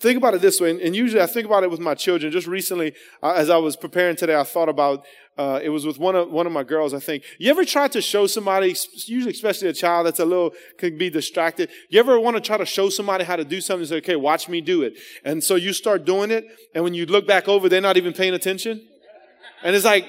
think 0.00 0.16
about 0.16 0.34
it 0.34 0.40
this 0.40 0.60
way, 0.60 0.70
and, 0.70 0.96
usually 0.96 1.22
I 1.22 1.26
think 1.26 1.46
about 1.46 1.62
it 1.62 1.70
with 1.70 1.80
my 1.80 1.94
children. 1.94 2.32
Just 2.32 2.46
recently, 2.46 2.94
uh, 3.22 3.32
as 3.32 3.50
I 3.50 3.56
was 3.56 3.76
preparing 3.76 4.16
today, 4.16 4.34
I 4.34 4.44
thought 4.44 4.68
about 4.68 5.04
uh, 5.36 5.60
it 5.62 5.68
was 5.68 5.86
with 5.86 5.98
one 5.98 6.16
of 6.16 6.30
one 6.30 6.46
of 6.46 6.52
my 6.52 6.64
girls. 6.64 6.94
I 6.94 6.98
think 6.98 7.24
you 7.38 7.50
ever 7.50 7.64
try 7.64 7.88
to 7.88 8.00
show 8.00 8.26
somebody, 8.26 8.74
usually 9.06 9.32
especially 9.32 9.68
a 9.68 9.72
child 9.72 10.06
that's 10.06 10.20
a 10.20 10.24
little 10.24 10.52
could 10.78 10.98
be 10.98 11.10
distracted. 11.10 11.70
You 11.88 12.00
ever 12.00 12.18
want 12.18 12.36
to 12.36 12.40
try 12.40 12.56
to 12.56 12.66
show 12.66 12.88
somebody 12.88 13.24
how 13.24 13.36
to 13.36 13.44
do 13.44 13.60
something? 13.60 13.86
Say, 13.86 13.96
okay, 13.96 14.16
watch 14.16 14.48
me 14.48 14.60
do 14.60 14.82
it, 14.82 14.98
and 15.24 15.42
so 15.42 15.54
you 15.54 15.72
start 15.72 16.04
doing 16.04 16.30
it, 16.30 16.46
and 16.74 16.84
when 16.84 16.94
you 16.94 17.06
look 17.06 17.26
back 17.26 17.48
over, 17.48 17.68
they're 17.68 17.80
not 17.80 17.96
even 17.96 18.12
paying 18.12 18.34
attention, 18.34 18.86
and 19.62 19.76
it's 19.76 19.84
like, 19.84 20.06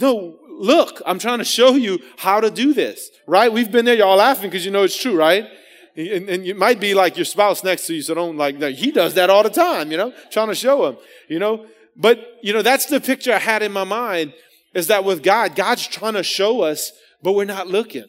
no, 0.00 0.38
look, 0.48 1.02
I'm 1.04 1.18
trying 1.18 1.38
to 1.38 1.44
show 1.44 1.74
you 1.74 1.98
how 2.18 2.40
to 2.40 2.50
do 2.50 2.72
this, 2.72 3.10
right? 3.26 3.52
We've 3.52 3.70
been 3.70 3.84
there, 3.84 3.96
y'all 3.96 4.16
laughing 4.16 4.48
because 4.48 4.64
you 4.64 4.70
know 4.70 4.84
it's 4.84 4.96
true, 4.96 5.16
right? 5.16 5.46
And, 5.96 6.28
and 6.28 6.46
you 6.46 6.54
might 6.54 6.80
be 6.80 6.94
like 6.94 7.16
your 7.16 7.24
spouse 7.24 7.62
next 7.62 7.86
to 7.86 7.94
you, 7.94 8.02
so 8.02 8.14
don't 8.14 8.36
like, 8.36 8.58
that. 8.60 8.74
he 8.74 8.90
does 8.90 9.14
that 9.14 9.30
all 9.30 9.42
the 9.42 9.50
time, 9.50 9.90
you 9.90 9.96
know, 9.96 10.12
trying 10.30 10.48
to 10.48 10.54
show 10.54 10.86
him, 10.86 10.96
you 11.28 11.38
know. 11.38 11.66
But, 11.96 12.38
you 12.42 12.52
know, 12.52 12.62
that's 12.62 12.86
the 12.86 13.00
picture 13.00 13.32
I 13.32 13.38
had 13.38 13.62
in 13.62 13.72
my 13.72 13.84
mind 13.84 14.32
is 14.74 14.86
that 14.86 15.04
with 15.04 15.22
God, 15.22 15.54
God's 15.54 15.86
trying 15.86 16.14
to 16.14 16.22
show 16.22 16.62
us, 16.62 16.92
but 17.22 17.34
we're 17.34 17.44
not 17.44 17.68
looking. 17.68 18.06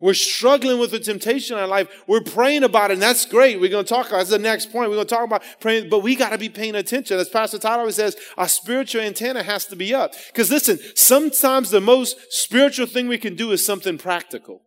We're 0.00 0.12
struggling 0.12 0.78
with 0.78 0.90
the 0.90 0.98
temptation 0.98 1.56
in 1.56 1.62
our 1.62 1.68
life. 1.68 1.88
We're 2.06 2.20
praying 2.20 2.62
about 2.62 2.90
it, 2.90 2.94
and 2.94 3.02
that's 3.02 3.24
great. 3.24 3.58
We're 3.58 3.70
going 3.70 3.86
to 3.86 3.88
talk, 3.88 4.08
about 4.08 4.18
that's 4.18 4.28
the 4.28 4.38
next 4.38 4.70
point. 4.70 4.90
We're 4.90 4.96
going 4.96 5.06
to 5.06 5.14
talk 5.14 5.24
about 5.24 5.42
praying, 5.60 5.88
but 5.88 6.00
we 6.00 6.14
got 6.14 6.30
to 6.30 6.38
be 6.38 6.50
paying 6.50 6.74
attention. 6.74 7.18
As 7.18 7.30
Pastor 7.30 7.58
Todd 7.58 7.78
always 7.78 7.94
says, 7.94 8.14
our 8.36 8.48
spiritual 8.48 9.00
antenna 9.00 9.42
has 9.42 9.64
to 9.66 9.76
be 9.76 9.94
up. 9.94 10.12
Because 10.26 10.50
listen, 10.50 10.78
sometimes 10.94 11.70
the 11.70 11.80
most 11.80 12.18
spiritual 12.28 12.86
thing 12.86 13.08
we 13.08 13.16
can 13.16 13.34
do 13.34 13.52
is 13.52 13.64
something 13.64 13.96
practical. 13.96 14.60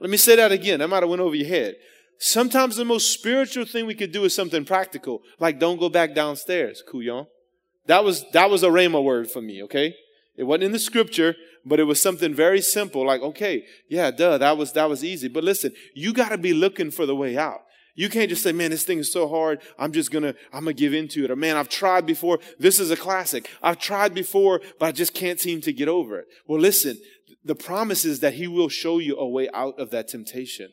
Let 0.00 0.10
me 0.10 0.16
say 0.16 0.36
that 0.36 0.52
again. 0.52 0.78
That 0.78 0.88
might 0.88 1.02
have 1.02 1.10
went 1.10 1.22
over 1.22 1.34
your 1.34 1.48
head. 1.48 1.76
Sometimes 2.18 2.76
the 2.76 2.84
most 2.84 3.12
spiritual 3.12 3.64
thing 3.64 3.86
we 3.86 3.94
could 3.94 4.12
do 4.12 4.24
is 4.24 4.34
something 4.34 4.64
practical, 4.64 5.22
like 5.38 5.60
don't 5.60 5.78
go 5.78 5.88
back 5.88 6.14
downstairs, 6.14 6.82
couillon. 6.86 7.26
That 7.86 8.04
was 8.04 8.24
that 8.32 8.50
was 8.50 8.62
a 8.62 8.68
rhema 8.68 9.02
word 9.02 9.30
for 9.30 9.40
me, 9.40 9.62
okay? 9.62 9.94
It 10.36 10.44
wasn't 10.44 10.64
in 10.64 10.72
the 10.72 10.78
scripture, 10.78 11.36
but 11.64 11.80
it 11.80 11.84
was 11.84 12.00
something 12.00 12.34
very 12.34 12.60
simple, 12.60 13.06
like, 13.06 13.20
okay, 13.22 13.64
yeah, 13.88 14.10
duh, 14.10 14.38
that 14.38 14.56
was 14.56 14.72
that 14.72 14.88
was 14.88 15.04
easy. 15.04 15.28
But 15.28 15.44
listen, 15.44 15.72
you 15.94 16.12
gotta 16.12 16.38
be 16.38 16.52
looking 16.52 16.90
for 16.90 17.06
the 17.06 17.14
way 17.14 17.38
out. 17.38 17.62
You 17.94 18.08
can't 18.08 18.30
just 18.30 18.44
say, 18.44 18.52
man, 18.52 18.70
this 18.70 18.84
thing 18.84 18.98
is 18.98 19.12
so 19.12 19.26
hard. 19.28 19.60
I'm 19.76 19.90
just 19.90 20.12
gonna, 20.12 20.34
I'm 20.52 20.62
gonna 20.62 20.72
give 20.72 20.94
into 20.94 21.24
it. 21.24 21.32
Or 21.32 21.36
man, 21.36 21.56
I've 21.56 21.68
tried 21.68 22.06
before. 22.06 22.38
This 22.56 22.78
is 22.78 22.92
a 22.92 22.96
classic. 22.96 23.50
I've 23.60 23.78
tried 23.78 24.14
before, 24.14 24.60
but 24.78 24.86
I 24.86 24.92
just 24.92 25.14
can't 25.14 25.40
seem 25.40 25.60
to 25.62 25.72
get 25.72 25.88
over 25.88 26.20
it. 26.20 26.28
Well, 26.46 26.60
listen, 26.60 26.96
the 27.44 27.54
promise 27.54 28.04
is 28.04 28.20
that 28.20 28.34
he 28.34 28.46
will 28.46 28.68
show 28.68 28.98
you 28.98 29.16
a 29.16 29.28
way 29.28 29.48
out 29.54 29.78
of 29.78 29.90
that 29.90 30.08
temptation. 30.08 30.68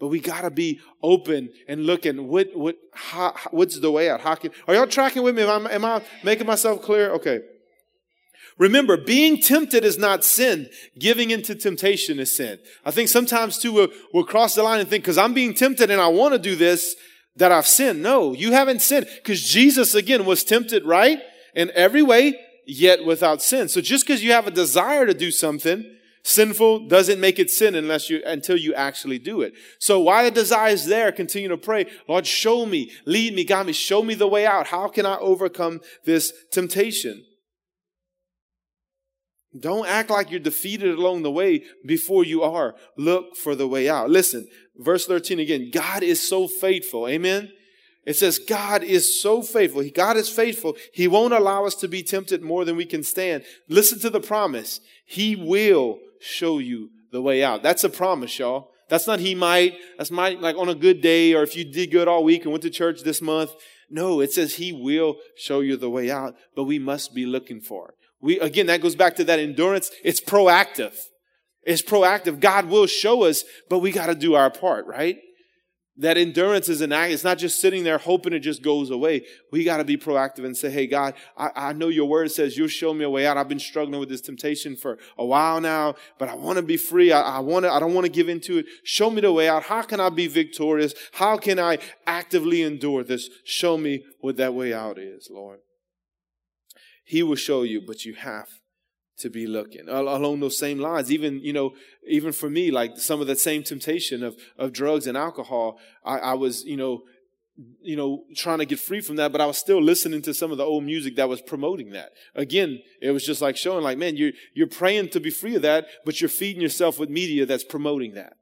But 0.00 0.08
we 0.08 0.20
gotta 0.20 0.50
be 0.50 0.80
open 1.02 1.50
and 1.66 1.84
looking. 1.84 2.28
What, 2.28 2.48
what, 2.54 2.76
how, 2.92 3.34
what's 3.50 3.80
the 3.80 3.90
way 3.90 4.08
out? 4.08 4.20
How 4.20 4.36
can, 4.36 4.52
are 4.66 4.74
y'all 4.74 4.86
tracking 4.86 5.22
with 5.22 5.34
me? 5.34 5.42
Am 5.42 5.66
I, 5.66 5.72
am 5.72 5.84
I 5.84 6.02
making 6.22 6.46
myself 6.46 6.82
clear? 6.82 7.10
Okay. 7.12 7.40
Remember, 8.58 8.96
being 8.96 9.40
tempted 9.40 9.84
is 9.84 9.98
not 9.98 10.24
sin. 10.24 10.68
Giving 10.98 11.30
into 11.30 11.54
temptation 11.54 12.18
is 12.18 12.36
sin. 12.36 12.58
I 12.84 12.90
think 12.90 13.08
sometimes 13.08 13.58
too 13.58 13.72
we'll, 13.72 13.88
we'll 14.12 14.24
cross 14.24 14.54
the 14.54 14.62
line 14.62 14.80
and 14.80 14.88
think, 14.88 15.04
because 15.04 15.18
I'm 15.18 15.34
being 15.34 15.54
tempted 15.54 15.90
and 15.90 16.00
I 16.00 16.08
want 16.08 16.32
to 16.32 16.38
do 16.38 16.56
this, 16.56 16.96
that 17.36 17.52
I've 17.52 17.66
sinned. 17.66 18.02
No, 18.02 18.32
you 18.32 18.52
haven't 18.52 18.82
sinned. 18.82 19.06
Because 19.16 19.42
Jesus, 19.42 19.94
again, 19.94 20.24
was 20.24 20.42
tempted, 20.44 20.84
right? 20.84 21.20
In 21.54 21.70
every 21.74 22.02
way, 22.02 22.34
yet 22.66 23.04
without 23.04 23.40
sin. 23.42 23.68
So 23.68 23.80
just 23.80 24.04
because 24.04 24.22
you 24.22 24.32
have 24.32 24.46
a 24.46 24.50
desire 24.52 25.06
to 25.06 25.14
do 25.14 25.30
something, 25.30 25.84
sinful 26.28 26.88
doesn't 26.88 27.20
make 27.20 27.38
it 27.38 27.50
sin 27.50 27.74
unless 27.74 28.10
you 28.10 28.20
until 28.26 28.56
you 28.56 28.74
actually 28.74 29.18
do 29.18 29.40
it. 29.40 29.54
So 29.80 29.98
while 30.00 30.24
the 30.24 30.30
desire 30.30 30.72
is 30.72 30.86
there, 30.86 31.10
continue 31.10 31.48
to 31.48 31.56
pray, 31.56 31.86
Lord, 32.06 32.26
show 32.26 32.66
me, 32.66 32.92
lead 33.06 33.34
me, 33.34 33.44
guide 33.44 33.66
me, 33.66 33.72
show 33.72 34.02
me 34.02 34.14
the 34.14 34.28
way 34.28 34.46
out. 34.46 34.66
How 34.68 34.88
can 34.88 35.06
I 35.06 35.16
overcome 35.16 35.80
this 36.04 36.32
temptation? 36.52 37.24
Don't 39.58 39.88
act 39.88 40.10
like 40.10 40.30
you're 40.30 40.40
defeated 40.40 40.98
along 40.98 41.22
the 41.22 41.30
way 41.30 41.64
before 41.86 42.24
you 42.24 42.42
are. 42.42 42.74
Look 42.98 43.34
for 43.34 43.54
the 43.54 43.66
way 43.66 43.88
out. 43.88 44.10
Listen, 44.10 44.46
verse 44.76 45.06
13 45.06 45.40
again. 45.40 45.70
God 45.72 46.02
is 46.02 46.26
so 46.26 46.46
faithful. 46.46 47.08
Amen. 47.08 47.50
It 48.08 48.16
says 48.16 48.38
God 48.38 48.82
is 48.82 49.20
so 49.20 49.42
faithful. 49.42 49.84
God 49.94 50.16
is 50.16 50.30
faithful. 50.30 50.78
He 50.94 51.06
won't 51.06 51.34
allow 51.34 51.66
us 51.66 51.74
to 51.74 51.88
be 51.88 52.02
tempted 52.02 52.40
more 52.40 52.64
than 52.64 52.74
we 52.74 52.86
can 52.86 53.02
stand. 53.02 53.44
Listen 53.68 53.98
to 53.98 54.08
the 54.08 54.18
promise. 54.18 54.80
He 55.04 55.36
will 55.36 55.98
show 56.18 56.58
you 56.58 56.88
the 57.12 57.20
way 57.20 57.44
out. 57.44 57.62
That's 57.62 57.84
a 57.84 57.90
promise, 57.90 58.38
y'all. 58.38 58.70
That's 58.88 59.06
not 59.06 59.20
he 59.20 59.34
might. 59.34 59.74
That's 59.98 60.10
might 60.10 60.40
like 60.40 60.56
on 60.56 60.70
a 60.70 60.74
good 60.74 61.02
day 61.02 61.34
or 61.34 61.42
if 61.42 61.54
you 61.54 61.70
did 61.70 61.90
good 61.90 62.08
all 62.08 62.24
week 62.24 62.44
and 62.44 62.50
went 62.50 62.62
to 62.62 62.70
church 62.70 63.02
this 63.02 63.20
month. 63.20 63.50
No, 63.90 64.22
it 64.22 64.32
says 64.32 64.54
he 64.54 64.72
will 64.72 65.16
show 65.36 65.60
you 65.60 65.76
the 65.76 65.90
way 65.90 66.10
out, 66.10 66.34
but 66.56 66.64
we 66.64 66.78
must 66.78 67.14
be 67.14 67.26
looking 67.26 67.60
for 67.60 67.90
it. 67.90 67.94
We, 68.22 68.40
again, 68.40 68.68
that 68.68 68.80
goes 68.80 68.96
back 68.96 69.16
to 69.16 69.24
that 69.24 69.38
endurance. 69.38 69.90
It's 70.02 70.20
proactive. 70.20 70.98
It's 71.62 71.82
proactive. 71.82 72.40
God 72.40 72.70
will 72.70 72.86
show 72.86 73.24
us, 73.24 73.44
but 73.68 73.80
we 73.80 73.92
got 73.92 74.06
to 74.06 74.14
do 74.14 74.34
our 74.34 74.48
part, 74.48 74.86
right? 74.86 75.18
That 75.98 76.16
endurance 76.16 76.68
is 76.68 76.80
an 76.80 76.92
act. 76.92 77.12
It's 77.12 77.24
not 77.24 77.38
just 77.38 77.60
sitting 77.60 77.82
there 77.82 77.98
hoping 77.98 78.32
it 78.32 78.38
just 78.38 78.62
goes 78.62 78.88
away. 78.90 79.26
We 79.50 79.64
got 79.64 79.78
to 79.78 79.84
be 79.84 79.96
proactive 79.96 80.44
and 80.44 80.56
say, 80.56 80.70
Hey, 80.70 80.86
God, 80.86 81.14
I, 81.36 81.50
I 81.56 81.72
know 81.72 81.88
your 81.88 82.06
word 82.08 82.30
says 82.30 82.56
you'll 82.56 82.68
show 82.68 82.94
me 82.94 83.04
a 83.04 83.10
way 83.10 83.26
out. 83.26 83.36
I've 83.36 83.48
been 83.48 83.58
struggling 83.58 83.98
with 83.98 84.08
this 84.08 84.20
temptation 84.20 84.76
for 84.76 84.98
a 85.18 85.24
while 85.24 85.60
now, 85.60 85.96
but 86.18 86.28
I 86.28 86.36
want 86.36 86.56
to 86.56 86.62
be 86.62 86.76
free. 86.76 87.10
I, 87.10 87.20
I 87.20 87.38
want 87.40 87.64
to, 87.64 87.72
I 87.72 87.80
don't 87.80 87.94
want 87.94 88.04
to 88.04 88.12
give 88.12 88.28
into 88.28 88.58
it. 88.58 88.66
Show 88.84 89.10
me 89.10 89.20
the 89.20 89.32
way 89.32 89.48
out. 89.48 89.64
How 89.64 89.82
can 89.82 89.98
I 89.98 90.08
be 90.08 90.28
victorious? 90.28 90.94
How 91.12 91.36
can 91.36 91.58
I 91.58 91.78
actively 92.06 92.62
endure 92.62 93.02
this? 93.02 93.28
Show 93.44 93.76
me 93.76 94.04
what 94.20 94.36
that 94.36 94.54
way 94.54 94.72
out 94.72 94.98
is, 94.98 95.28
Lord. 95.30 95.58
He 97.04 97.24
will 97.24 97.36
show 97.36 97.62
you, 97.62 97.82
but 97.84 98.04
you 98.04 98.14
have 98.14 98.48
to 99.18 99.30
be 99.30 99.46
looking 99.46 99.88
along 99.88 100.40
those 100.40 100.58
same 100.58 100.78
lines. 100.78 101.10
Even, 101.12 101.40
you 101.40 101.52
know, 101.52 101.74
even 102.06 102.32
for 102.32 102.48
me, 102.48 102.70
like 102.70 102.98
some 102.98 103.20
of 103.20 103.26
that 103.26 103.38
same 103.38 103.62
temptation 103.62 104.22
of, 104.22 104.36
of 104.56 104.72
drugs 104.72 105.06
and 105.06 105.16
alcohol, 105.16 105.78
I, 106.04 106.18
I 106.18 106.34
was, 106.34 106.64
you 106.64 106.76
know, 106.76 107.02
you 107.82 107.96
know, 107.96 108.24
trying 108.36 108.58
to 108.58 108.66
get 108.66 108.78
free 108.78 109.00
from 109.00 109.16
that, 109.16 109.32
but 109.32 109.40
I 109.40 109.46
was 109.46 109.58
still 109.58 109.82
listening 109.82 110.22
to 110.22 110.34
some 110.34 110.52
of 110.52 110.58
the 110.58 110.64
old 110.64 110.84
music 110.84 111.16
that 111.16 111.28
was 111.28 111.42
promoting 111.42 111.90
that. 111.90 112.10
Again, 112.34 112.78
it 113.02 113.10
was 113.10 113.26
just 113.26 113.42
like 113.42 113.56
showing 113.56 113.82
like, 113.82 113.98
man, 113.98 114.16
you're, 114.16 114.32
you're 114.54 114.68
praying 114.68 115.08
to 115.10 115.20
be 115.20 115.30
free 115.30 115.56
of 115.56 115.62
that, 115.62 115.86
but 116.04 116.20
you're 116.20 116.28
feeding 116.28 116.62
yourself 116.62 116.98
with 116.98 117.10
media 117.10 117.46
that's 117.46 117.64
promoting 117.64 118.14
that. 118.14 118.34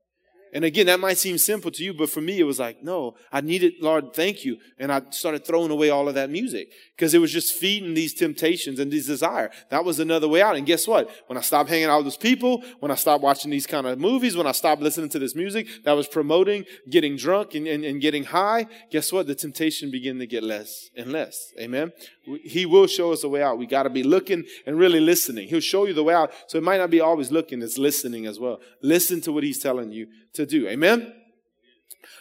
And 0.56 0.64
again, 0.64 0.86
that 0.86 1.00
might 1.00 1.18
seem 1.18 1.36
simple 1.36 1.70
to 1.70 1.84
you, 1.84 1.92
but 1.92 2.08
for 2.08 2.22
me, 2.22 2.40
it 2.40 2.44
was 2.44 2.58
like, 2.58 2.82
no, 2.82 3.14
I 3.30 3.42
needed, 3.42 3.74
Lord, 3.82 4.14
thank 4.14 4.42
you. 4.42 4.56
And 4.78 4.90
I 4.90 5.02
started 5.10 5.44
throwing 5.44 5.70
away 5.70 5.90
all 5.90 6.08
of 6.08 6.14
that 6.14 6.30
music 6.30 6.72
because 6.96 7.12
it 7.12 7.18
was 7.18 7.30
just 7.30 7.52
feeding 7.52 7.92
these 7.92 8.14
temptations 8.14 8.78
and 8.78 8.90
these 8.90 9.06
desire. 9.06 9.50
That 9.68 9.84
was 9.84 10.00
another 10.00 10.28
way 10.28 10.40
out. 10.40 10.56
And 10.56 10.64
guess 10.64 10.88
what? 10.88 11.10
When 11.26 11.36
I 11.36 11.42
stopped 11.42 11.68
hanging 11.68 11.88
out 11.88 11.98
with 11.98 12.06
those 12.06 12.16
people, 12.16 12.64
when 12.80 12.90
I 12.90 12.94
stopped 12.94 13.22
watching 13.22 13.50
these 13.50 13.66
kind 13.66 13.86
of 13.86 13.98
movies, 13.98 14.34
when 14.34 14.46
I 14.46 14.52
stopped 14.52 14.80
listening 14.80 15.10
to 15.10 15.18
this 15.18 15.34
music 15.34 15.68
that 15.84 15.92
was 15.92 16.08
promoting 16.08 16.64
getting 16.88 17.16
drunk 17.16 17.54
and, 17.54 17.66
and, 17.66 17.84
and 17.84 18.00
getting 18.00 18.24
high, 18.24 18.66
guess 18.90 19.12
what? 19.12 19.26
The 19.26 19.34
temptation 19.34 19.90
began 19.90 20.18
to 20.20 20.26
get 20.26 20.42
less 20.42 20.88
and 20.96 21.12
less. 21.12 21.52
Amen. 21.60 21.92
He 22.42 22.64
will 22.64 22.86
show 22.86 23.12
us 23.12 23.24
a 23.24 23.28
way 23.28 23.42
out. 23.42 23.58
We 23.58 23.66
got 23.66 23.82
to 23.82 23.90
be 23.90 24.02
looking 24.02 24.44
and 24.64 24.78
really 24.78 25.00
listening. 25.00 25.48
He'll 25.48 25.60
show 25.60 25.84
you 25.84 25.92
the 25.92 26.02
way 26.02 26.14
out. 26.14 26.32
So 26.46 26.56
it 26.56 26.64
might 26.64 26.78
not 26.78 26.88
be 26.88 27.02
always 27.02 27.30
looking, 27.30 27.60
it's 27.60 27.76
listening 27.76 28.24
as 28.24 28.40
well. 28.40 28.60
Listen 28.80 29.20
to 29.20 29.32
what 29.32 29.44
he's 29.44 29.58
telling 29.58 29.92
you 29.92 30.06
do. 30.46 30.68
Amen. 30.68 31.12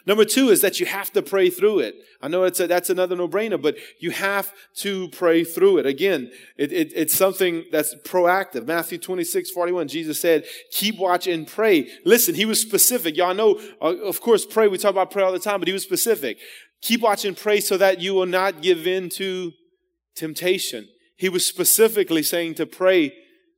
Number 0.07 0.25
two 0.25 0.49
is 0.49 0.61
that 0.61 0.79
you 0.79 0.85
have 0.85 1.11
to 1.13 1.21
pray 1.21 1.49
through 1.49 1.79
it. 1.79 1.95
I 2.21 2.27
know 2.27 2.43
it's 2.43 2.59
a, 2.59 2.67
that's 2.67 2.91
another 2.91 3.15
no-brainer, 3.15 3.59
but 3.59 3.75
you 3.99 4.11
have 4.11 4.51
to 4.77 5.09
pray 5.09 5.43
through 5.43 5.79
it. 5.79 5.85
Again, 5.87 6.31
it, 6.57 6.71
it, 6.71 6.93
it's 6.95 7.15
something 7.15 7.65
that's 7.71 7.95
proactive. 8.05 8.67
Matthew 8.67 8.99
26, 8.99 9.49
41, 9.49 9.87
Jesus 9.87 10.19
said, 10.19 10.45
keep 10.71 10.97
watch 10.99 11.25
and 11.25 11.47
pray. 11.47 11.89
Listen, 12.05 12.35
he 12.35 12.45
was 12.45 12.61
specific. 12.61 13.17
Y'all 13.17 13.33
know, 13.33 13.59
uh, 13.81 13.95
of 14.03 14.21
course, 14.21 14.45
pray. 14.45 14.67
We 14.67 14.77
talk 14.77 14.91
about 14.91 15.09
prayer 15.09 15.25
all 15.25 15.31
the 15.31 15.39
time, 15.39 15.59
but 15.59 15.67
he 15.67 15.73
was 15.73 15.83
specific. 15.83 16.37
Keep 16.81 17.01
watch 17.01 17.25
and 17.25 17.35
pray 17.35 17.59
so 17.59 17.77
that 17.77 17.99
you 17.99 18.13
will 18.13 18.27
not 18.27 18.61
give 18.61 18.85
in 18.85 19.09
to 19.09 19.53
temptation. 20.15 20.87
He 21.17 21.29
was 21.29 21.45
specifically 21.45 22.21
saying 22.21 22.55
to 22.55 22.67
pray 22.67 23.13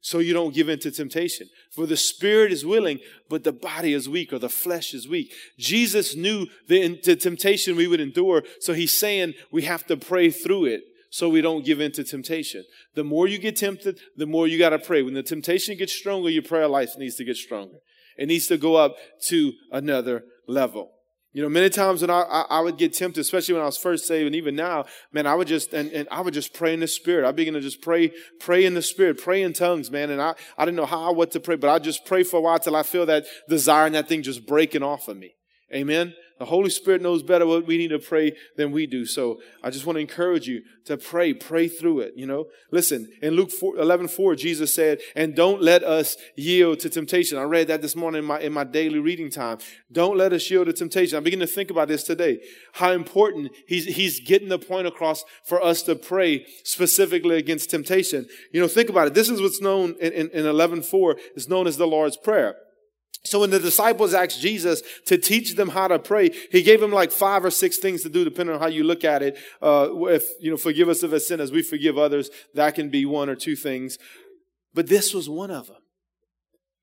so 0.07 0.19
you 0.19 0.31
don't 0.31 0.55
give 0.55 0.69
in 0.69 0.79
to 0.79 0.89
temptation. 0.89 1.49
For 1.69 1.85
the 1.85 1.97
spirit 1.97 2.53
is 2.53 2.65
willing, 2.65 2.99
but 3.27 3.43
the 3.43 3.51
body 3.51 3.91
is 3.91 4.07
weak 4.07 4.31
or 4.31 4.39
the 4.39 4.47
flesh 4.47 4.93
is 4.93 5.05
weak. 5.05 5.33
Jesus 5.57 6.15
knew 6.15 6.47
the, 6.69 6.97
the 7.03 7.17
temptation 7.17 7.75
we 7.75 7.87
would 7.87 7.99
endure, 7.99 8.43
so 8.61 8.71
he's 8.71 8.97
saying 8.97 9.33
we 9.51 9.63
have 9.63 9.85
to 9.87 9.97
pray 9.97 10.31
through 10.31 10.63
it 10.63 10.83
so 11.09 11.27
we 11.27 11.41
don't 11.41 11.65
give 11.65 11.81
in 11.81 11.91
to 11.91 12.05
temptation. 12.05 12.63
The 12.95 13.03
more 13.03 13.27
you 13.27 13.37
get 13.37 13.57
tempted, 13.57 13.99
the 14.15 14.25
more 14.25 14.47
you 14.47 14.57
got 14.57 14.69
to 14.69 14.79
pray. 14.79 15.01
When 15.01 15.13
the 15.13 15.23
temptation 15.23 15.75
gets 15.75 15.91
stronger, 15.91 16.29
your 16.29 16.43
prayer 16.43 16.69
life 16.69 16.91
needs 16.97 17.15
to 17.15 17.25
get 17.25 17.35
stronger. 17.35 17.79
It 18.17 18.27
needs 18.27 18.47
to 18.47 18.57
go 18.57 18.77
up 18.77 18.95
to 19.23 19.51
another 19.73 20.23
level. 20.47 20.91
You 21.37 21.43
know, 21.43 21.49
many 21.49 21.69
times 21.69 22.01
when 22.01 22.09
I, 22.09 22.21
I, 22.21 22.45
I, 22.49 22.59
would 22.61 22.79
get 22.79 22.93
tempted, 22.93 23.21
especially 23.21 23.53
when 23.53 23.61
I 23.61 23.67
was 23.67 23.77
first 23.77 24.07
saved, 24.07 24.25
and 24.25 24.35
even 24.35 24.55
now, 24.55 24.85
man, 25.13 25.27
I 25.27 25.35
would 25.35 25.47
just 25.47 25.71
and, 25.71 25.91
and 25.91 26.07
I 26.09 26.21
would 26.21 26.33
just 26.33 26.51
pray 26.51 26.73
in 26.73 26.79
the 26.79 26.87
spirit. 26.87 27.27
I 27.27 27.31
begin 27.31 27.53
to 27.53 27.61
just 27.61 27.79
pray, 27.79 28.11
pray 28.39 28.65
in 28.65 28.73
the 28.73 28.81
spirit, 28.81 29.21
pray 29.21 29.43
in 29.43 29.53
tongues, 29.53 29.91
man. 29.91 30.09
And 30.09 30.19
I, 30.19 30.33
I 30.57 30.65
didn't 30.65 30.77
know 30.77 30.87
how 30.87 31.13
what 31.13 31.29
to 31.33 31.39
pray, 31.39 31.55
but 31.55 31.69
I 31.69 31.77
just 31.77 32.05
pray 32.05 32.23
for 32.23 32.37
a 32.37 32.41
while 32.41 32.57
till 32.57 32.75
I 32.75 32.81
feel 32.81 33.05
that 33.05 33.27
desire 33.47 33.85
and 33.85 33.93
that 33.93 34.09
thing 34.09 34.23
just 34.23 34.47
breaking 34.47 34.81
off 34.81 35.07
of 35.07 35.15
me. 35.15 35.35
Amen. 35.71 36.15
The 36.39 36.45
Holy 36.45 36.69
Spirit 36.69 37.01
knows 37.01 37.23
better 37.23 37.45
what 37.45 37.65
we 37.65 37.77
need 37.77 37.89
to 37.89 37.99
pray 37.99 38.33
than 38.55 38.71
we 38.71 38.85
do. 38.85 39.05
So 39.05 39.41
I 39.63 39.69
just 39.69 39.85
want 39.85 39.95
to 39.95 40.01
encourage 40.01 40.47
you 40.47 40.61
to 40.85 40.95
pray, 40.97 41.33
pray 41.33 41.67
through 41.67 42.01
it, 42.01 42.13
you 42.15 42.25
know. 42.25 42.47
Listen, 42.71 43.11
in 43.21 43.33
Luke 43.33 43.51
4, 43.51 43.77
11, 43.77 44.07
4, 44.07 44.35
Jesus 44.35 44.73
said, 44.73 44.99
and 45.15 45.35
don't 45.35 45.61
let 45.61 45.83
us 45.83 46.15
yield 46.35 46.79
to 46.81 46.89
temptation. 46.89 47.37
I 47.37 47.43
read 47.43 47.67
that 47.67 47.81
this 47.81 47.95
morning 47.95 48.19
in 48.19 48.25
my, 48.25 48.39
in 48.39 48.53
my 48.53 48.63
daily 48.63 48.99
reading 48.99 49.29
time. 49.29 49.57
Don't 49.91 50.15
let 50.15 50.31
us 50.31 50.49
yield 50.49 50.67
to 50.67 50.73
temptation. 50.73 51.17
I'm 51.17 51.23
beginning 51.23 51.47
to 51.47 51.53
think 51.53 51.71
about 51.71 51.87
this 51.87 52.03
today. 52.03 52.39
How 52.73 52.91
important 52.91 53.51
he's, 53.67 53.85
he's 53.85 54.19
getting 54.19 54.49
the 54.49 54.59
point 54.59 54.87
across 54.87 55.25
for 55.43 55.61
us 55.61 55.81
to 55.83 55.95
pray 55.95 56.45
specifically 56.63 57.37
against 57.37 57.69
temptation. 57.69 58.27
You 58.51 58.61
know, 58.61 58.67
think 58.67 58.89
about 58.89 59.07
it. 59.07 59.13
This 59.13 59.29
is 59.29 59.41
what's 59.41 59.61
known 59.61 59.95
in, 59.99 60.13
in, 60.13 60.29
in 60.29 60.45
11, 60.45 60.83
4, 60.83 61.17
is 61.35 61.49
known 61.49 61.67
as 61.67 61.77
the 61.77 61.87
Lord's 61.87 62.17
Prayer. 62.17 62.55
So 63.27 63.41
when 63.41 63.49
the 63.49 63.59
disciples 63.59 64.13
asked 64.13 64.39
Jesus 64.39 64.81
to 65.05 65.17
teach 65.17 65.55
them 65.55 65.69
how 65.69 65.89
to 65.89 65.99
pray, 65.99 66.29
he 66.49 66.61
gave 66.61 66.79
them 66.79 66.91
like 66.91 67.11
five 67.11 67.43
or 67.43 67.51
six 67.51 67.77
things 67.77 68.03
to 68.03 68.09
do, 68.09 68.23
depending 68.23 68.55
on 68.55 68.61
how 68.61 68.67
you 68.67 68.83
look 68.83 69.03
at 69.03 69.21
it. 69.21 69.37
Uh, 69.61 69.89
if, 70.05 70.23
you 70.39 70.49
know, 70.49 70.57
forgive 70.57 70.87
us 70.87 71.03
of 71.03 71.11
our 71.11 71.19
sin 71.19 71.41
as 71.41 71.51
we 71.51 71.61
forgive 71.61 71.97
others, 71.97 72.29
that 72.53 72.75
can 72.75 72.89
be 72.89 73.05
one 73.05 73.29
or 73.29 73.35
two 73.35 73.55
things. 73.55 73.97
But 74.73 74.87
this 74.87 75.13
was 75.13 75.29
one 75.29 75.51
of 75.51 75.67
them. 75.67 75.81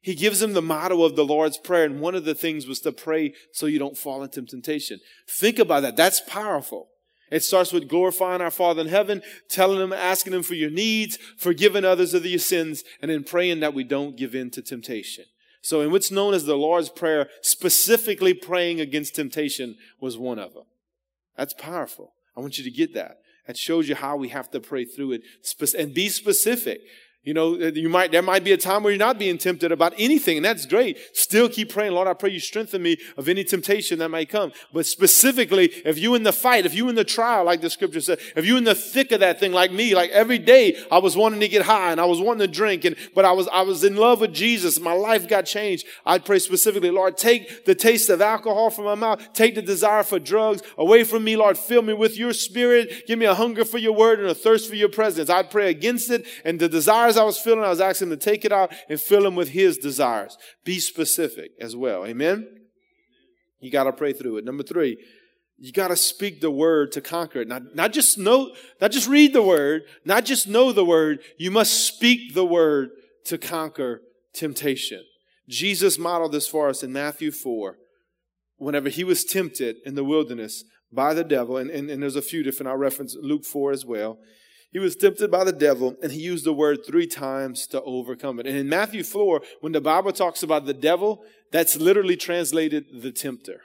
He 0.02 0.14
gives 0.14 0.40
them 0.40 0.52
the 0.52 0.60
motto 0.60 1.02
of 1.02 1.16
the 1.16 1.24
Lord's 1.24 1.56
Prayer, 1.56 1.86
and 1.86 1.98
one 1.98 2.14
of 2.14 2.26
the 2.26 2.34
things 2.34 2.66
was 2.66 2.80
to 2.80 2.92
pray 2.92 3.32
so 3.52 3.64
you 3.64 3.78
don't 3.78 3.96
fall 3.96 4.22
into 4.22 4.42
temptation. 4.42 5.00
Think 5.26 5.58
about 5.58 5.80
that. 5.80 5.96
That's 5.96 6.20
powerful. 6.20 6.88
It 7.30 7.42
starts 7.42 7.72
with 7.72 7.88
glorifying 7.88 8.42
our 8.42 8.50
Father 8.50 8.82
in 8.82 8.88
heaven, 8.88 9.22
telling 9.48 9.80
Him, 9.80 9.94
asking 9.94 10.34
Him 10.34 10.42
for 10.42 10.52
your 10.52 10.68
needs, 10.68 11.16
forgiving 11.38 11.86
others 11.86 12.12
of 12.12 12.26
your 12.26 12.38
sins, 12.38 12.84
and 13.00 13.10
then 13.10 13.24
praying 13.24 13.60
that 13.60 13.72
we 13.72 13.82
don't 13.82 14.14
give 14.14 14.34
in 14.34 14.50
to 14.50 14.60
temptation. 14.60 15.24
So, 15.64 15.80
in 15.80 15.90
what's 15.90 16.10
known 16.10 16.34
as 16.34 16.44
the 16.44 16.58
Lord's 16.58 16.90
Prayer, 16.90 17.26
specifically 17.40 18.34
praying 18.34 18.82
against 18.82 19.14
temptation 19.14 19.78
was 19.98 20.18
one 20.18 20.38
of 20.38 20.52
them. 20.52 20.64
That's 21.38 21.54
powerful. 21.54 22.12
I 22.36 22.40
want 22.40 22.58
you 22.58 22.64
to 22.64 22.70
get 22.70 22.92
that. 22.92 23.20
That 23.46 23.56
shows 23.56 23.88
you 23.88 23.94
how 23.94 24.14
we 24.18 24.28
have 24.28 24.50
to 24.50 24.60
pray 24.60 24.84
through 24.84 25.12
it 25.12 25.22
and 25.78 25.94
be 25.94 26.10
specific. 26.10 26.80
You 27.24 27.32
know, 27.32 27.54
uh, 27.54 27.70
you 27.74 27.88
might, 27.88 28.12
there 28.12 28.20
might 28.20 28.44
be 28.44 28.52
a 28.52 28.56
time 28.58 28.82
where 28.82 28.92
you're 28.92 28.98
not 28.98 29.18
being 29.18 29.38
tempted 29.38 29.72
about 29.72 29.94
anything, 29.96 30.36
and 30.36 30.44
that's 30.44 30.66
great. 30.66 30.98
Still 31.16 31.48
keep 31.48 31.72
praying. 31.72 31.92
Lord, 31.92 32.06
I 32.06 32.12
pray 32.12 32.28
you 32.28 32.38
strengthen 32.38 32.82
me 32.82 32.98
of 33.16 33.30
any 33.30 33.44
temptation 33.44 33.98
that 34.00 34.10
might 34.10 34.28
come. 34.28 34.52
But 34.74 34.84
specifically, 34.84 35.70
if 35.86 35.98
you 35.98 36.14
in 36.16 36.22
the 36.22 36.34
fight, 36.34 36.66
if 36.66 36.74
you 36.74 36.90
in 36.90 36.96
the 36.96 37.04
trial, 37.04 37.44
like 37.44 37.62
the 37.62 37.70
scripture 37.70 38.02
said, 38.02 38.18
if 38.36 38.44
you 38.44 38.58
in 38.58 38.64
the 38.64 38.74
thick 38.74 39.10
of 39.10 39.20
that 39.20 39.40
thing, 39.40 39.52
like 39.52 39.72
me, 39.72 39.94
like 39.94 40.10
every 40.10 40.38
day 40.38 40.76
I 40.92 40.98
was 40.98 41.16
wanting 41.16 41.40
to 41.40 41.48
get 41.48 41.62
high 41.62 41.92
and 41.92 42.00
I 42.00 42.04
was 42.04 42.20
wanting 42.20 42.46
to 42.46 42.52
drink, 42.52 42.84
and, 42.84 42.94
but 43.14 43.24
I 43.24 43.32
was, 43.32 43.48
I 43.48 43.62
was 43.62 43.84
in 43.84 43.96
love 43.96 44.20
with 44.20 44.34
Jesus. 44.34 44.78
My 44.78 44.92
life 44.92 45.26
got 45.26 45.46
changed. 45.46 45.86
I'd 46.04 46.26
pray 46.26 46.38
specifically, 46.38 46.90
Lord, 46.90 47.16
take 47.16 47.64
the 47.64 47.74
taste 47.74 48.10
of 48.10 48.20
alcohol 48.20 48.68
from 48.68 48.84
my 48.84 48.96
mouth. 48.96 49.32
Take 49.32 49.54
the 49.54 49.62
desire 49.62 50.02
for 50.02 50.18
drugs 50.18 50.62
away 50.76 51.04
from 51.04 51.24
me. 51.24 51.36
Lord, 51.36 51.56
fill 51.56 51.80
me 51.80 51.94
with 51.94 52.18
your 52.18 52.34
spirit. 52.34 53.06
Give 53.06 53.18
me 53.18 53.24
a 53.24 53.34
hunger 53.34 53.64
for 53.64 53.78
your 53.78 53.94
word 53.94 54.20
and 54.20 54.28
a 54.28 54.34
thirst 54.34 54.68
for 54.68 54.74
your 54.74 54.90
presence. 54.90 55.30
I'd 55.30 55.50
pray 55.50 55.70
against 55.70 56.10
it 56.10 56.26
and 56.44 56.60
the 56.60 56.68
desires 56.68 57.13
desires 57.14 57.22
I 57.22 57.26
was 57.26 57.38
feeling, 57.38 57.64
I 57.64 57.70
was 57.70 57.80
asking 57.80 58.10
him 58.10 58.18
to 58.18 58.24
take 58.24 58.44
it 58.44 58.52
out 58.52 58.72
and 58.88 59.00
fill 59.00 59.22
them 59.22 59.36
with 59.36 59.50
his 59.50 59.78
desires. 59.78 60.36
Be 60.64 60.78
specific 60.78 61.52
as 61.60 61.76
well. 61.76 62.04
Amen? 62.04 62.46
You 63.60 63.70
got 63.70 63.84
to 63.84 63.92
pray 63.92 64.12
through 64.12 64.38
it. 64.38 64.44
Number 64.44 64.62
three, 64.62 64.98
you 65.58 65.72
got 65.72 65.88
to 65.88 65.96
speak 65.96 66.40
the 66.40 66.50
word 66.50 66.92
to 66.92 67.00
conquer 67.00 67.40
it. 67.40 67.48
Not, 67.48 67.74
not 67.74 67.92
just 67.92 68.18
know, 68.18 68.54
not 68.80 68.90
just 68.90 69.08
read 69.08 69.32
the 69.32 69.42
word, 69.42 69.82
not 70.04 70.24
just 70.24 70.48
know 70.48 70.72
the 70.72 70.84
word. 70.84 71.20
You 71.38 71.50
must 71.50 71.86
speak 71.86 72.34
the 72.34 72.44
word 72.44 72.90
to 73.26 73.38
conquer 73.38 74.02
temptation. 74.34 75.02
Jesus 75.48 75.98
modeled 75.98 76.32
this 76.32 76.48
for 76.48 76.68
us 76.68 76.82
in 76.82 76.92
Matthew 76.92 77.30
4. 77.30 77.76
Whenever 78.56 78.88
he 78.88 79.04
was 79.04 79.24
tempted 79.24 79.76
in 79.84 79.94
the 79.94 80.04
wilderness 80.04 80.64
by 80.92 81.14
the 81.14 81.24
devil, 81.24 81.56
and, 81.56 81.70
and, 81.70 81.90
and 81.90 82.02
there's 82.02 82.16
a 82.16 82.22
few 82.22 82.42
different, 82.42 82.68
I'll 82.68 82.76
reference 82.76 83.16
Luke 83.20 83.44
4 83.44 83.72
as 83.72 83.84
well. 83.84 84.18
He 84.74 84.80
was 84.80 84.96
tempted 84.96 85.30
by 85.30 85.44
the 85.44 85.52
devil, 85.52 85.94
and 86.02 86.10
he 86.10 86.20
used 86.20 86.44
the 86.44 86.52
word 86.52 86.80
three 86.84 87.06
times 87.06 87.68
to 87.68 87.80
overcome 87.82 88.40
it. 88.40 88.46
And 88.48 88.56
in 88.56 88.68
Matthew 88.68 89.04
4, 89.04 89.40
when 89.60 89.70
the 89.70 89.80
Bible 89.80 90.10
talks 90.10 90.42
about 90.42 90.66
the 90.66 90.74
devil, 90.74 91.22
that's 91.52 91.76
literally 91.76 92.16
translated 92.16 92.86
the 93.00 93.12
tempter. 93.12 93.60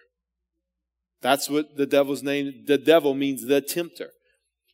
That's 1.24 1.50
what 1.50 1.76
the 1.76 1.88
devil's 1.88 2.22
name, 2.22 2.64
the 2.68 2.78
devil 2.78 3.16
means 3.16 3.44
the 3.44 3.60
tempter. 3.60 4.12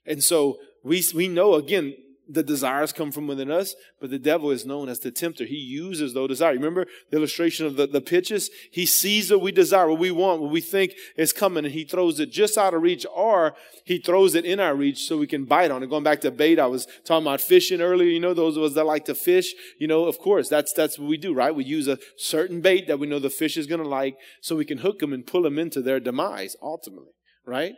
And 0.06 0.22
so 0.22 0.58
we, 0.84 1.02
we 1.16 1.30
know 1.30 1.54
again, 1.54 1.96
the 2.28 2.44
desires 2.44 2.92
come 2.92 3.12
from 3.12 3.28
within 3.28 3.52
us, 3.52 3.76
but 4.00 4.10
the 4.10 4.20
devil 4.20 4.52
is 4.52 4.66
known 4.66 4.90
as 4.90 5.00
the 5.00 5.12
tempter. 5.12 5.46
He 5.46 5.56
uses 5.56 6.14
those 6.14 6.30
desires. 6.30 6.58
Remember 6.58 6.86
the 7.12 7.18
illustration 7.18 7.66
of 7.66 7.76
the, 7.76 7.88
the 7.88 8.02
pitches? 8.02 8.50
He 8.72 8.86
sees 8.86 9.32
what 9.32 9.42
we 9.42 9.52
desire, 9.52 9.90
what 9.90 10.00
we 10.00 10.12
want, 10.12 10.42
what 10.42 10.52
we 10.52 10.62
think 10.62 10.94
is 11.18 11.34
coming, 11.34 11.66
and 11.66 11.74
he 11.74 11.84
throws 11.84 12.20
it 12.20 12.32
just 12.32 12.58
out 12.58 12.74
of 12.74 12.82
reach, 12.82 13.06
or 13.14 13.56
he 13.84 14.00
throws 14.00 14.36
it 14.36 14.46
in 14.46 14.60
our 14.60 14.76
reach 14.76 15.06
so 15.08 15.18
we 15.18 15.28
can 15.28 15.46
bite 15.46 15.72
on 15.72 15.84
it. 15.84 15.90
Going 15.90 16.04
back 16.04 16.22
to 16.22 16.32
bait, 16.32 16.60
I 16.60 16.68
was 16.68 16.88
talking 17.06 17.28
about 17.28 17.42
fishing 17.42 17.82
earlier. 17.82 18.10
You 18.10 18.20
know, 18.20 18.34
those 18.34 18.58
of 18.58 18.64
us 18.64 18.74
that 18.74 18.86
like 18.86 19.06
to 19.06 19.16
fish, 19.16 19.54
you 19.80 19.88
know, 19.88 20.06
of 20.06 20.20
course, 20.20 20.50
that's, 20.50 20.74
that's 20.74 20.98
what 20.98 21.10
we 21.10 21.18
do, 21.18 21.34
right? 21.34 21.54
We 21.54 21.64
use 21.64 21.88
a 21.88 22.00
certain 22.18 22.62
bait 22.62 22.88
that 22.88 23.00
we 23.00 23.08
know 23.08 23.20
the 23.20 23.30
fish 23.30 23.58
is 23.58 23.68
going 23.68 23.82
to 23.82 23.88
like 23.88 24.18
so 24.42 24.56
we 24.56 24.66
can 24.66 24.80
hook 24.80 25.00
them 25.00 25.14
and 25.14 25.26
pull 25.26 25.44
them 25.44 25.60
into 25.60 25.82
their 25.82 26.00
demise 26.00 26.56
ultimately, 26.62 27.12
right? 27.46 27.76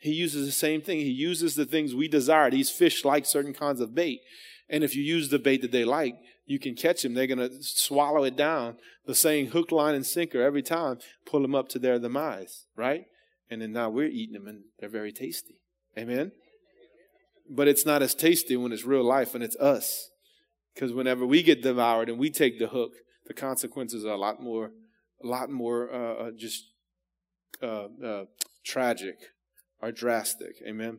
He 0.00 0.12
uses 0.12 0.46
the 0.46 0.52
same 0.52 0.80
thing. 0.80 0.98
He 0.98 1.10
uses 1.10 1.54
the 1.54 1.66
things 1.66 1.94
we 1.94 2.08
desire. 2.08 2.50
These 2.50 2.70
fish 2.70 3.04
like 3.04 3.26
certain 3.26 3.52
kinds 3.52 3.80
of 3.80 3.94
bait. 3.94 4.20
And 4.68 4.82
if 4.82 4.96
you 4.96 5.02
use 5.02 5.28
the 5.28 5.38
bait 5.38 5.60
that 5.60 5.72
they 5.72 5.84
like, 5.84 6.16
you 6.46 6.58
can 6.58 6.74
catch 6.74 7.02
them. 7.02 7.12
They're 7.12 7.26
going 7.26 7.38
to 7.38 7.62
swallow 7.62 8.24
it 8.24 8.34
down. 8.34 8.76
The 9.06 9.14
same 9.14 9.48
hook, 9.48 9.70
line, 9.70 9.94
and 9.94 10.06
sinker 10.06 10.40
every 10.40 10.62
time, 10.62 10.98
pull 11.26 11.42
them 11.42 11.54
up 11.54 11.68
to 11.70 11.78
their 11.78 11.98
demise, 11.98 12.64
right? 12.76 13.04
And 13.50 13.60
then 13.60 13.72
now 13.72 13.90
we're 13.90 14.08
eating 14.08 14.32
them 14.32 14.46
and 14.46 14.62
they're 14.78 14.88
very 14.88 15.12
tasty. 15.12 15.56
Amen? 15.98 16.32
But 17.50 17.68
it's 17.68 17.84
not 17.84 18.00
as 18.00 18.14
tasty 18.14 18.56
when 18.56 18.72
it's 18.72 18.84
real 18.84 19.04
life 19.04 19.34
and 19.34 19.44
it's 19.44 19.56
us. 19.56 20.08
Because 20.74 20.94
whenever 20.94 21.26
we 21.26 21.42
get 21.42 21.62
devoured 21.62 22.08
and 22.08 22.18
we 22.18 22.30
take 22.30 22.58
the 22.58 22.68
hook, 22.68 22.92
the 23.26 23.34
consequences 23.34 24.06
are 24.06 24.14
a 24.14 24.16
lot 24.16 24.40
more, 24.40 24.70
a 25.22 25.26
lot 25.26 25.50
more 25.50 25.92
uh, 25.92 26.14
uh 26.14 26.30
just 26.36 26.64
uh, 27.62 27.88
uh, 28.02 28.24
tragic 28.64 29.16
are 29.82 29.92
drastic. 29.92 30.56
Amen. 30.66 30.98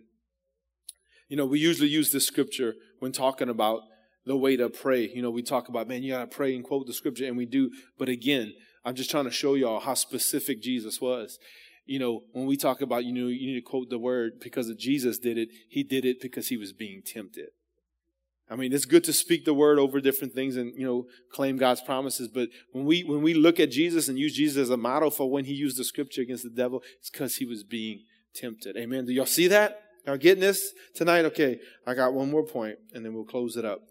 You 1.28 1.38
know, 1.38 1.46
we 1.46 1.60
usually 1.60 1.89
use 1.89 2.12
this 2.12 2.28
scripture 2.28 2.76
when 3.00 3.12
talking 3.12 3.50
about 3.50 3.82
the 4.26 4.36
way 4.36 4.58
to 4.58 4.70
pray. 4.70 5.10
You 5.13 5.22
know, 5.22 5.32
we 5.32 5.41
talk 5.41 5.70
about, 5.70 5.88
man, 5.88 6.04
you 6.04 6.12
got 6.12 6.30
to 6.30 6.36
pray 6.36 6.56
and 6.56 6.63
quote 6.63 6.88
the 6.88 6.94
scripture, 6.94 7.26
and 7.26 7.38
we 7.38 7.46
do. 7.46 7.72
But 7.98 8.10
again, 8.10 8.54
I'm 8.84 8.96
just 8.96 9.10
trying 9.10 9.26
to 9.26 9.32
show 9.32 9.54
y'all 9.54 9.80
how 9.80 9.94
specific 9.94 10.62
Jesus 10.62 11.00
was. 11.00 11.39
You 11.86 12.00
know, 12.00 12.22
when 12.34 12.46
we 12.46 12.58
talk 12.58 12.82
about, 12.82 13.06
you 13.06 13.13
know, 13.13 13.28
you 13.28 13.48
need 13.48 13.60
to 13.60 13.70
quote 13.70 13.89
the 13.89 14.00
word 14.00 14.34
because 14.41 14.74
Jesus 14.76 15.17
did 15.17 15.38
it, 15.38 15.50
he 15.70 15.84
did 15.84 16.06
it 16.06 16.22
because 16.22 16.50
he 16.50 16.58
was 16.58 16.74
being 16.74 17.02
tempted. 17.04 17.50
I 18.50 18.58
mean, 18.58 18.74
it's 18.74 18.86
good 18.86 19.06
to 19.06 19.13
speak 19.13 19.46
the 19.46 19.54
word 19.54 19.80
over 19.80 20.02
different 20.02 20.34
things 20.34 20.58
and, 20.58 20.74
you 20.76 20.86
know, 20.86 21.06
claim 21.32 21.56
God's 21.56 21.80
promises. 21.82 22.28
But 22.28 22.50
when 22.74 22.86
we, 22.86 23.02
when 23.02 23.22
we 23.22 23.34
look 23.34 23.62
at 23.62 23.72
Jesus 23.72 24.10
and 24.10 24.20
use 24.20 24.36
Jesus 24.36 24.58
as 24.58 24.70
a 24.70 24.76
model 24.76 25.10
for 25.10 25.32
when 25.32 25.46
he 25.46 25.54
used 25.54 25.78
the 25.78 25.86
scripture 25.86 26.22
against 26.22 26.44
the 26.44 26.50
devil, 26.50 26.84
it's 27.00 27.10
because 27.10 27.38
he 27.38 27.46
was 27.46 27.63
being 27.63 28.04
tempted. 28.34 28.78
Amen. 28.78 29.06
Do 29.06 29.13
y'all 29.13 29.26
see 29.26 29.48
that? 29.48 29.82
Y'all 30.06 30.17
getting 30.17 30.41
this 30.41 30.74
tonight? 30.96 31.26
Okay, 31.26 31.60
I 31.86 31.94
got 31.94 32.13
one 32.13 32.32
more 32.32 32.46
point 32.46 32.78
and 32.94 33.06
then 33.06 33.13
we'll 33.13 33.26
close 33.26 33.56
it 33.56 33.65
up. 33.65 33.82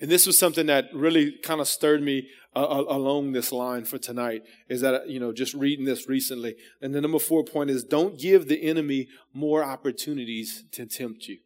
And 0.00 0.10
this 0.10 0.26
was 0.26 0.38
something 0.38 0.66
that 0.66 0.86
really 0.92 1.36
kind 1.42 1.60
of 1.60 1.68
stirred 1.68 2.02
me 2.02 2.28
uh, 2.56 2.84
along 2.88 3.32
this 3.32 3.52
line 3.52 3.84
for 3.84 3.98
tonight 3.98 4.42
is 4.68 4.80
that, 4.80 5.08
you 5.08 5.18
know, 5.18 5.32
just 5.32 5.54
reading 5.54 5.84
this 5.84 6.08
recently. 6.08 6.54
And 6.82 6.94
the 6.94 7.00
number 7.00 7.18
four 7.18 7.44
point 7.44 7.70
is 7.70 7.84
don't 7.84 8.18
give 8.18 8.48
the 8.48 8.62
enemy 8.62 9.08
more 9.32 9.64
opportunities 9.64 10.64
to 10.72 10.86
tempt 10.86 11.26
you. 11.26 11.38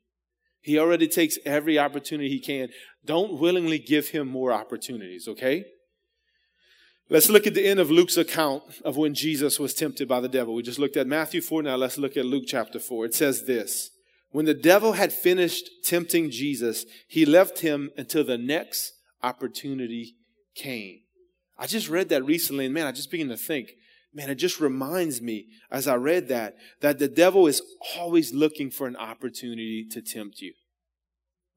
He 0.61 0.79
already 0.79 1.09
takes 1.09 1.39
every 1.47 1.79
opportunity 1.79 2.29
he 2.29 2.41
can. 2.41 2.69
Don't 3.05 3.39
willingly 3.39 3.79
give 3.79 4.09
him 4.09 4.29
more 4.29 4.53
opportunities, 4.53 5.29
okay? 5.29 5.65
Let's 7.11 7.31
look 7.31 7.47
at 7.47 7.55
the 7.55 7.67
end 7.67 7.81
of 7.81 7.91
Luke's 7.91 8.19
account 8.19 8.65
of 8.85 8.99
when 8.99 9.15
Jesus 9.15 9.59
was 9.59 9.73
tempted 9.73 10.07
by 10.07 10.21
the 10.21 10.29
devil. 10.29 10.55
We 10.55 10.63
just 10.63 10.79
looked 10.79 10.97
at 10.99 11.07
Matthew 11.07 11.41
4. 11.41 11.63
Now 11.63 11.77
let's 11.77 11.97
look 11.97 12.19
at 12.19 12.27
Luke 12.27 12.45
chapter 12.47 12.79
4. 12.79 13.07
It 13.07 13.15
says 13.15 13.45
this 13.45 13.91
When 14.31 14.45
the 14.45 14.53
devil 14.53 14.93
had 14.93 15.11
finished 15.11 15.71
tempting 15.85 16.31
Jesus, 16.31 16.85
he 17.07 17.25
left 17.25 17.61
him 17.61 17.91
until 17.97 18.25
the 18.25 18.37
next 18.37 18.93
opportunity 19.23 20.17
came. 20.55 21.01
I 21.57 21.67
just 21.67 21.89
read 21.89 22.11
that 22.11 22.27
recently, 22.27 22.67
and 22.67 22.75
man, 22.75 22.87
I 22.87 22.93
just 22.93 23.11
began 23.11 23.29
to 23.29 23.39
think, 23.39 23.71
man, 24.13 24.29
it 24.29 24.35
just 24.35 24.61
reminds 24.61 25.23
me 25.23 25.47
as 25.71 25.89
I 25.89 25.95
read 25.95 26.29
that, 26.29 26.57
that 26.83 26.99
the 26.99 27.09
devil 27.09 27.47
is 27.47 27.63
always 27.97 28.35
looking 28.35 28.71
for 28.71 28.87
an 28.87 28.97
opportunity 28.97 29.87
to 29.93 30.03
tempt 30.03 30.43
you. 30.43 30.53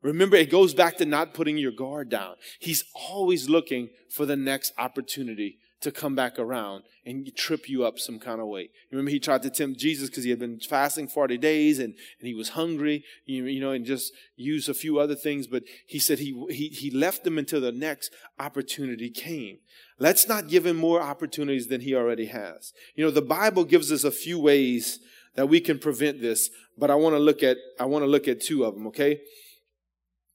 Remember, 0.02 0.36
it 0.36 0.50
goes 0.50 0.74
back 0.74 0.98
to 0.98 1.06
not 1.06 1.34
putting 1.34 1.58
your 1.58 1.72
guard 1.72 2.10
down. 2.10 2.36
He's 2.60 2.84
always 2.96 3.50
looking 3.50 3.90
for 4.10 4.26
the 4.26 4.36
next 4.36 4.74
opportunity 4.78 5.58
to 5.82 5.92
come 5.92 6.16
back 6.16 6.38
around 6.38 6.84
and 7.06 7.36
trip 7.36 7.68
you 7.68 7.84
up 7.84 7.98
some 7.98 8.20
kind 8.20 8.40
of 8.40 8.48
way. 8.48 8.70
Remember, 8.92 9.10
he 9.10 9.20
tried 9.20 9.42
to 9.44 9.50
tempt 9.50 9.80
Jesus 9.80 10.10
because 10.10 10.24
he 10.24 10.30
had 10.30 10.40
been 10.40 10.60
fasting 10.60 11.08
40 11.08 11.38
days 11.40 11.80
and, 11.80 11.96
and 12.20 12.28
he 12.28 12.36
was 12.36 12.50
hungry, 12.50 13.04
you, 13.26 13.46
you 13.46 13.60
know, 13.60 13.72
and 13.72 13.84
just 13.84 14.14
used 14.36 14.70
a 14.70 14.76
few 14.76 15.00
other 15.00 15.16
things. 15.16 15.48
But 15.48 15.64
he 15.88 15.98
said 15.98 16.20
he, 16.20 16.46
he, 16.50 16.68
he 16.68 16.92
left 16.92 17.24
them 17.24 17.40
until 17.40 17.62
the 17.62 17.72
next 17.72 18.12
opportunity 18.40 19.10
came. 19.10 19.58
Let's 19.98 20.28
not 20.28 20.48
give 20.48 20.66
him 20.66 20.78
more 20.78 21.02
opportunities 21.02 21.68
than 21.68 21.82
he 21.82 21.96
already 21.96 22.28
has. 22.28 22.74
You 22.96 23.04
know, 23.04 23.12
the 23.12 23.22
Bible 23.22 23.64
gives 23.64 23.92
us 23.92 24.04
a 24.04 24.12
few 24.12 24.40
ways 24.40 25.00
that 25.36 25.48
we 25.48 25.60
can 25.60 25.80
prevent 25.80 26.22
this, 26.22 26.50
but 26.78 26.92
I 26.92 26.96
want 26.96 27.16
to 27.16 27.20
look 27.20 27.42
at, 27.42 27.58
I 27.80 27.86
want 27.86 28.04
to 28.04 28.10
look 28.10 28.28
at 28.28 28.42
two 28.42 28.66
of 28.66 28.76
them, 28.76 28.86
okay? 28.88 29.22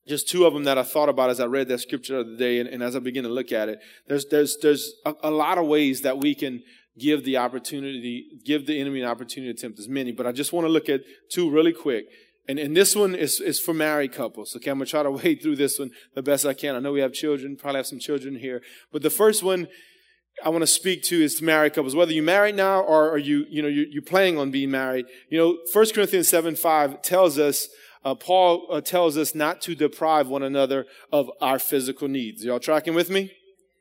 Just 0.07 0.29
two 0.29 0.47
of 0.47 0.55
them 0.55 0.65
that 0.65 0.79
I 0.79 0.83
thought 0.83 1.09
about 1.09 1.31
as 1.31 1.41
I 1.41 1.47
read 1.47 1.69
that 1.69 1.81
scripture 1.81 2.23
the 2.23 2.31
other 2.31 2.37
day 2.37 2.61
and, 2.61 2.69
and 2.69 2.83
as 2.83 2.95
I 2.95 3.01
begin 3.01 3.25
to 3.25 3.31
look 3.31 3.53
at 3.53 3.69
it. 3.69 3.81
There's, 4.07 4.27
there's, 4.27 4.57
there's 4.59 4.93
a, 5.05 5.15
a, 5.25 5.31
lot 5.31 5.59
of 5.59 5.67
ways 5.67 6.03
that 6.03 6.19
we 6.19 6.35
can 6.35 6.63
give 6.99 7.25
the 7.25 7.37
opportunity, 7.37 8.27
give 8.45 8.67
the 8.67 8.81
enemy 8.81 9.01
an 9.01 9.09
opportunity 9.09 9.53
to 9.53 9.61
tempt 9.61 9.79
as 9.79 9.89
many, 9.89 10.13
but 10.13 10.27
I 10.27 10.33
just 10.33 10.53
want 10.53 10.67
to 10.67 10.73
look 10.73 10.89
at 10.89 11.03
two 11.31 11.51
really 11.51 11.73
quick. 11.73 12.07
And, 12.49 12.59
and 12.59 12.77
this 12.77 12.95
one 12.95 13.15
is, 13.15 13.41
is 13.41 13.59
for 13.59 13.75
married 13.75 14.13
couples. 14.13 14.55
Okay, 14.55 14.71
I'm 14.71 14.79
going 14.79 14.87
to 14.87 14.91
try 14.91 15.03
to 15.03 15.11
wade 15.25 15.43
through 15.43 15.57
this 15.57 15.79
one 15.79 15.91
the 16.15 16.23
best 16.23 16.47
I 16.47 16.55
can. 16.55 16.77
I 16.77 16.79
know 16.79 16.93
we 16.93 17.01
have 17.01 17.13
children, 17.13 17.57
probably 17.57 17.79
have 17.79 17.87
some 17.87 17.99
children 17.99 18.37
here. 18.37 18.63
But 18.93 19.03
the 19.03 19.11
first 19.11 19.43
one 19.43 19.67
I 20.45 20.51
want 20.51 20.63
to 20.63 20.67
speak 20.67 21.03
to 21.05 21.21
is 21.21 21.35
to 21.37 21.45
married 21.45 21.75
couples. 21.75 21.97
Whether 21.97 22.13
you're 22.13 22.23
married 22.23 22.57
now 22.57 22.81
or 22.81 23.11
are 23.11 23.19
you, 23.19 23.47
you 23.49 23.63
know, 23.63 23.69
you're, 23.69 23.87
you're 23.87 24.03
planning 24.03 24.39
on 24.39 24.51
being 24.51 24.71
married. 24.71 25.07
You 25.31 25.39
know, 25.39 25.59
1 25.73 25.87
Corinthians 25.95 26.29
7 26.29 26.55
5 26.55 27.03
tells 27.03 27.39
us 27.39 27.69
uh, 28.05 28.15
Paul 28.15 28.67
uh, 28.71 28.81
tells 28.81 29.17
us 29.17 29.35
not 29.35 29.61
to 29.63 29.75
deprive 29.75 30.29
one 30.29 30.43
another 30.43 30.87
of 31.13 31.31
our 31.41 31.59
physical 31.59 32.09
needs. 32.09 32.45
Y'all 32.45 32.61
tracking 32.61 32.95
with 32.95 33.11
me? 33.11 33.33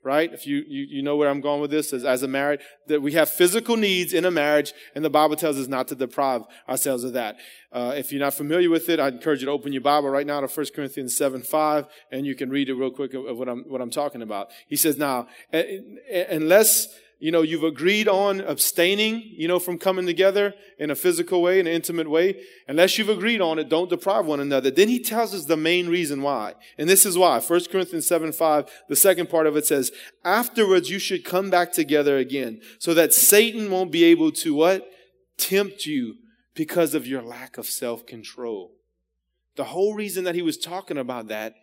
Right? 0.04 0.32
If 0.32 0.46
you, 0.46 0.64
you, 0.68 0.86
you 0.88 1.02
know 1.02 1.16
where 1.16 1.30
I'm 1.30 1.42
going 1.42 1.62
with 1.62 1.72
this 1.72 1.92
as, 1.92 2.06
as 2.06 2.22
a 2.22 2.28
married, 2.28 2.60
that 2.88 3.02
we 3.02 3.14
have 3.14 3.30
physical 3.30 3.78
needs 3.78 4.14
in 4.14 4.26
a 4.26 4.32
marriage, 4.32 4.74
and 4.94 5.04
the 5.04 5.10
Bible 5.10 5.36
tells 5.36 5.58
us 5.58 5.68
not 5.68 5.88
to 5.90 5.96
deprive 5.96 6.44
ourselves 6.68 7.04
of 7.04 7.14
that. 7.14 7.38
Uh, 7.72 7.94
if 7.96 8.12
you're 8.12 8.22
not 8.22 8.34
familiar 8.34 8.70
with 8.70 8.90
it, 8.90 9.00
I 9.00 9.10
encourage 9.10 9.42
you 9.42 9.48
to 9.48 9.52
open 9.52 9.74
your 9.74 9.82
Bible 9.82 10.10
right 10.10 10.26
now 10.26 10.40
to 10.42 10.48
1 10.48 10.66
Corinthians 10.76 11.16
7 11.18 11.42
5, 11.42 11.88
and 12.12 12.26
you 12.26 12.36
can 12.36 12.50
read 12.50 12.70
it 12.70 12.76
real 12.76 12.92
quick 12.92 13.14
of, 13.14 13.38
what 13.38 13.50
I'm, 13.50 13.64
what 13.68 13.82
I'm 13.82 13.92
talking 13.92 14.22
about. 14.22 14.50
He 14.68 14.76
says, 14.76 14.98
now, 14.98 15.28
unless 15.52 16.88
you 17.20 17.32
know, 17.32 17.44
you've 17.44 17.64
agreed 17.64 18.10
on 18.10 18.42
abstaining, 18.42 19.24
you 19.24 19.48
know, 19.48 19.58
from 19.58 19.78
coming 19.78 20.06
together 20.06 20.54
in 20.78 20.92
a 20.92 20.96
physical 20.96 21.42
way, 21.42 21.60
in 21.60 21.68
an 21.68 21.74
intimate 21.74 22.10
way. 22.10 22.44
Unless 22.68 22.98
you've 22.98 23.10
agreed 23.10 23.40
on 23.40 23.58
it, 23.58 23.70
don't 23.70 23.90
deprive 23.90 24.26
one 24.26 24.42
another. 24.42 24.70
Then 24.70 24.90
he 24.90 25.00
tells 25.00 25.34
us 25.34 25.46
the 25.46 25.56
main 25.56 25.88
reason 25.88 26.22
why. 26.22 26.56
And 26.78 26.90
this 26.90 27.06
is 27.06 27.18
why. 27.18 27.40
1 27.40 27.66
Corinthians 27.72 28.08
7 28.08 28.34
5, 28.34 28.70
the 28.90 28.96
second 28.96 29.30
part 29.30 29.48
of 29.48 29.56
it 29.56 29.66
says, 29.66 29.92
Afterwards 30.26 30.90
you 30.90 31.00
should 31.00 31.24
come 31.24 31.50
back 31.50 31.72
together 31.72 32.18
again, 32.18 32.60
so 32.80 32.94
that 32.94 33.14
Satan 33.14 33.72
won't 33.72 33.92
be 33.92 34.04
able 34.06 34.32
to 34.32 34.54
what? 34.54 34.90
Tempt 35.38 35.86
you 35.86 36.16
because 36.54 36.96
of 36.96 37.06
your 37.06 37.22
lack 37.22 37.58
of 37.58 37.66
self 37.66 38.06
control. 38.06 38.72
The 39.56 39.66
whole 39.66 39.94
reason 39.94 40.24
that 40.26 40.36
he 40.36 40.42
was 40.42 40.58
talking 40.58 40.98
about 40.98 41.28
that 41.28 41.56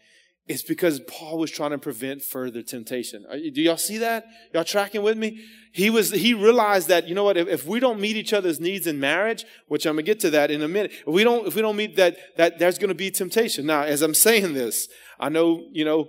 is 0.49 0.63
because 0.63 1.01
Paul 1.01 1.39
was 1.39 1.51
trying 1.51 1.71
to 1.71 1.79
prevent 1.79 2.23
further 2.23 2.63
temptation. 2.63 3.25
Do 3.55 3.63
y'all 3.63 3.77
see 3.77 3.99
that? 3.99 4.25
Y'all 4.53 4.65
tracking 4.65 5.03
with 5.03 5.17
me? 5.17 5.45
He 5.73 5.89
was, 5.89 6.11
he 6.11 6.35
realized 6.35 6.89
that, 6.89 7.07
you 7.07 7.15
know 7.15 7.23
what, 7.23 7.37
if, 7.37 7.49
if 7.49 7.67
we 7.67 7.79
don't 7.79 8.01
meet 8.01 8.17
each 8.17 8.33
other's 8.33 8.59
needs 8.59 8.87
in 8.87 8.99
marriage, 8.99 9.45
which 9.69 9.87
I'm 9.87 9.95
gonna 9.95 10.03
get 10.03 10.21
to 10.21 10.31
that 10.31 10.51
in 10.51 10.61
a 10.63 10.69
minute, 10.69 10.93
if 10.93 11.07
we 11.07 11.23
don't, 11.23 11.47
if 11.47 11.55
we 11.55 11.63
don't 11.63 11.77
meet 11.77 11.97
that, 11.97 12.17
that 12.37 12.59
there's 12.59 12.77
gonna 12.77 12.95
be 12.95 13.11
temptation. 13.11 13.67
Now, 13.67 13.83
as 13.83 14.03
I'm 14.03 14.15
saying 14.15 14.55
this, 14.55 14.89
I 15.21 15.29
know, 15.29 15.65
you 15.71 15.85
know, 15.85 16.09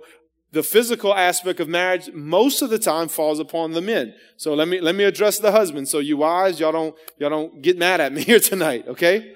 the 0.54 0.62
physical 0.62 1.14
aspect 1.14 1.60
of 1.60 1.68
marriage 1.68 2.10
most 2.12 2.62
of 2.62 2.70
the 2.70 2.78
time 2.78 3.08
falls 3.08 3.38
upon 3.38 3.72
the 3.72 3.82
men. 3.82 4.14
So 4.36 4.54
let 4.54 4.68
me, 4.68 4.80
let 4.80 4.94
me 4.94 5.04
address 5.04 5.38
the 5.38 5.52
husband. 5.52 5.88
So 5.88 5.98
you 5.98 6.16
wives, 6.16 6.58
y'all 6.60 6.72
don't, 6.72 6.96
y'all 7.18 7.30
don't 7.30 7.60
get 7.60 7.76
mad 7.76 8.00
at 8.00 8.12
me 8.12 8.22
here 8.30 8.40
tonight, 8.40 8.86
okay? 8.88 9.34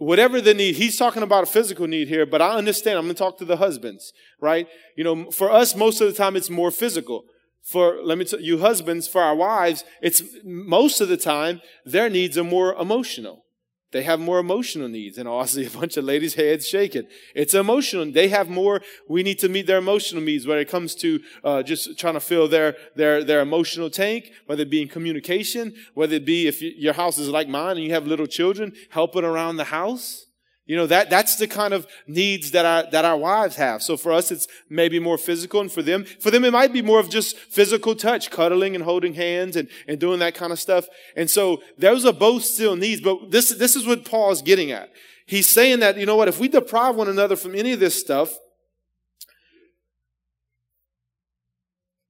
whatever 0.00 0.40
the 0.40 0.54
need, 0.54 0.76
he's 0.76 0.96
talking 0.96 1.22
about 1.22 1.42
a 1.42 1.46
physical 1.46 1.86
need 1.86 2.08
here, 2.08 2.24
but 2.24 2.40
I 2.40 2.56
understand. 2.56 2.98
I'm 2.98 3.04
going 3.04 3.14
to 3.14 3.18
talk 3.18 3.36
to 3.36 3.44
the 3.44 3.58
husbands, 3.58 4.14
right? 4.40 4.66
You 4.96 5.04
know, 5.04 5.30
for 5.30 5.52
us, 5.52 5.76
most 5.76 6.00
of 6.00 6.08
the 6.08 6.14
time, 6.14 6.36
it's 6.36 6.48
more 6.48 6.70
physical. 6.70 7.24
For, 7.62 8.02
let 8.02 8.16
me 8.16 8.24
tell 8.24 8.40
you, 8.40 8.58
husbands, 8.58 9.06
for 9.06 9.20
our 9.20 9.36
wives, 9.36 9.84
it's 10.00 10.22
most 10.42 11.02
of 11.02 11.08
the 11.08 11.18
time, 11.18 11.60
their 11.84 12.08
needs 12.08 12.38
are 12.38 12.44
more 12.44 12.74
emotional. 12.76 13.44
They 13.92 14.02
have 14.04 14.20
more 14.20 14.38
emotional 14.38 14.88
needs. 14.88 15.18
And 15.18 15.28
I 15.28 15.44
see 15.46 15.66
a 15.66 15.70
bunch 15.70 15.96
of 15.96 16.04
ladies' 16.04 16.34
heads 16.34 16.66
shaking. 16.66 17.06
It's 17.34 17.54
emotional. 17.54 18.10
They 18.10 18.28
have 18.28 18.48
more. 18.48 18.80
We 19.08 19.22
need 19.22 19.38
to 19.40 19.48
meet 19.48 19.66
their 19.66 19.78
emotional 19.78 20.22
needs 20.22 20.46
when 20.46 20.58
it 20.58 20.68
comes 20.68 20.94
to 20.96 21.20
uh, 21.42 21.62
just 21.62 21.98
trying 21.98 22.14
to 22.14 22.20
fill 22.20 22.48
their, 22.48 22.76
their, 22.94 23.24
their 23.24 23.40
emotional 23.40 23.90
tank, 23.90 24.32
whether 24.46 24.62
it 24.62 24.70
be 24.70 24.82
in 24.82 24.88
communication, 24.88 25.74
whether 25.94 26.16
it 26.16 26.24
be 26.24 26.46
if 26.46 26.62
you, 26.62 26.72
your 26.76 26.94
house 26.94 27.18
is 27.18 27.28
like 27.28 27.48
mine 27.48 27.76
and 27.76 27.84
you 27.84 27.92
have 27.92 28.06
little 28.06 28.26
children, 28.26 28.72
helping 28.90 29.24
around 29.24 29.56
the 29.56 29.64
house. 29.64 30.26
You 30.70 30.76
know, 30.76 30.86
that, 30.86 31.10
that's 31.10 31.34
the 31.34 31.48
kind 31.48 31.74
of 31.74 31.84
needs 32.06 32.52
that 32.52 32.64
our, 32.64 32.88
that 32.92 33.04
our 33.04 33.16
wives 33.16 33.56
have. 33.56 33.82
So 33.82 33.96
for 33.96 34.12
us, 34.12 34.30
it's 34.30 34.46
maybe 34.68 35.00
more 35.00 35.18
physical. 35.18 35.60
And 35.60 35.72
for 35.72 35.82
them, 35.82 36.04
for 36.04 36.30
them, 36.30 36.44
it 36.44 36.52
might 36.52 36.72
be 36.72 36.80
more 36.80 37.00
of 37.00 37.10
just 37.10 37.36
physical 37.36 37.96
touch, 37.96 38.30
cuddling 38.30 38.76
and 38.76 38.84
holding 38.84 39.14
hands 39.14 39.56
and, 39.56 39.68
and 39.88 39.98
doing 39.98 40.20
that 40.20 40.36
kind 40.36 40.52
of 40.52 40.60
stuff. 40.60 40.86
And 41.16 41.28
so 41.28 41.60
those 41.76 42.04
are 42.04 42.12
both 42.12 42.44
still 42.44 42.76
needs. 42.76 43.00
But 43.00 43.32
this, 43.32 43.48
this 43.50 43.74
is 43.74 43.84
what 43.84 44.04
Paul's 44.04 44.42
getting 44.42 44.70
at. 44.70 44.92
He's 45.26 45.48
saying 45.48 45.80
that, 45.80 45.98
you 45.98 46.06
know 46.06 46.14
what, 46.14 46.28
if 46.28 46.38
we 46.38 46.46
deprive 46.46 46.94
one 46.94 47.08
another 47.08 47.34
from 47.34 47.56
any 47.56 47.72
of 47.72 47.80
this 47.80 47.98
stuff, 47.98 48.32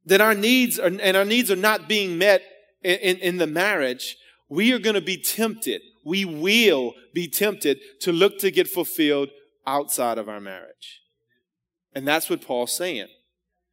then 0.04 0.20
our 0.20 0.34
needs 0.34 0.78
are, 0.78 0.88
and 0.88 1.16
our 1.16 1.24
needs 1.24 1.50
are 1.50 1.56
not 1.56 1.88
being 1.88 2.18
met 2.18 2.42
in, 2.82 2.98
in, 2.98 3.16
in 3.20 3.36
the 3.38 3.46
marriage, 3.46 4.18
we 4.50 4.70
are 4.74 4.78
going 4.78 4.96
to 4.96 5.00
be 5.00 5.16
tempted 5.16 5.80
we 6.04 6.24
will 6.24 6.94
be 7.12 7.28
tempted 7.28 7.78
to 8.00 8.12
look 8.12 8.38
to 8.38 8.50
get 8.50 8.68
fulfilled 8.68 9.30
outside 9.66 10.18
of 10.18 10.28
our 10.28 10.40
marriage. 10.40 11.02
And 11.94 12.06
that's 12.06 12.30
what 12.30 12.42
Paul's 12.42 12.76
saying. 12.76 13.08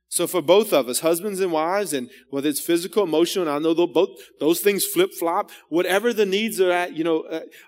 So 0.10 0.26
for 0.26 0.42
both 0.42 0.72
of 0.72 0.88
us, 0.88 1.02
husbands 1.02 1.42
and 1.42 1.52
wives, 1.52 1.92
and 1.92 2.10
whether 2.30 2.48
it's 2.48 2.62
physical, 2.62 3.04
emotional, 3.04 3.46
and 3.46 3.54
I 3.54 3.60
know 3.60 3.86
both 3.88 4.10
those 4.40 4.62
things 4.62 4.86
flip 4.86 5.14
flop. 5.14 5.52
Whatever 5.68 6.14
the 6.14 6.26
needs 6.26 6.62
are 6.62 6.72
at, 6.72 6.96
you 6.96 7.04
know, 7.04 7.24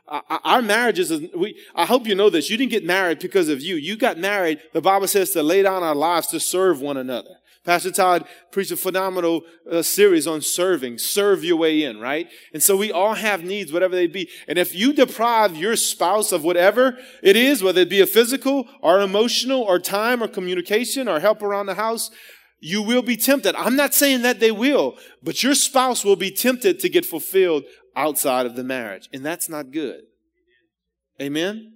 uh, 0.07 0.21
our 0.45 0.61
marriages. 0.61 1.11
We, 1.35 1.59
I 1.75 1.85
hope 1.85 2.07
you 2.07 2.15
know 2.15 2.29
this. 2.29 2.49
You 2.49 2.55
didn't 2.55 2.71
get 2.71 2.85
married 2.85 3.19
because 3.19 3.49
of 3.49 3.61
you. 3.61 3.75
You 3.75 3.97
got 3.97 4.17
married. 4.17 4.61
The 4.73 4.81
Bible 4.81 5.07
says 5.07 5.31
to 5.31 5.43
lay 5.43 5.63
down 5.63 5.83
our 5.83 5.95
lives 5.95 6.27
to 6.27 6.39
serve 6.39 6.79
one 6.79 6.95
another. 6.95 7.35
Pastor 7.69 7.91
Todd 7.91 8.25
preached 8.51 8.71
a 8.71 8.75
phenomenal 8.75 9.43
uh, 9.71 9.83
series 9.83 10.25
on 10.25 10.41
serving. 10.41 10.97
Serve 10.97 11.43
your 11.43 11.57
way 11.57 11.83
in, 11.83 11.99
right? 11.99 12.27
And 12.51 12.63
so 12.63 12.75
we 12.75 12.91
all 12.91 13.13
have 13.13 13.43
needs, 13.43 13.71
whatever 13.71 13.95
they 13.95 14.07
be. 14.07 14.27
And 14.47 14.57
if 14.57 14.73
you 14.73 14.91
deprive 14.91 15.55
your 15.55 15.75
spouse 15.75 16.31
of 16.31 16.43
whatever 16.43 16.97
it 17.21 17.35
is, 17.35 17.61
whether 17.61 17.81
it 17.81 17.89
be 17.91 18.01
a 18.01 18.07
physical 18.07 18.67
or 18.81 19.01
emotional 19.01 19.61
or 19.61 19.77
time 19.77 20.23
or 20.23 20.27
communication 20.27 21.07
or 21.07 21.19
help 21.19 21.43
around 21.43 21.67
the 21.67 21.75
house, 21.75 22.09
you 22.59 22.81
will 22.81 23.03
be 23.03 23.15
tempted. 23.15 23.53
I'm 23.53 23.75
not 23.75 23.93
saying 23.93 24.23
that 24.23 24.39
they 24.39 24.51
will, 24.51 24.97
but 25.21 25.43
your 25.43 25.53
spouse 25.53 26.03
will 26.03 26.15
be 26.15 26.31
tempted 26.31 26.79
to 26.79 26.89
get 26.89 27.05
fulfilled 27.05 27.65
outside 27.95 28.47
of 28.47 28.55
the 28.55 28.63
marriage. 28.63 29.07
And 29.13 29.23
that's 29.23 29.47
not 29.47 29.69
good. 29.69 30.05
Amen? 31.21 31.73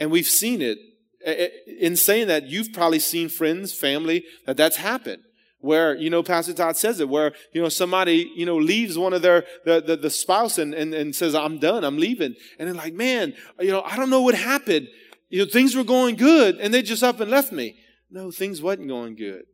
And 0.00 0.10
we've 0.10 0.26
seen 0.26 0.60
it 0.60 0.78
in 1.26 1.96
saying 1.96 2.28
that, 2.28 2.46
you've 2.48 2.72
probably 2.72 2.98
seen 2.98 3.28
friends, 3.28 3.72
family, 3.72 4.24
that 4.46 4.56
that's 4.56 4.76
happened. 4.76 5.22
Where, 5.60 5.96
you 5.96 6.10
know, 6.10 6.22
Pastor 6.22 6.52
Todd 6.52 6.76
says 6.76 7.00
it, 7.00 7.08
where, 7.08 7.32
you 7.54 7.62
know, 7.62 7.70
somebody, 7.70 8.30
you 8.36 8.44
know, 8.44 8.56
leaves 8.56 8.98
one 8.98 9.14
of 9.14 9.22
their, 9.22 9.44
the, 9.64 9.80
the, 9.80 9.96
the 9.96 10.10
spouse 10.10 10.58
and, 10.58 10.74
and, 10.74 10.92
and 10.92 11.16
says, 11.16 11.34
I'm 11.34 11.58
done, 11.58 11.84
I'm 11.84 11.96
leaving. 11.96 12.34
And 12.58 12.68
they're 12.68 12.74
like, 12.74 12.92
man, 12.92 13.32
you 13.58 13.70
know, 13.70 13.80
I 13.80 13.96
don't 13.96 14.10
know 14.10 14.20
what 14.20 14.34
happened. 14.34 14.88
You 15.30 15.38
know, 15.38 15.50
things 15.50 15.74
were 15.74 15.82
going 15.82 16.16
good 16.16 16.56
and 16.56 16.74
they 16.74 16.82
just 16.82 17.02
up 17.02 17.18
and 17.20 17.30
left 17.30 17.50
me. 17.50 17.76
No, 18.10 18.30
things 18.30 18.60
wasn't 18.60 18.88
going 18.88 19.16
good. 19.16 19.44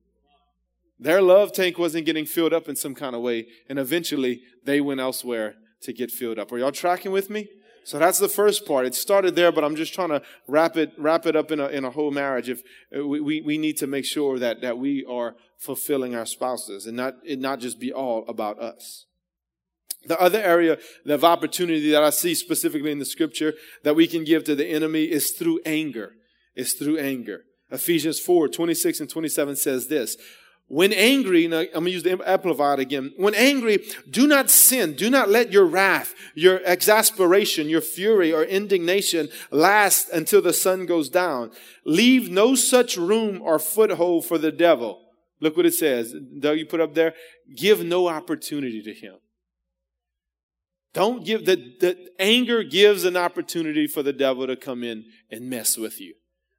Their 0.99 1.23
love 1.23 1.53
tank 1.53 1.79
wasn't 1.79 2.07
getting 2.07 2.27
filled 2.27 2.53
up 2.53 2.69
in 2.69 2.75
some 2.75 2.97
kind 2.97 3.15
of 3.15 3.23
way. 3.23 3.47
And 3.69 3.79
eventually 3.79 4.43
they 4.65 4.81
went 4.81 4.99
elsewhere 4.99 5.55
to 5.83 5.93
get 5.93 6.11
filled 6.11 6.41
up. 6.41 6.51
Are 6.51 6.59
y'all 6.59 6.73
tracking 6.73 7.13
with 7.13 7.31
me? 7.31 7.49
So 7.85 7.99
that's 7.99 8.19
the 8.19 8.29
first 8.29 8.67
part. 8.67 8.87
It 8.87 8.95
started 8.95 9.37
there, 9.37 9.51
but 9.51 9.65
I'm 9.65 9.77
just 9.77 9.95
trying 9.95 10.11
to 10.11 10.23
wrap 10.47 10.77
it, 10.77 10.93
wrap 10.99 11.27
it 11.27 11.35
up 11.35 11.51
in 11.51 11.61
a, 11.61 11.69
in 11.69 11.85
a 11.85 11.91
whole 11.91 12.11
marriage. 12.11 12.49
If 12.49 12.63
uh, 12.97 13.07
we, 13.07 13.21
we, 13.21 13.41
we 13.41 13.59
need 13.59 13.77
to 13.79 13.87
make 13.87 14.05
sure 14.05 14.39
that, 14.39 14.61
that 14.61 14.79
we 14.79 15.05
are 15.09 15.35
fulfilling 15.59 16.15
our 16.15 16.27
spouses 16.27 16.87
and 16.87 16.97
not, 16.97 17.15
it 17.25 17.39
not 17.39 17.61
just 17.61 17.81
be 17.81 17.93
all 17.93 18.25
about 18.29 18.59
us. 18.59 19.07
The 20.07 20.19
other 20.21 20.41
area 20.41 20.79
of 21.07 21.25
opportunity 21.25 21.91
that 21.91 22.03
I 22.03 22.11
see 22.11 22.35
specifically 22.35 22.91
in 22.91 22.99
the 22.99 23.05
scripture 23.05 23.55
that 23.85 23.95
we 23.95 24.07
can 24.07 24.25
give 24.25 24.45
to 24.45 24.55
the 24.55 24.67
enemy 24.67 25.05
is 25.05 25.33
through 25.33 25.61
anger. 25.67 26.13
Is 26.55 26.73
through 26.73 26.99
anger. 26.99 27.43
Ephesians 27.71 28.19
4, 28.19 28.49
26 28.49 29.01
and 29.01 29.11
27 29.11 29.57
says 29.57 29.89
this. 29.89 30.17
When 30.71 30.93
angry, 30.93 31.47
I'm 31.47 31.51
going 31.51 31.85
to 31.87 31.91
use 31.91 32.05
the 32.05 32.23
amplified 32.25 32.79
again. 32.79 33.13
When 33.17 33.35
angry, 33.35 33.85
do 34.09 34.29
not 34.29 34.51
sin. 34.51 34.95
Do 34.95 35.11
not 35.11 35.29
let 35.29 35.51
your 35.51 35.65
wrath, 35.65 36.15
your 36.37 36.61
exasperation, 36.65 37.69
your 37.69 37.81
fury 37.81 38.33
or 38.33 38.45
indignation 38.45 39.31
last 39.51 40.11
until 40.11 40.41
the 40.41 40.53
sun 40.53 40.87
goes 40.87 41.09
down. 41.09 41.51
Leave 41.85 42.31
no 42.31 42.55
such 42.55 42.97
room 42.97 43.43
or 43.43 43.59
foothold 43.59 44.27
for 44.27 44.39
the 44.39 44.53
devil. 44.53 45.01
Look 45.41 45.57
what 45.57 45.67
it 45.67 45.75
says. 45.75 46.15
Doug, 46.39 46.59
you 46.59 46.67
put 46.67 46.81
up 46.81 46.95
there. 46.95 47.15
Give 47.57 47.83
no 47.83 48.07
opportunity 48.07 48.81
to 48.81 48.95
him. 48.95 49.17
Don't 50.95 51.25
give 51.25 51.47
the, 51.47 51.57
the 51.81 52.11
anger 52.21 52.63
gives 52.63 53.05
an 53.05 53.17
opportunity 53.17 53.89
for 53.89 54.05
the 54.05 54.13
devil 54.13 54.47
to 54.47 54.55
come 54.55 54.85
in 54.85 55.07
and 55.33 55.51
mess 55.51 55.77
with 55.77 56.01
you, 56.01 56.15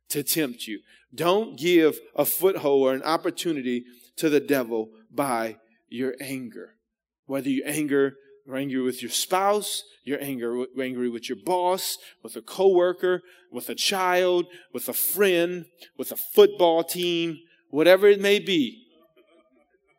to 0.10 0.22
tempt 0.22 0.68
you. 0.68 0.80
Don't 1.16 1.58
give 1.58 1.98
a 2.14 2.26
foothold 2.26 2.82
or 2.82 2.94
an 2.94 3.04
opportunity 3.04 3.86
to 4.18 4.30
the 4.30 4.40
devil 4.40 4.90
by 5.12 5.58
your 5.90 6.16
anger. 6.22 6.76
Whether 7.26 7.50
you 7.50 7.64
anger, 7.66 8.16
you're 8.46 8.56
angry 8.56 8.82
with 8.82 9.02
your 9.02 9.12
spouse, 9.12 9.84
you're 10.04 10.22
angry, 10.22 10.66
angry 10.80 11.10
with 11.10 11.30
your 11.30 11.38
boss, 11.46 11.98
with 12.24 12.36
a 12.36 12.42
coworker, 12.42 13.22
with 13.52 13.70
a 13.70 13.76
child, 13.76 14.46
with 14.74 14.90
a 14.90 14.94
friend, 14.94 15.66
with 15.98 16.12
a 16.12 16.18
football 16.18 16.84
team, 16.84 17.38
whatever 17.70 18.08
it 18.08 18.20
may 18.20 18.40
be. 18.40 18.86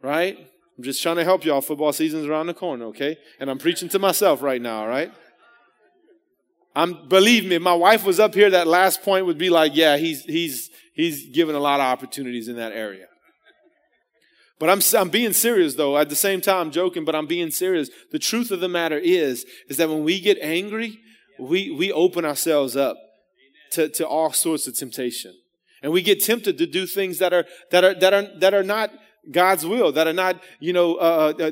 Right? 0.03 0.37
I'm 0.77 0.85
just 0.85 1.03
trying 1.03 1.16
to 1.16 1.25
help 1.25 1.44
y'all. 1.44 1.61
Football 1.61 1.92
season's 1.92 2.27
around 2.27 2.48
the 2.48 2.55
corner, 2.55 2.87
okay? 2.87 3.16
And 3.38 3.48
I'm 3.51 3.59
preaching 3.59 3.88
to 3.90 3.98
myself 3.98 4.42
right 4.42 4.61
now, 4.61 4.87
right? 4.87 5.12
I'm 6.75 7.07
believe 7.09 7.44
me, 7.44 7.57
if 7.57 7.62
my 7.62 7.75
wife 7.75 8.05
was 8.05 8.18
up 8.18 8.35
here, 8.35 8.51
that 8.51 8.66
last 8.66 9.03
point 9.03 9.27
would 9.27 9.38
be 9.38 9.51
like, 9.51 9.77
yeah, 9.77 9.98
he's 9.98 10.25
he's 10.25 10.70
he's 10.94 11.29
given 11.29 11.55
a 11.55 11.61
lot 11.61 11.81
of 11.81 11.85
opportunities 11.85 12.48
in 12.48 12.57
that 12.57 12.72
area. 12.72 13.07
But 14.62 14.70
I'm, 14.70 14.81
I'm 14.96 15.09
being 15.09 15.33
serious 15.33 15.75
though. 15.75 15.98
At 15.98 16.09
the 16.09 16.14
same 16.14 16.40
time, 16.40 16.68
I'm 16.68 16.70
joking, 16.70 17.05
but 17.05 17.16
I'm 17.16 17.27
being 17.27 17.51
serious. 17.51 17.90
The 18.12 18.20
truth 18.20 18.53
of 18.53 18.61
the 18.61 18.68
matter 18.68 18.96
is, 18.96 19.44
is 19.68 19.77
that 19.79 19.88
when 19.88 20.05
we 20.05 20.20
get 20.20 20.38
angry, 20.40 21.01
we, 21.37 21.72
we 21.72 21.90
open 21.90 22.25
ourselves 22.25 22.77
up 22.77 22.96
to, 23.72 23.88
to 23.88 24.07
all 24.07 24.33
sorts 24.33 24.68
of 24.68 24.77
temptation. 24.77 25.35
And 25.83 25.90
we 25.90 26.01
get 26.01 26.22
tempted 26.22 26.59
to 26.59 26.66
do 26.68 26.87
things 26.87 27.18
that 27.18 27.33
are, 27.33 27.44
that 27.72 27.83
are, 27.83 27.94
that 27.94 28.14
are, 28.14 28.38
that 28.38 28.55
are 28.55 28.62
not 28.62 28.92
God's 29.33 29.66
will, 29.66 29.90
that 29.90 30.07
are 30.07 30.12
not, 30.12 30.40
you 30.61 30.72
know, 30.72 30.94
uh, 30.94 31.33
uh, 31.40 31.51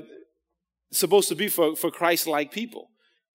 supposed 0.92 1.28
to 1.30 1.34
be 1.34 1.48
for, 1.48 1.74
for 1.74 1.90
Christ-like 1.90 2.52
people. 2.52 2.90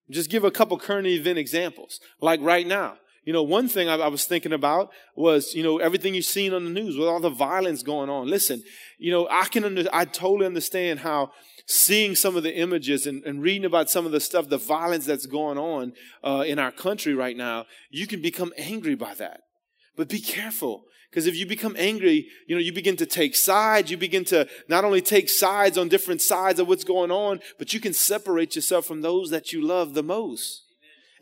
Just 0.09 0.29
give 0.29 0.45
a 0.45 0.51
couple 0.51 0.79
current 0.79 1.07
event 1.07 1.37
examples. 1.37 1.99
Like 2.21 2.39
right 2.39 2.65
now, 2.65 2.95
you 3.25 3.33
know, 3.33 3.43
one 3.43 3.67
thing 3.67 3.89
I, 3.89 3.95
I, 3.95 4.07
was 4.07 4.25
thinking 4.25 4.53
about 4.53 4.91
was, 5.15 5.55
you 5.55 5.63
know, 5.63 5.79
everything 5.79 6.13
you've 6.13 6.25
seen 6.25 6.53
on 6.53 6.63
the 6.63 6.69
news 6.69 6.95
with 6.95 7.07
all 7.07 7.19
the 7.19 7.29
violence 7.29 7.81
going 7.81 8.09
on. 8.09 8.27
Listen, 8.27 8.63
you 8.99 9.11
know, 9.11 9.27
I 9.29 9.45
can, 9.45 9.65
under, 9.65 9.85
I 9.91 10.05
totally 10.05 10.45
understand 10.45 10.99
how 10.99 11.31
seeing 11.65 12.15
some 12.15 12.37
of 12.37 12.43
the 12.43 12.55
images 12.55 13.07
and, 13.07 13.23
and 13.23 13.41
reading 13.41 13.65
about 13.65 13.89
some 13.89 14.05
of 14.05 14.11
the 14.11 14.19
stuff, 14.19 14.47
the 14.47 14.59
violence 14.59 15.07
that's 15.07 15.25
going 15.25 15.57
on 15.57 15.93
uh, 16.23 16.43
in 16.45 16.59
our 16.59 16.71
country 16.71 17.15
right 17.15 17.35
now, 17.35 17.65
you 17.89 18.05
can 18.05 18.21
become 18.21 18.53
angry 18.57 18.93
by 18.93 19.15
that. 19.15 19.41
But 19.97 20.07
be 20.07 20.19
careful. 20.19 20.85
Because 21.09 21.25
if 21.25 21.35
you 21.35 21.47
become 21.47 21.75
angry, 21.79 22.27
you 22.45 22.55
know, 22.55 22.61
you 22.61 22.73
begin 22.73 22.97
to 22.97 23.05
take 23.05 23.35
sides. 23.35 23.89
You 23.89 23.97
begin 23.97 24.25
to 24.25 24.47
not 24.67 24.83
only 24.83 25.01
take 25.01 25.29
sides 25.29 25.77
on 25.77 25.87
different 25.87 26.21
sides 26.21 26.59
of 26.59 26.67
what's 26.67 26.83
going 26.83 27.09
on, 27.09 27.39
but 27.57 27.73
you 27.73 27.79
can 27.79 27.93
separate 27.93 28.55
yourself 28.55 28.85
from 28.85 29.01
those 29.01 29.31
that 29.31 29.51
you 29.51 29.65
love 29.65 29.93
the 29.93 30.03
most. 30.03 30.64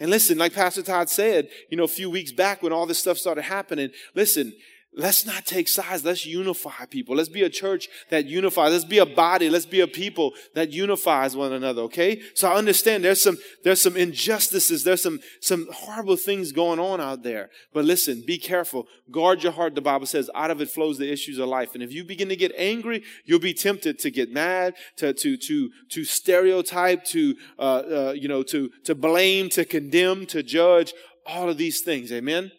And 0.03 0.11
listen, 0.11 0.37
like 0.37 0.51
Pastor 0.51 0.81
Todd 0.81 1.09
said, 1.09 1.47
you 1.69 1.77
know, 1.77 1.85
a 1.85 1.87
few 1.87 2.09
weeks 2.09 2.33
back 2.33 2.61
when 2.61 2.73
all 2.73 2.85
this 2.85 2.99
stuff 2.99 3.17
started 3.17 3.43
happening, 3.43 3.89
listen, 4.13 4.51
Let's 4.95 5.25
not 5.25 5.45
take 5.45 5.67
sides. 5.67 6.05
Let's 6.05 6.23
unify 6.25 6.85
people. 6.85 7.15
Let's 7.15 7.29
be 7.29 7.41
a 7.41 7.49
church 7.49 7.89
that 8.09 8.25
unifies. 8.25 8.71
Let's 8.71 8.85
be 8.85 8.99
a 8.99 9.05
body. 9.05 9.49
Let's 9.49 9.65
be 9.65 9.79
a 9.79 9.87
people 9.87 10.33
that 10.53 10.71
unifies 10.71 11.35
one 11.35 11.51
another. 11.51 11.81
Okay. 11.83 12.21
So 12.35 12.47
I 12.47 12.55
understand 12.55 13.03
there's 13.03 13.21
some, 13.21 13.37
there's 13.63 13.81
some 13.81 13.97
injustices. 13.97 14.83
There's 14.83 15.01
some, 15.01 15.19
some 15.41 15.67
horrible 15.73 16.15
things 16.15 16.51
going 16.51 16.79
on 16.79 17.01
out 17.01 17.23
there. 17.23 17.49
But 17.73 17.85
listen, 17.85 18.23
be 18.25 18.37
careful. 18.37 18.85
Guard 19.09 19.41
your 19.41 19.51
heart. 19.53 19.73
The 19.73 19.81
Bible 19.81 20.05
says 20.05 20.29
out 20.35 20.51
of 20.51 20.61
it 20.61 20.69
flows 20.69 20.99
the 20.99 21.11
issues 21.11 21.39
of 21.39 21.49
life. 21.49 21.73
And 21.73 21.81
if 21.81 21.91
you 21.91 22.03
begin 22.03 22.29
to 22.29 22.35
get 22.35 22.51
angry, 22.55 23.03
you'll 23.25 23.39
be 23.39 23.53
tempted 23.55 23.97
to 23.99 24.11
get 24.11 24.31
mad, 24.31 24.75
to, 24.97 25.11
to, 25.13 25.37
to, 25.37 25.71
to 25.89 26.05
stereotype, 26.05 27.03
to, 27.05 27.35
uh, 27.57 27.61
uh, 27.61 28.13
you 28.15 28.27
know, 28.27 28.43
to, 28.43 28.69
to 28.83 28.93
blame, 28.93 29.49
to 29.49 29.65
condemn, 29.65 30.27
to 30.27 30.43
judge, 30.43 30.93
all 31.25 31.49
of 31.49 31.57
these 31.57 31.81
things. 31.81 32.11
Amen. 32.11 32.51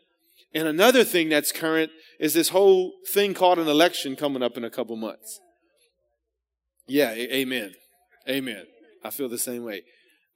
And 0.55 0.68
another 0.68 1.03
thing 1.03 1.28
that's 1.28 1.51
current 1.51 1.91
is 2.19 2.35
this 2.35 2.51
whole 2.51 2.93
thing 3.09 3.35
called 3.35 3.59
an 3.59 3.69
election 3.69 4.17
coming 4.17 4.43
up 4.43 4.57
in 4.57 4.65
a 4.65 4.71
couple 4.71 4.97
months. 4.97 5.41
Yeah, 6.87 7.12
a- 7.12 7.35
amen. 7.37 7.75
Amen. 8.29 8.65
I 9.03 9.11
feel 9.11 9.29
the 9.29 9.39
same 9.39 9.65
way. 9.65 9.83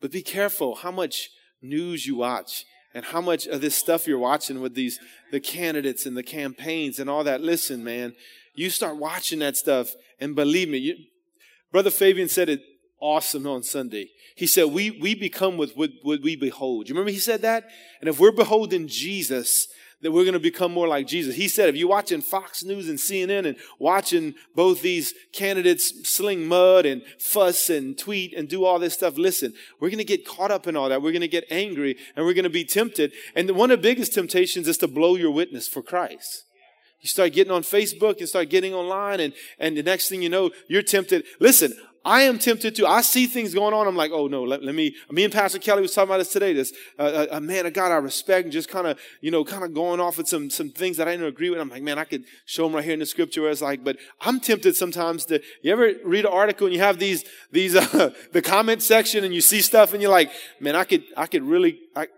But 0.00 0.12
be 0.12 0.22
careful 0.22 0.76
how 0.76 0.90
much 0.90 1.30
news 1.62 2.06
you 2.06 2.16
watch 2.16 2.64
and 2.94 3.04
how 3.04 3.20
much 3.20 3.46
of 3.46 3.60
this 3.60 3.74
stuff 3.74 4.06
you're 4.06 4.18
watching 4.18 4.60
with 4.60 4.74
these 4.74 4.98
the 5.30 5.40
candidates 5.40 6.06
and 6.06 6.16
the 6.16 6.22
campaigns 6.22 6.98
and 6.98 7.10
all 7.10 7.24
that. 7.24 7.40
Listen, 7.40 7.84
man, 7.84 8.14
you 8.54 8.70
start 8.70 8.96
watching 8.96 9.40
that 9.40 9.56
stuff 9.56 9.90
and 10.20 10.34
believe 10.34 10.68
me, 10.68 10.78
you, 10.78 10.96
Brother 11.70 11.90
Fabian 11.90 12.28
said 12.28 12.48
it 12.48 12.62
awesome 13.00 13.46
on 13.46 13.62
Sunday. 13.62 14.08
He 14.36 14.46
said, 14.46 14.66
we, 14.66 14.90
we 14.90 15.14
become 15.14 15.56
with 15.56 15.74
what, 15.74 15.90
what 16.02 16.22
we 16.22 16.36
behold. 16.36 16.88
You 16.88 16.94
remember 16.94 17.10
he 17.10 17.18
said 17.18 17.42
that? 17.42 17.64
And 18.00 18.08
if 18.08 18.18
we're 18.18 18.32
beholding 18.32 18.88
Jesus, 18.88 19.68
that 20.02 20.12
we're 20.12 20.24
going 20.24 20.34
to 20.34 20.40
become 20.40 20.72
more 20.72 20.86
like 20.86 21.06
Jesus. 21.06 21.34
He 21.34 21.48
said, 21.48 21.68
if 21.68 21.76
you're 21.76 21.88
watching 21.88 22.20
Fox 22.20 22.64
News 22.64 22.88
and 22.88 22.98
CNN 22.98 23.46
and 23.46 23.56
watching 23.78 24.34
both 24.54 24.80
these 24.80 25.12
candidates 25.32 26.08
sling 26.08 26.46
mud 26.46 26.86
and 26.86 27.02
fuss 27.18 27.68
and 27.68 27.98
tweet 27.98 28.32
and 28.34 28.48
do 28.48 28.64
all 28.64 28.78
this 28.78 28.94
stuff, 28.94 29.18
listen, 29.18 29.54
we're 29.80 29.88
going 29.88 29.98
to 29.98 30.04
get 30.04 30.26
caught 30.26 30.52
up 30.52 30.66
in 30.66 30.76
all 30.76 30.88
that. 30.88 31.02
We're 31.02 31.12
going 31.12 31.22
to 31.22 31.28
get 31.28 31.44
angry 31.50 31.96
and 32.14 32.24
we're 32.24 32.34
going 32.34 32.44
to 32.44 32.50
be 32.50 32.64
tempted. 32.64 33.12
And 33.34 33.50
one 33.52 33.70
of 33.70 33.78
the 33.78 33.88
biggest 33.88 34.14
temptations 34.14 34.68
is 34.68 34.78
to 34.78 34.88
blow 34.88 35.16
your 35.16 35.32
witness 35.32 35.66
for 35.66 35.82
Christ. 35.82 36.44
You 37.00 37.08
start 37.08 37.32
getting 37.32 37.52
on 37.52 37.62
Facebook 37.62 38.18
and 38.18 38.28
start 38.28 38.50
getting 38.50 38.74
online 38.74 39.20
and, 39.20 39.32
and 39.58 39.76
the 39.76 39.82
next 39.82 40.08
thing 40.08 40.22
you 40.22 40.28
know, 40.28 40.50
you're 40.68 40.82
tempted. 40.82 41.24
Listen, 41.40 41.72
I 42.08 42.22
am 42.22 42.38
tempted 42.38 42.74
to. 42.76 42.86
I 42.86 43.02
see 43.02 43.26
things 43.26 43.52
going 43.52 43.74
on. 43.74 43.86
I'm 43.86 43.94
like, 43.94 44.12
oh 44.14 44.28
no, 44.28 44.42
let, 44.42 44.64
let 44.64 44.74
me. 44.74 44.96
Me 45.10 45.24
and 45.24 45.32
Pastor 45.32 45.58
Kelly 45.58 45.82
was 45.82 45.92
talking 45.92 46.08
about 46.08 46.16
this 46.16 46.32
today. 46.32 46.54
This 46.54 46.72
uh, 46.98 47.26
a, 47.30 47.36
a 47.36 47.40
man 47.40 47.66
of 47.66 47.74
God 47.74 47.92
I 47.92 47.96
respect, 47.96 48.44
and 48.44 48.52
just 48.52 48.70
kind 48.70 48.86
of, 48.86 48.98
you 49.20 49.30
know, 49.30 49.44
kind 49.44 49.62
of 49.62 49.74
going 49.74 50.00
off 50.00 50.16
with 50.16 50.26
some 50.26 50.48
some 50.48 50.70
things 50.70 50.96
that 50.96 51.06
I 51.06 51.10
didn't 51.10 51.26
agree 51.26 51.50
with. 51.50 51.60
I'm 51.60 51.68
like, 51.68 51.82
man, 51.82 51.98
I 51.98 52.04
could 52.04 52.24
show 52.46 52.64
him 52.64 52.74
right 52.74 52.82
here 52.82 52.94
in 52.94 53.00
the 53.00 53.04
scripture 53.04 53.42
where 53.42 53.50
it's 53.50 53.60
like, 53.60 53.84
but 53.84 53.98
I'm 54.22 54.40
tempted 54.40 54.74
sometimes 54.74 55.26
to. 55.26 55.42
You 55.60 55.70
ever 55.70 55.92
read 56.02 56.24
an 56.24 56.32
article 56.32 56.66
and 56.66 56.74
you 56.74 56.80
have 56.80 56.98
these 56.98 57.26
these 57.52 57.76
uh, 57.76 58.14
the 58.32 58.40
comment 58.40 58.82
section 58.82 59.22
and 59.22 59.34
you 59.34 59.42
see 59.42 59.60
stuff 59.60 59.92
and 59.92 60.00
you're 60.00 60.10
like, 60.10 60.30
man, 60.60 60.76
I 60.76 60.84
could 60.84 61.04
I 61.14 61.26
could 61.26 61.42
really, 61.42 61.78
I, 61.94 62.08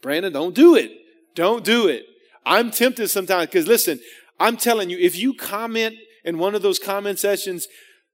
Brandon, 0.00 0.32
don't 0.32 0.54
do 0.54 0.76
it, 0.76 0.92
don't 1.34 1.64
do 1.64 1.88
it. 1.88 2.04
I'm 2.46 2.70
tempted 2.70 3.08
sometimes 3.08 3.46
because 3.46 3.66
listen, 3.66 3.98
I'm 4.38 4.56
telling 4.56 4.90
you, 4.90 4.98
if 4.98 5.18
you 5.18 5.34
comment 5.34 5.96
in 6.24 6.38
one 6.38 6.54
of 6.54 6.62
those 6.62 6.78
comment 6.78 7.18
sessions 7.18 7.66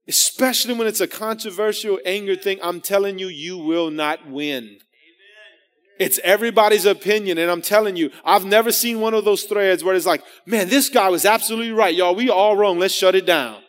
especially 0.09 0.75
when 0.75 0.87
it's 0.87 1.01
a 1.01 1.07
controversial 1.07 1.99
anger 2.05 2.37
thing, 2.37 2.59
I'm 2.63 2.81
telling 2.81 3.19
you, 3.19 3.29
you 3.29 3.59
will 3.59 3.91
not 3.91 4.29
win. 4.29 4.79
It's 5.99 6.19
everybody's 6.25 6.87
opinion. 6.87 7.39
And 7.39 7.51
I'm 7.51 7.63
telling 7.63 7.97
you, 7.97 8.11
I've 8.25 8.45
never 8.45 8.73
seen 8.73 9.01
one 9.01 9.15
of 9.15 9.25
those 9.25 9.45
threads 9.45 9.85
where 9.85 9.95
it's 9.95 10.07
like, 10.07 10.23
man, 10.45 10.69
this 10.69 10.89
guy 10.89 11.09
was 11.09 11.25
absolutely 11.25 11.73
right. 11.73 11.95
Y'all, 11.95 12.15
we 12.15 12.31
all 12.31 12.57
wrong. 12.57 12.79
Let's 12.79 12.95
shut 12.95 13.15
it 13.15 13.27
down. 13.27 13.63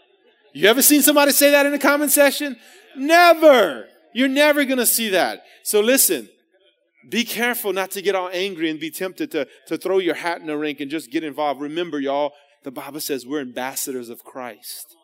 You 0.54 0.68
ever 0.68 0.82
seen 0.82 1.02
somebody 1.02 1.32
say 1.32 1.52
that 1.52 1.66
in 1.66 1.72
the 1.72 1.80
comment 1.80 2.12
section? 2.12 2.58
Never. 2.96 3.88
You're 4.14 4.30
never 4.30 4.66
going 4.66 4.80
to 4.80 4.86
see 4.86 5.10
that. 5.10 5.44
So 5.64 5.82
listen, 5.82 6.30
be 7.10 7.24
careful 7.24 7.74
not 7.74 7.92
to 7.92 8.02
get 8.02 8.16
all 8.16 8.30
angry 8.32 8.70
and 8.70 8.80
be 8.80 8.90
tempted 8.90 9.32
to, 9.32 9.48
to 9.68 9.78
throw 9.78 10.00
your 10.00 10.16
hat 10.16 10.40
in 10.40 10.48
the 10.48 10.58
ring 10.58 10.78
and 10.80 10.90
just 10.90 11.12
get 11.12 11.24
involved. 11.24 11.62
Remember, 11.62 12.00
y'all, 12.00 12.34
the 12.64 12.72
Bible 12.72 13.00
says 13.00 13.26
we're 13.26 13.42
ambassadors 13.42 14.10
of 14.10 14.24
Christ. 14.24 14.95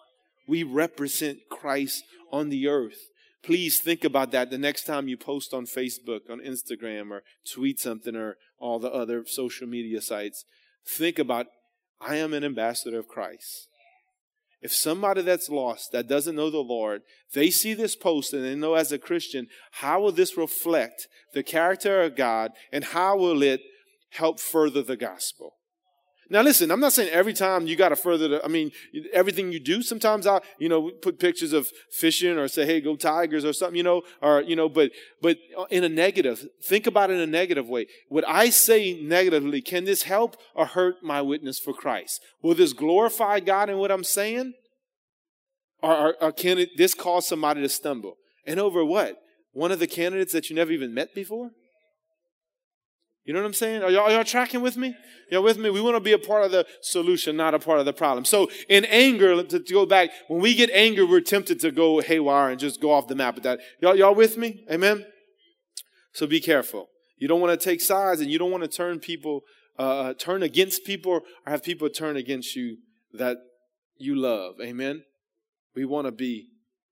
We 0.51 0.63
represent 0.63 1.47
Christ 1.49 2.03
on 2.29 2.49
the 2.49 2.67
earth. 2.67 3.07
Please 3.41 3.79
think 3.79 4.03
about 4.03 4.31
that 4.31 4.49
the 4.49 4.57
next 4.57 4.83
time 4.83 5.07
you 5.07 5.15
post 5.15 5.53
on 5.53 5.65
Facebook, 5.65 6.29
on 6.29 6.41
Instagram, 6.41 7.09
or 7.09 7.23
tweet 7.49 7.79
something, 7.79 8.17
or 8.17 8.35
all 8.59 8.77
the 8.77 8.91
other 8.91 9.23
social 9.25 9.65
media 9.65 10.01
sites. 10.01 10.43
Think 10.85 11.19
about, 11.19 11.45
I 12.01 12.17
am 12.17 12.33
an 12.33 12.43
ambassador 12.43 12.99
of 12.99 13.07
Christ. 13.07 13.69
If 14.61 14.73
somebody 14.73 15.21
that's 15.21 15.47
lost, 15.47 15.93
that 15.93 16.09
doesn't 16.09 16.35
know 16.35 16.49
the 16.49 16.57
Lord, 16.57 17.03
they 17.33 17.49
see 17.49 17.73
this 17.73 17.95
post 17.95 18.33
and 18.33 18.43
they 18.43 18.55
know 18.55 18.73
as 18.73 18.91
a 18.91 18.99
Christian, 18.99 19.47
how 19.71 20.01
will 20.01 20.11
this 20.11 20.35
reflect 20.35 21.07
the 21.33 21.43
character 21.43 22.01
of 22.01 22.17
God 22.17 22.51
and 22.73 22.83
how 22.83 23.15
will 23.15 23.41
it 23.41 23.61
help 24.09 24.37
further 24.37 24.81
the 24.81 24.97
gospel? 24.97 25.53
Now, 26.31 26.43
listen, 26.43 26.71
I'm 26.71 26.79
not 26.79 26.93
saying 26.93 27.09
every 27.09 27.33
time 27.33 27.67
you 27.67 27.75
got 27.75 27.89
to 27.89 27.97
further 27.97 28.29
the, 28.29 28.45
I 28.45 28.47
mean, 28.47 28.71
everything 29.11 29.51
you 29.51 29.59
do, 29.59 29.81
sometimes 29.81 30.25
I, 30.25 30.39
you 30.59 30.69
know, 30.69 30.89
put 30.89 31.19
pictures 31.19 31.51
of 31.51 31.69
fishing 31.91 32.37
or 32.37 32.47
say, 32.47 32.65
hey, 32.65 32.79
go 32.79 32.95
Tigers 32.95 33.43
or 33.43 33.51
something, 33.51 33.75
you 33.75 33.83
know, 33.83 34.03
or, 34.21 34.41
you 34.41 34.55
know, 34.55 34.69
but, 34.69 34.91
but 35.21 35.35
in 35.69 35.83
a 35.83 35.89
negative, 35.89 36.47
think 36.63 36.87
about 36.87 37.09
it 37.09 37.15
in 37.15 37.19
a 37.19 37.27
negative 37.27 37.67
way. 37.67 37.85
Would 38.09 38.23
I 38.23 38.49
say 38.49 38.97
negatively, 39.03 39.61
can 39.61 39.83
this 39.83 40.03
help 40.03 40.37
or 40.55 40.67
hurt 40.67 41.03
my 41.03 41.21
witness 41.21 41.59
for 41.59 41.73
Christ? 41.73 42.21
Will 42.41 42.55
this 42.55 42.71
glorify 42.71 43.41
God 43.41 43.69
in 43.69 43.77
what 43.77 43.91
I'm 43.91 44.05
saying? 44.05 44.53
Or, 45.83 45.93
or, 45.93 46.15
or 46.21 46.31
can 46.31 46.59
it, 46.59 46.69
this 46.77 46.93
cause 46.93 47.27
somebody 47.27 47.61
to 47.61 47.67
stumble? 47.67 48.15
And 48.47 48.57
over 48.57 48.85
what? 48.85 49.17
One 49.51 49.73
of 49.73 49.79
the 49.79 49.87
candidates 49.87 50.31
that 50.31 50.49
you 50.49 50.55
never 50.55 50.71
even 50.71 50.93
met 50.93 51.13
before? 51.13 51.49
You 53.23 53.33
know 53.33 53.39
what 53.39 53.47
I'm 53.47 53.53
saying? 53.53 53.83
Are 53.83 53.91
y'all, 53.91 54.03
are 54.03 54.11
y'all 54.11 54.23
tracking 54.23 54.61
with 54.61 54.77
me? 54.77 54.95
Y'all 55.29 55.43
with 55.43 55.57
me? 55.57 55.69
We 55.69 55.79
want 55.79 55.95
to 55.95 55.99
be 55.99 56.13
a 56.13 56.17
part 56.17 56.43
of 56.43 56.51
the 56.51 56.65
solution, 56.81 57.37
not 57.37 57.53
a 57.53 57.59
part 57.59 57.79
of 57.79 57.85
the 57.85 57.93
problem. 57.93 58.25
So 58.25 58.49
in 58.67 58.83
anger, 58.85 59.43
to, 59.43 59.59
to 59.59 59.73
go 59.73 59.85
back, 59.85 60.09
when 60.27 60.41
we 60.41 60.55
get 60.55 60.71
angry, 60.71 61.03
we're 61.03 61.21
tempted 61.21 61.59
to 61.59 61.71
go 61.71 62.01
haywire 62.01 62.49
and 62.49 62.59
just 62.59 62.81
go 62.81 62.91
off 62.91 63.07
the 63.07 63.15
map 63.15 63.35
with 63.35 63.43
that. 63.43 63.59
Y'all, 63.79 63.95
y'all 63.95 64.15
with 64.15 64.37
me? 64.37 64.65
Amen? 64.71 65.05
So 66.13 66.25
be 66.25 66.39
careful. 66.39 66.89
You 67.17 67.27
don't 67.27 67.39
want 67.39 67.57
to 67.57 67.63
take 67.63 67.79
sides 67.79 68.21
and 68.21 68.31
you 68.31 68.39
don't 68.39 68.49
want 68.49 68.63
to 68.63 68.69
turn 68.69 68.99
people, 68.99 69.41
uh, 69.77 69.99
uh, 69.99 70.13
turn 70.15 70.41
against 70.41 70.83
people 70.83 71.11
or 71.11 71.21
have 71.45 71.63
people 71.63 71.87
turn 71.89 72.17
against 72.17 72.55
you 72.55 72.77
that 73.13 73.37
you 73.97 74.15
love. 74.15 74.55
Amen? 74.61 75.03
We 75.75 75.85
want 75.85 76.07
to 76.07 76.11
be 76.11 76.47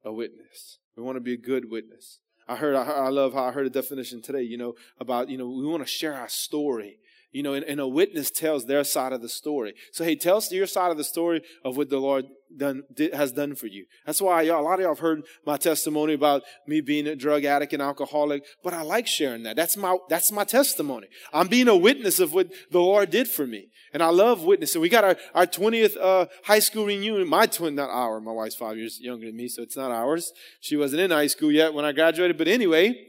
a 0.06 0.14
witness. 0.14 0.78
We 0.96 1.02
want 1.02 1.16
to 1.16 1.22
be 1.22 1.34
a 1.34 1.38
good 1.38 1.72
witness. 1.72 2.20
I 2.50 2.56
heard, 2.56 2.76
I, 2.76 2.84
I 2.84 3.10
love 3.10 3.34
how 3.34 3.46
I 3.46 3.52
heard 3.52 3.68
a 3.68 3.70
definition 3.70 4.22
today, 4.22 4.42
you 4.42 4.58
know, 4.58 4.74
about, 5.00 5.30
you 5.30 5.38
know, 5.38 5.48
we 5.48 5.66
want 5.68 5.84
to 5.84 5.88
share 5.88 6.16
our 6.16 6.28
story 6.28 6.98
you 7.32 7.44
know, 7.44 7.54
and, 7.54 7.66
and, 7.66 7.80
a 7.80 7.88
witness 7.88 8.32
tells 8.32 8.66
their 8.66 8.84
side 8.84 9.14
of 9.14 9.22
the 9.22 9.30
story. 9.30 9.74
So, 9.92 10.04
hey, 10.04 10.16
tell 10.16 10.38
us 10.38 10.52
your 10.52 10.66
side 10.66 10.92
of 10.92 10.98
the 10.98 11.04
story 11.04 11.44
of 11.64 11.78
what 11.78 11.90
the 11.90 12.00
Lord 12.00 12.26
done, 12.56 12.84
did, 12.94 13.14
has 13.14 13.32
done 13.32 13.56
for 13.56 13.68
you. 13.68 13.86
That's 14.06 14.22
why 14.22 14.42
y'all, 14.42 14.62
a 14.62 14.64
lot 14.64 14.76
of 14.76 14.82
y'all 14.82 14.90
have 14.96 15.00
heard 15.00 15.22
my 15.46 15.58
testimony 15.58 16.14
about 16.14 16.42
me 16.66 16.82
being 16.82 17.06
a 17.06 17.16
drug 17.16 17.46
addict 17.46 17.74
and 17.74 17.82
alcoholic, 17.82 18.44
but 18.64 18.74
I 18.74 18.82
like 18.82 19.06
sharing 19.06 19.44
that. 19.44 19.56
That's 19.56 19.78
my, 19.78 19.98
that's 20.10 20.32
my 20.32 20.44
testimony. 20.44 21.08
I'm 21.32 21.48
being 21.48 21.68
a 21.68 21.78
witness 21.78 22.20
of 22.20 22.34
what 22.34 22.50
the 22.72 22.80
Lord 22.80 23.12
did 23.12 23.28
for 23.28 23.46
me. 23.46 23.68
And 23.94 24.02
I 24.02 24.10
love 24.10 24.44
witnessing. 24.44 24.82
We 24.82 24.90
got 24.90 25.04
our, 25.04 25.18
our 25.36 25.46
20th, 25.46 25.98
uh, 26.00 26.26
high 26.44 26.60
school 26.60 26.86
reunion. 26.86 27.28
My 27.28 27.46
twin, 27.46 27.76
not 27.76 27.90
our, 27.90 28.20
my 28.20 28.32
wife's 28.32 28.56
five 28.56 28.78
years 28.78 29.00
younger 29.00 29.28
than 29.28 29.36
me, 29.36 29.48
so 29.48 29.62
it's 29.62 29.78
not 29.78 29.92
ours. 29.92 30.32
She 30.60 30.76
wasn't 30.76 31.02
in 31.02 31.12
high 31.12 31.28
school 31.28 31.52
yet 31.52 31.74
when 31.74 31.86
I 31.86 31.92
graduated. 31.92 32.38
But 32.38 32.48
anyway, 32.48 33.08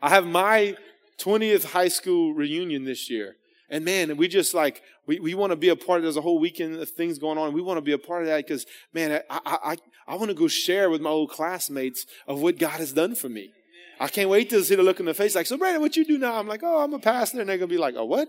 I 0.00 0.10
have 0.10 0.26
my 0.26 0.76
20th 1.18 1.64
high 1.66 1.88
school 1.88 2.32
reunion 2.32 2.84
this 2.84 3.10
year. 3.10 3.36
And 3.70 3.84
man, 3.84 4.16
we 4.16 4.28
just 4.28 4.54
like, 4.54 4.82
we, 5.06 5.20
we 5.20 5.34
want 5.34 5.50
to 5.50 5.56
be 5.56 5.68
a 5.68 5.76
part 5.76 5.98
of, 5.98 6.04
there's 6.04 6.16
a 6.16 6.22
whole 6.22 6.38
weekend 6.38 6.76
of 6.76 6.88
things 6.88 7.18
going 7.18 7.36
on. 7.36 7.52
We 7.52 7.60
want 7.60 7.76
to 7.76 7.82
be 7.82 7.92
a 7.92 7.98
part 7.98 8.22
of 8.22 8.28
that 8.28 8.46
because, 8.46 8.64
man, 8.94 9.20
I, 9.28 9.40
I, 9.44 9.76
I, 10.06 10.14
want 10.16 10.28
to 10.30 10.34
go 10.34 10.48
share 10.48 10.88
with 10.88 11.02
my 11.02 11.10
old 11.10 11.30
classmates 11.30 12.06
of 12.26 12.40
what 12.40 12.58
God 12.58 12.78
has 12.80 12.92
done 12.92 13.14
for 13.14 13.28
me. 13.28 13.52
I 14.00 14.08
can't 14.08 14.30
wait 14.30 14.48
to 14.50 14.62
see 14.64 14.74
the 14.74 14.82
look 14.82 15.00
in 15.00 15.06
the 15.06 15.14
face 15.14 15.34
like, 15.34 15.46
so 15.46 15.58
Brandon, 15.58 15.82
what 15.82 15.96
you 15.96 16.04
do 16.04 16.18
now? 16.18 16.38
I'm 16.38 16.48
like, 16.48 16.62
oh, 16.62 16.82
I'm 16.82 16.94
a 16.94 16.98
pastor. 16.98 17.40
And 17.40 17.48
they're 17.48 17.58
going 17.58 17.68
to 17.68 17.74
be 17.74 17.80
like, 17.80 17.94
a 17.94 18.04
what? 18.04 18.28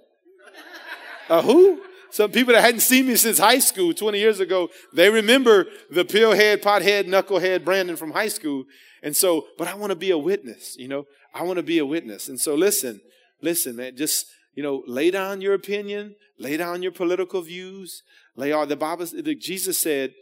a 1.29 1.41
who? 1.41 1.81
Some 2.11 2.31
people 2.31 2.53
that 2.53 2.61
hadn't 2.61 2.79
seen 2.81 3.07
me 3.07 3.15
since 3.15 3.37
high 3.37 3.59
school 3.59 3.93
20 3.93 4.17
years 4.17 4.39
ago, 4.39 4.69
they 4.93 5.09
remember 5.09 5.67
the 5.91 6.03
pillhead, 6.03 6.57
pothead, 6.57 7.05
knucklehead 7.05 7.63
Brandon 7.63 7.95
from 7.95 8.11
high 8.11 8.29
school. 8.29 8.65
And 9.03 9.15
so, 9.15 9.47
but 9.57 9.67
I 9.67 9.75
want 9.75 9.91
to 9.91 9.95
be 9.95 10.11
a 10.11 10.17
witness, 10.17 10.75
you 10.77 10.87
know, 10.87 11.05
I 11.33 11.43
want 11.43 11.57
to 11.57 11.63
be 11.63 11.77
a 11.77 11.85
witness. 11.85 12.27
And 12.27 12.39
so 12.39 12.55
listen, 12.55 13.01
listen, 13.41 13.75
man, 13.75 13.95
just 13.95 14.25
you 14.54 14.64
know, 14.64 14.84
lay 14.88 15.12
down 15.12 15.41
your 15.41 15.54
opinion, 15.54 16.16
lay 16.38 16.58
down 16.58 16.82
your 16.82 16.91
political 16.91 17.41
views, 17.41 18.04
lay 18.36 18.52
all 18.52 18.66
the 18.66 18.76
Bible. 18.76 19.06
Jesus 19.06 19.78
said, 19.78 20.14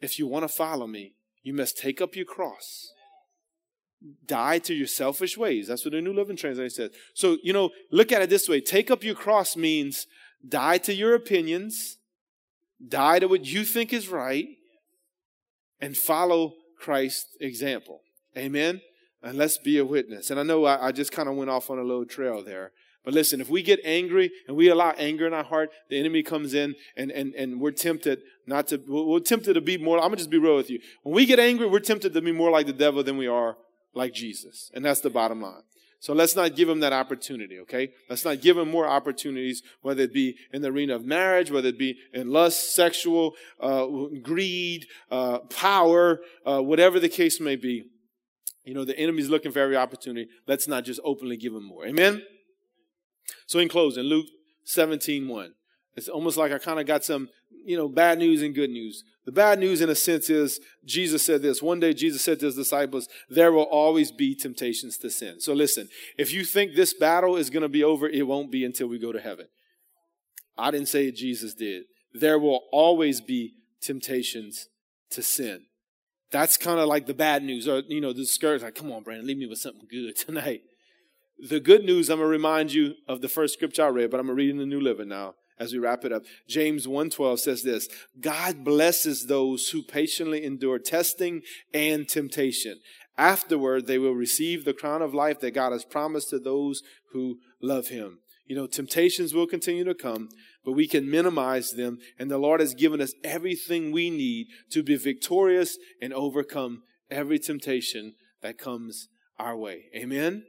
if 0.00 0.18
you 0.18 0.26
want 0.26 0.44
to 0.44 0.48
follow 0.48 0.86
me, 0.86 1.14
you 1.42 1.52
must 1.52 1.78
take 1.78 2.00
up 2.00 2.14
your 2.14 2.24
cross. 2.24 2.92
Die 4.26 4.58
to 4.60 4.74
your 4.74 4.86
selfish 4.86 5.36
ways. 5.36 5.66
That's 5.66 5.84
what 5.84 5.92
the 5.92 6.00
New 6.00 6.12
Living 6.12 6.36
Translation 6.36 6.70
says. 6.70 6.90
So, 7.14 7.36
you 7.42 7.52
know, 7.52 7.70
look 7.90 8.12
at 8.12 8.22
it 8.22 8.30
this 8.30 8.48
way. 8.48 8.60
Take 8.60 8.90
up 8.90 9.02
your 9.02 9.16
cross 9.16 9.56
means 9.56 10.06
die 10.46 10.78
to 10.78 10.94
your 10.94 11.14
opinions, 11.14 11.98
Die 12.86 13.18
to 13.18 13.26
what 13.26 13.44
you 13.44 13.64
think 13.64 13.92
is 13.92 14.08
right 14.08 14.46
and 15.80 15.96
follow 15.96 16.54
Christ's 16.78 17.36
example. 17.40 18.02
Amen? 18.36 18.80
And 19.22 19.36
let's 19.36 19.58
be 19.58 19.78
a 19.78 19.84
witness. 19.84 20.30
And 20.30 20.38
I 20.38 20.44
know 20.44 20.64
I, 20.64 20.88
I 20.88 20.92
just 20.92 21.10
kind 21.10 21.28
of 21.28 21.34
went 21.34 21.50
off 21.50 21.70
on 21.70 21.78
a 21.78 21.82
little 21.82 22.06
trail 22.06 22.42
there. 22.44 22.72
But 23.04 23.14
listen, 23.14 23.40
if 23.40 23.48
we 23.48 23.62
get 23.62 23.80
angry 23.84 24.30
and 24.46 24.56
we 24.56 24.68
allow 24.68 24.90
anger 24.90 25.26
in 25.26 25.32
our 25.32 25.44
heart, 25.44 25.70
the 25.88 25.98
enemy 25.98 26.22
comes 26.22 26.52
in 26.52 26.74
and, 26.96 27.10
and, 27.10 27.34
and 27.34 27.60
we're 27.60 27.70
tempted 27.70 28.20
not 28.46 28.66
to, 28.68 28.82
we're 28.86 29.20
tempted 29.20 29.54
to 29.54 29.60
be 29.60 29.78
more, 29.78 30.02
I'm 30.02 30.10
to 30.10 30.16
just 30.16 30.30
be 30.30 30.38
real 30.38 30.56
with 30.56 30.70
you. 30.70 30.80
When 31.02 31.14
we 31.14 31.26
get 31.26 31.38
angry, 31.38 31.66
we're 31.66 31.80
tempted 31.80 32.12
to 32.12 32.20
be 32.20 32.32
more 32.32 32.50
like 32.50 32.66
the 32.66 32.72
devil 32.72 33.02
than 33.02 33.16
we 33.16 33.26
are 33.26 33.56
like 33.94 34.12
Jesus. 34.12 34.70
And 34.74 34.84
that's 34.84 35.00
the 35.00 35.10
bottom 35.10 35.40
line. 35.40 35.62
So 36.00 36.12
let's 36.12 36.36
not 36.36 36.54
give 36.54 36.68
him 36.68 36.80
that 36.80 36.92
opportunity, 36.92 37.58
okay? 37.60 37.90
Let's 38.08 38.24
not 38.24 38.40
give 38.40 38.56
him 38.56 38.70
more 38.70 38.86
opportunities, 38.86 39.62
whether 39.82 40.02
it 40.02 40.12
be 40.12 40.36
in 40.52 40.62
the 40.62 40.68
arena 40.68 40.94
of 40.94 41.04
marriage, 41.04 41.50
whether 41.50 41.68
it 41.68 41.78
be 41.78 41.98
in 42.14 42.30
lust, 42.30 42.74
sexual, 42.74 43.34
uh, 43.60 43.86
greed, 44.22 44.86
uh, 45.10 45.38
power, 45.50 46.20
uh, 46.46 46.62
whatever 46.62 47.00
the 47.00 47.08
case 47.08 47.40
may 47.40 47.56
be. 47.56 47.84
You 48.64 48.74
know, 48.74 48.84
the 48.84 48.96
enemy's 48.98 49.28
looking 49.28 49.50
for 49.50 49.58
every 49.58 49.76
opportunity. 49.76 50.28
Let's 50.46 50.68
not 50.68 50.84
just 50.84 51.00
openly 51.02 51.36
give 51.36 51.52
him 51.52 51.64
more. 51.64 51.84
Amen? 51.84 52.22
So 53.46 53.58
in 53.58 53.68
closing, 53.68 54.04
Luke 54.04 54.26
17, 54.64 55.28
1. 55.28 55.54
It's 55.96 56.08
almost 56.08 56.36
like 56.36 56.52
I 56.52 56.58
kind 56.58 56.78
of 56.78 56.86
got 56.86 57.02
some, 57.02 57.28
you 57.64 57.76
know, 57.76 57.88
bad 57.88 58.18
news 58.18 58.42
and 58.42 58.54
good 58.54 58.70
news. 58.70 59.02
The 59.24 59.32
bad 59.32 59.58
news, 59.58 59.80
in 59.80 59.90
a 59.90 59.96
sense, 59.96 60.30
is 60.30 60.60
Jesus 60.84 61.24
said 61.24 61.42
this. 61.42 61.60
One 61.60 61.80
day, 61.80 61.92
Jesus 61.92 62.22
said 62.22 62.38
to 62.40 62.46
his 62.46 62.54
disciples, 62.54 63.08
There 63.28 63.50
will 63.50 63.64
always 63.64 64.12
be 64.12 64.36
temptations 64.36 64.96
to 64.98 65.10
sin. 65.10 65.40
So 65.40 65.54
listen, 65.54 65.88
if 66.16 66.32
you 66.32 66.44
think 66.44 66.74
this 66.74 66.94
battle 66.94 67.36
is 67.36 67.50
going 67.50 67.62
to 67.62 67.68
be 67.68 67.82
over, 67.82 68.08
it 68.08 68.26
won't 68.28 68.52
be 68.52 68.64
until 68.64 68.86
we 68.86 68.98
go 68.98 69.10
to 69.10 69.20
heaven. 69.20 69.48
I 70.56 70.70
didn't 70.70 70.88
say 70.88 71.08
it, 71.08 71.16
Jesus 71.16 71.52
did. 71.52 71.84
There 72.14 72.38
will 72.38 72.62
always 72.70 73.20
be 73.20 73.54
temptations 73.80 74.68
to 75.10 75.22
sin. 75.22 75.64
That's 76.30 76.56
kind 76.56 76.78
of 76.78 76.86
like 76.86 77.06
the 77.06 77.14
bad 77.14 77.42
news, 77.42 77.66
or, 77.66 77.82
you 77.88 78.00
know, 78.00 78.12
the 78.12 78.24
scourge, 78.24 78.62
like, 78.62 78.74
come 78.74 78.92
on, 78.92 79.02
Brandon, 79.02 79.26
leave 79.26 79.38
me 79.38 79.46
with 79.46 79.58
something 79.58 79.86
good 79.90 80.14
tonight. 80.16 80.62
The 81.38 81.60
good 81.60 81.84
news, 81.84 82.08
I'm 82.08 82.18
going 82.18 82.26
to 82.26 82.30
remind 82.30 82.72
you 82.72 82.94
of 83.06 83.20
the 83.20 83.28
first 83.28 83.54
scripture 83.54 83.84
I 83.84 83.88
read, 83.88 84.10
but 84.10 84.18
I'm 84.18 84.26
going 84.26 84.36
to 84.36 84.42
read 84.42 84.50
in 84.50 84.58
the 84.58 84.66
New 84.66 84.80
Living 84.80 85.08
now 85.08 85.34
as 85.58 85.72
we 85.72 85.78
wrap 85.78 86.04
it 86.04 86.12
up. 86.12 86.22
James 86.48 86.86
1:12 86.86 87.38
says 87.38 87.62
this, 87.62 87.88
God 88.20 88.64
blesses 88.64 89.26
those 89.26 89.68
who 89.68 89.82
patiently 89.82 90.44
endure 90.44 90.78
testing 90.78 91.42
and 91.72 92.08
temptation. 92.08 92.80
Afterward, 93.16 93.86
they 93.86 93.98
will 93.98 94.14
receive 94.14 94.64
the 94.64 94.74
crown 94.74 95.02
of 95.02 95.14
life 95.14 95.40
that 95.40 95.52
God 95.52 95.72
has 95.72 95.84
promised 95.84 96.30
to 96.30 96.38
those 96.38 96.82
who 97.12 97.38
love 97.60 97.88
him. 97.88 98.18
You 98.46 98.56
know, 98.56 98.66
temptations 98.66 99.34
will 99.34 99.46
continue 99.46 99.84
to 99.84 99.94
come, 99.94 100.28
but 100.64 100.72
we 100.72 100.88
can 100.88 101.10
minimize 101.10 101.72
them, 101.72 101.98
and 102.18 102.30
the 102.30 102.38
Lord 102.38 102.60
has 102.60 102.74
given 102.74 103.00
us 103.00 103.12
everything 103.22 103.92
we 103.92 104.10
need 104.10 104.46
to 104.70 104.82
be 104.82 104.96
victorious 104.96 105.76
and 106.00 106.14
overcome 106.14 106.82
every 107.10 107.38
temptation 107.38 108.14
that 108.40 108.58
comes 108.58 109.08
our 109.38 109.56
way. 109.56 109.84
Amen. 109.94 110.44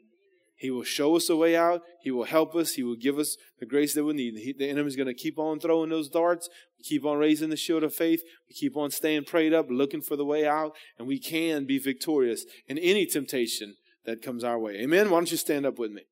He 0.60 0.70
will 0.70 0.84
show 0.84 1.16
us 1.16 1.30
a 1.30 1.38
way 1.38 1.56
out. 1.56 1.84
He 2.02 2.12
will 2.12 2.26
help 2.26 2.54
us. 2.54 2.74
He 2.74 2.84
will 2.84 2.98
give 2.98 3.18
us 3.18 3.38
the 3.60 3.66
grace 3.66 3.94
that 3.94 4.04
we 4.04 4.14
need. 4.14 4.36
He, 4.36 4.52
the 4.52 4.70
enemy's 4.70 4.98
going 4.98 5.08
to 5.08 5.14
keep 5.14 5.40
on 5.40 5.58
throwing 5.58 5.90
those 5.90 6.10
darts. 6.10 6.50
We 6.78 6.84
keep 6.84 7.06
on 7.06 7.18
raising 7.18 7.50
the 7.50 7.56
shield 7.56 7.84
of 7.84 7.94
faith. 7.94 8.22
We 8.50 8.56
keep 8.56 8.76
on 8.76 8.92
staying 8.92 9.24
prayed 9.24 9.54
up, 9.54 9.68
looking 9.70 10.02
for 10.02 10.18
the 10.18 10.26
way 10.26 10.46
out, 10.46 10.74
and 10.98 11.08
we 11.08 11.18
can 11.18 11.66
be 11.66 11.80
victorious 11.80 12.44
in 12.68 12.78
any 12.78 13.06
temptation 13.06 13.76
that 14.06 14.22
comes 14.22 14.44
our 14.44 14.60
way. 14.60 14.76
Amen. 14.82 15.10
Why 15.10 15.20
don't 15.20 15.32
you 15.32 15.38
stand 15.38 15.66
up 15.66 15.80
with 15.80 15.92
me? 15.92 16.04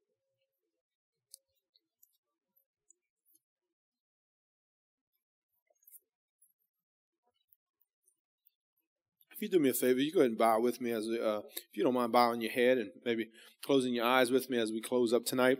If 9.38 9.43
you 9.43 9.49
do 9.49 9.59
me 9.59 9.69
a 9.69 9.73
favor, 9.73 9.99
you 9.99 10.11
go 10.11 10.21
ahead 10.21 10.31
and 10.31 10.38
bow 10.38 10.59
with 10.59 10.81
me 10.81 10.89
as 10.89 11.07
uh, 11.07 11.41
if 11.69 11.77
you 11.77 11.83
don't 11.83 11.93
mind 11.93 12.11
bowing 12.11 12.41
your 12.41 12.49
head 12.49 12.79
and 12.79 12.89
maybe 13.05 13.29
closing 13.63 13.93
your 13.93 14.05
eyes 14.05 14.31
with 14.31 14.49
me 14.49 14.57
as 14.57 14.71
we 14.71 14.81
close 14.81 15.13
up 15.13 15.25
tonight. 15.25 15.59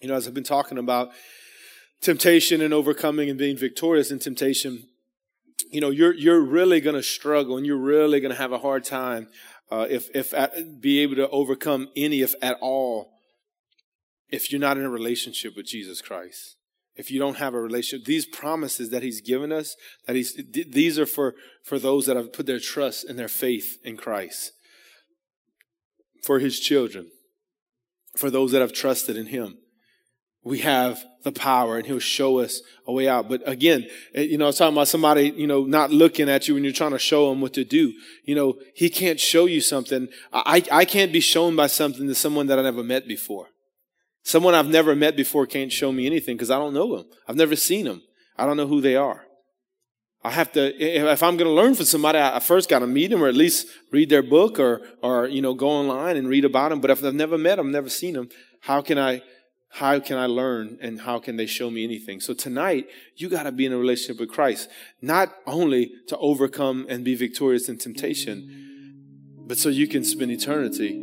You 0.00 0.08
know, 0.08 0.14
as 0.14 0.26
I've 0.26 0.34
been 0.34 0.42
talking 0.42 0.76
about 0.76 1.10
temptation 2.00 2.60
and 2.60 2.74
overcoming 2.74 3.30
and 3.30 3.38
being 3.38 3.56
victorious 3.56 4.10
in 4.10 4.18
temptation, 4.18 4.88
you 5.70 5.80
know, 5.80 5.90
you're 5.90 6.14
you're 6.14 6.40
really 6.40 6.80
going 6.80 6.96
to 6.96 7.02
struggle 7.02 7.56
and 7.56 7.64
you're 7.64 7.76
really 7.76 8.18
going 8.18 8.32
to 8.32 8.38
have 8.38 8.50
a 8.50 8.58
hard 8.58 8.82
time 8.82 9.28
uh, 9.70 9.86
if 9.88 10.08
if 10.12 10.34
at, 10.34 10.80
be 10.80 10.98
able 10.98 11.14
to 11.14 11.28
overcome 11.28 11.88
any, 11.94 12.22
if 12.22 12.34
at 12.42 12.58
all, 12.60 13.12
if 14.30 14.50
you're 14.50 14.60
not 14.60 14.78
in 14.78 14.84
a 14.84 14.90
relationship 14.90 15.54
with 15.56 15.66
Jesus 15.66 16.02
Christ 16.02 16.56
if 16.96 17.10
you 17.10 17.18
don't 17.18 17.36
have 17.36 17.54
a 17.54 17.60
relationship 17.60 18.06
these 18.06 18.26
promises 18.26 18.90
that 18.90 19.02
he's 19.02 19.20
given 19.20 19.52
us 19.52 19.76
that 20.06 20.16
he's 20.16 20.38
these 20.68 20.98
are 20.98 21.06
for 21.06 21.34
for 21.62 21.78
those 21.78 22.06
that 22.06 22.16
have 22.16 22.32
put 22.32 22.46
their 22.46 22.60
trust 22.60 23.04
and 23.04 23.18
their 23.18 23.28
faith 23.28 23.78
in 23.84 23.96
christ. 23.96 24.52
For 26.24 26.38
his 26.40 26.58
children. 26.58 27.10
For 28.16 28.30
those 28.30 28.52
that 28.52 28.60
have 28.60 28.72
trusted 28.72 29.16
in 29.16 29.26
him. 29.26 29.58
We 30.42 30.60
have 30.60 31.04
the 31.22 31.32
power 31.32 31.76
and 31.76 31.86
he'll 31.86 31.98
show 31.98 32.38
us 32.38 32.62
a 32.86 32.92
way 32.92 33.08
out. 33.08 33.28
But 33.28 33.42
again 33.46 33.86
eh, 34.14 34.22
you 34.22 34.38
know 34.38 34.46
i 34.46 34.48
was 34.48 34.58
talking 34.58 34.76
about 34.76 34.88
somebody 34.88 35.32
you 35.36 35.46
know 35.46 35.64
not 35.64 35.90
looking 35.90 36.28
at 36.28 36.46
you 36.46 36.54
when 36.54 36.64
you're 36.64 36.72
trying 36.72 36.92
to 36.92 36.98
show 36.98 37.30
him 37.30 37.40
what 37.40 37.54
to 37.54 37.64
do. 37.64 37.92
You 38.24 38.34
know 38.34 38.54
he 38.74 38.88
can't 38.88 39.20
show 39.20 39.46
you 39.46 39.60
something. 39.60 40.08
I 40.32 40.64
i 40.70 40.84
can't 40.84 41.12
be 41.12 41.20
shown 41.20 41.56
by 41.56 41.66
something 41.66 42.06
to 42.06 42.14
someone 42.14 42.46
that 42.46 42.58
i 42.58 42.62
never 42.62 42.82
met 42.82 43.06
before 43.06 43.48
Someone 44.26 44.56
I've 44.56 44.66
never 44.66 44.96
met 44.96 45.14
before 45.14 45.46
can't 45.46 45.70
show 45.70 45.92
me 45.92 46.04
anything 46.04 46.34
because 46.34 46.50
I 46.50 46.58
don't 46.58 46.74
know 46.74 46.96
them. 46.96 47.06
I've 47.28 47.36
never 47.36 47.54
seen 47.54 47.84
them. 47.84 48.02
I 48.36 48.44
don't 48.44 48.56
know 48.56 48.66
who 48.66 48.80
they 48.80 48.96
are. 48.96 49.24
I 50.24 50.32
have 50.32 50.50
to, 50.54 50.74
if 50.82 51.22
I'm 51.22 51.36
going 51.36 51.46
to 51.46 51.54
learn 51.54 51.76
from 51.76 51.84
somebody, 51.84 52.18
I 52.18 52.40
first 52.40 52.68
got 52.68 52.80
to 52.80 52.88
meet 52.88 53.10
them 53.10 53.22
or 53.22 53.28
at 53.28 53.36
least 53.36 53.68
read 53.92 54.10
their 54.10 54.24
book 54.24 54.58
or, 54.58 54.82
or, 55.00 55.28
you 55.28 55.40
know, 55.40 55.54
go 55.54 55.68
online 55.68 56.16
and 56.16 56.28
read 56.28 56.44
about 56.44 56.70
them. 56.70 56.80
But 56.80 56.90
if 56.90 57.04
I've 57.04 57.14
never 57.14 57.38
met 57.38 57.54
them, 57.54 57.70
never 57.70 57.88
seen 57.88 58.14
them, 58.14 58.28
how 58.62 58.82
can 58.82 58.98
I, 58.98 59.22
how 59.68 60.00
can 60.00 60.18
I 60.18 60.26
learn 60.26 60.76
and 60.80 61.02
how 61.02 61.20
can 61.20 61.36
they 61.36 61.46
show 61.46 61.70
me 61.70 61.84
anything? 61.84 62.18
So 62.18 62.34
tonight, 62.34 62.88
you 63.14 63.28
got 63.28 63.44
to 63.44 63.52
be 63.52 63.64
in 63.64 63.72
a 63.72 63.78
relationship 63.78 64.18
with 64.18 64.30
Christ, 64.30 64.68
not 65.00 65.32
only 65.46 65.92
to 66.08 66.16
overcome 66.16 66.84
and 66.88 67.04
be 67.04 67.14
victorious 67.14 67.68
in 67.68 67.78
temptation, 67.78 69.36
but 69.46 69.56
so 69.56 69.68
you 69.68 69.86
can 69.86 70.02
spend 70.02 70.32
eternity 70.32 70.94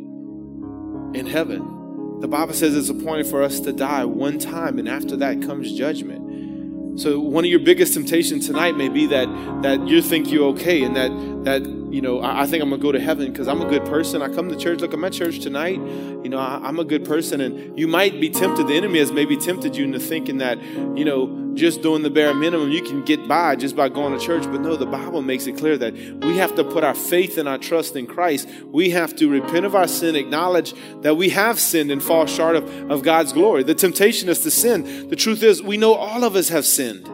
in 1.17 1.25
heaven. 1.25 1.82
The 2.23 2.29
Bible 2.29 2.53
says 2.53 2.73
it's 2.73 2.87
appointed 2.87 3.27
for 3.27 3.43
us 3.43 3.59
to 3.59 3.73
die 3.73 4.05
one 4.05 4.39
time, 4.39 4.79
and 4.79 4.87
after 4.87 5.17
that 5.17 5.41
comes 5.41 5.73
judgment. 5.73 6.97
So 6.97 7.19
one 7.19 7.43
of 7.43 7.51
your 7.51 7.59
biggest 7.59 7.95
temptations 7.95 8.47
tonight 8.47 8.77
may 8.77 8.87
be 8.87 9.07
that 9.07 9.27
that 9.61 9.85
you 9.89 10.01
think 10.01 10.31
you're 10.31 10.47
okay, 10.51 10.83
and 10.83 10.95
that 10.95 11.11
that 11.43 11.65
you 11.65 12.01
know 12.01 12.19
I, 12.19 12.43
I 12.43 12.45
think 12.45 12.63
I'm 12.63 12.69
gonna 12.69 12.81
go 12.81 12.91
to 12.91 12.99
heaven 12.99 13.31
because 13.31 13.47
I'm 13.47 13.61
a 13.61 13.69
good 13.69 13.85
person. 13.85 14.21
I 14.21 14.29
come 14.33 14.49
to 14.49 14.55
church. 14.55 14.79
Look, 14.79 14.93
I'm 14.93 15.03
at 15.03 15.13
church 15.13 15.39
tonight. 15.39 15.75
You 15.75 16.29
know 16.29 16.39
I, 16.39 16.59
I'm 16.63 16.79
a 16.79 16.85
good 16.85 17.05
person, 17.05 17.41
and 17.41 17.77
you 17.77 17.87
might 17.87 18.19
be 18.19 18.29
tempted. 18.29 18.67
The 18.67 18.75
enemy 18.75 18.99
has 18.99 19.11
maybe 19.11 19.37
tempted 19.37 19.75
you 19.75 19.83
into 19.83 19.99
thinking 19.99 20.37
that 20.37 20.61
you 20.61 21.05
know 21.05 21.43
just 21.55 21.81
doing 21.81 22.01
the 22.01 22.09
bare 22.09 22.33
minimum, 22.33 22.71
you 22.71 22.81
can 22.81 23.03
get 23.03 23.27
by 23.27 23.55
just 23.55 23.75
by 23.75 23.89
going 23.89 24.17
to 24.17 24.23
church. 24.23 24.43
But 24.43 24.61
no, 24.61 24.75
the 24.75 24.85
Bible 24.85 25.21
makes 25.21 25.45
it 25.47 25.57
clear 25.57 25.77
that 25.77 25.93
we 25.93 26.37
have 26.37 26.55
to 26.55 26.63
put 26.63 26.83
our 26.83 26.95
faith 26.95 27.37
and 27.37 27.47
our 27.47 27.57
trust 27.57 27.95
in 27.95 28.07
Christ. 28.07 28.47
We 28.65 28.89
have 28.91 29.15
to 29.17 29.29
repent 29.29 29.65
of 29.65 29.75
our 29.75 29.87
sin, 29.87 30.15
acknowledge 30.15 30.73
that 31.01 31.15
we 31.15 31.29
have 31.29 31.59
sinned 31.59 31.91
and 31.91 32.01
fall 32.01 32.25
short 32.25 32.55
of, 32.55 32.91
of 32.91 33.03
God's 33.03 33.33
glory. 33.33 33.63
The 33.63 33.75
temptation 33.75 34.29
is 34.29 34.39
to 34.41 34.51
sin. 34.51 35.09
The 35.09 35.15
truth 35.15 35.43
is, 35.43 35.61
we 35.61 35.77
know 35.77 35.93
all 35.93 36.23
of 36.23 36.35
us 36.35 36.49
have 36.49 36.65
sinned. 36.65 37.09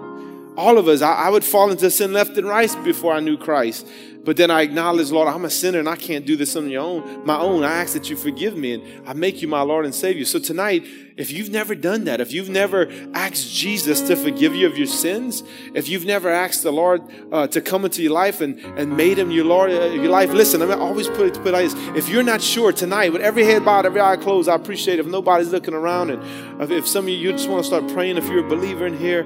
All 0.60 0.78
of 0.78 0.90
us. 0.90 1.02
I, 1.02 1.14
I 1.14 1.30
would 1.30 1.46
fall 1.46 1.72
into 1.72 1.90
sin 1.90 2.12
left 2.12 2.38
and 2.38 2.46
right 2.46 2.70
before 2.84 3.14
I 3.14 3.22
knew 3.22 3.38
Christ. 3.38 3.88
But 4.26 4.36
then 4.36 4.52
I 4.52 4.62
acknowledge, 4.64 5.10
Lord, 5.10 5.30
I'm 5.30 5.46
a 5.46 5.50
sinner 5.50 5.80
and 5.80 5.88
I 5.88 5.96
can't 5.96 6.26
do 6.26 6.36
this 6.36 6.58
on 6.58 6.70
your 6.70 6.82
own, 6.82 7.26
my 7.26 7.40
own. 7.40 7.64
I 7.64 7.82
ask 7.82 7.94
that 7.94 8.10
you 8.10 8.18
forgive 8.18 8.58
me 8.58 8.74
and 8.74 9.08
I 9.08 9.14
make 9.14 9.42
you 9.42 9.48
my 9.48 9.62
Lord 9.62 9.86
and 9.86 9.96
Savior. 9.96 10.26
So 10.26 10.38
tonight, 10.38 10.86
if 11.16 11.32
you've 11.32 11.50
never 11.50 11.76
done 11.76 12.04
that, 12.04 12.20
if 12.20 12.34
you've 12.34 12.50
never 12.50 12.92
asked 13.14 13.50
Jesus 13.54 14.02
to 14.02 14.18
forgive 14.18 14.54
you 14.54 14.68
of 14.68 14.78
your 14.78 14.88
sins, 14.88 15.44
if 15.74 15.88
you've 15.88 16.06
never 16.06 16.30
asked 16.30 16.64
the 16.64 16.74
Lord 16.74 17.02
uh, 17.32 17.48
to 17.48 17.62
come 17.62 17.86
into 17.86 18.04
your 18.04 18.12
life 18.12 18.42
and, 18.42 18.60
and 18.78 18.98
made 18.98 19.18
him 19.18 19.32
your 19.32 19.46
Lord, 19.46 19.72
uh, 19.72 19.86
your 19.86 20.10
life, 20.10 20.32
listen, 20.34 20.62
I 20.62 20.66
mean, 20.66 20.78
always 20.78 21.08
put 21.08 21.28
it, 21.28 21.42
put 21.42 21.54
like 21.54 21.72
If 21.96 22.10
you're 22.10 22.22
not 22.22 22.42
sure 22.42 22.74
tonight, 22.74 23.14
with 23.14 23.22
every 23.22 23.46
head 23.46 23.64
bowed, 23.64 23.86
every 23.86 24.02
eye 24.02 24.18
closed, 24.18 24.50
I 24.50 24.56
appreciate 24.56 25.00
it. 25.00 25.06
If 25.06 25.08
nobody's 25.08 25.54
looking 25.54 25.74
around 25.74 26.10
and 26.10 26.70
if 26.70 26.86
some 26.86 27.06
of 27.06 27.10
you, 27.10 27.16
you 27.16 27.32
just 27.32 27.48
want 27.48 27.64
to 27.64 27.68
start 27.68 27.88
praying, 27.94 28.18
if 28.18 28.28
you're 28.28 28.46
a 28.46 28.50
believer 28.50 28.86
in 28.86 28.98
here, 28.98 29.24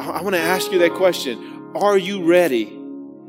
I, 0.00 0.22
want 0.22 0.34
to 0.34 0.40
ask 0.40 0.72
you 0.72 0.78
that 0.80 0.94
question. 0.94 1.72
Are 1.74 1.98
you 1.98 2.24
ready? 2.24 2.76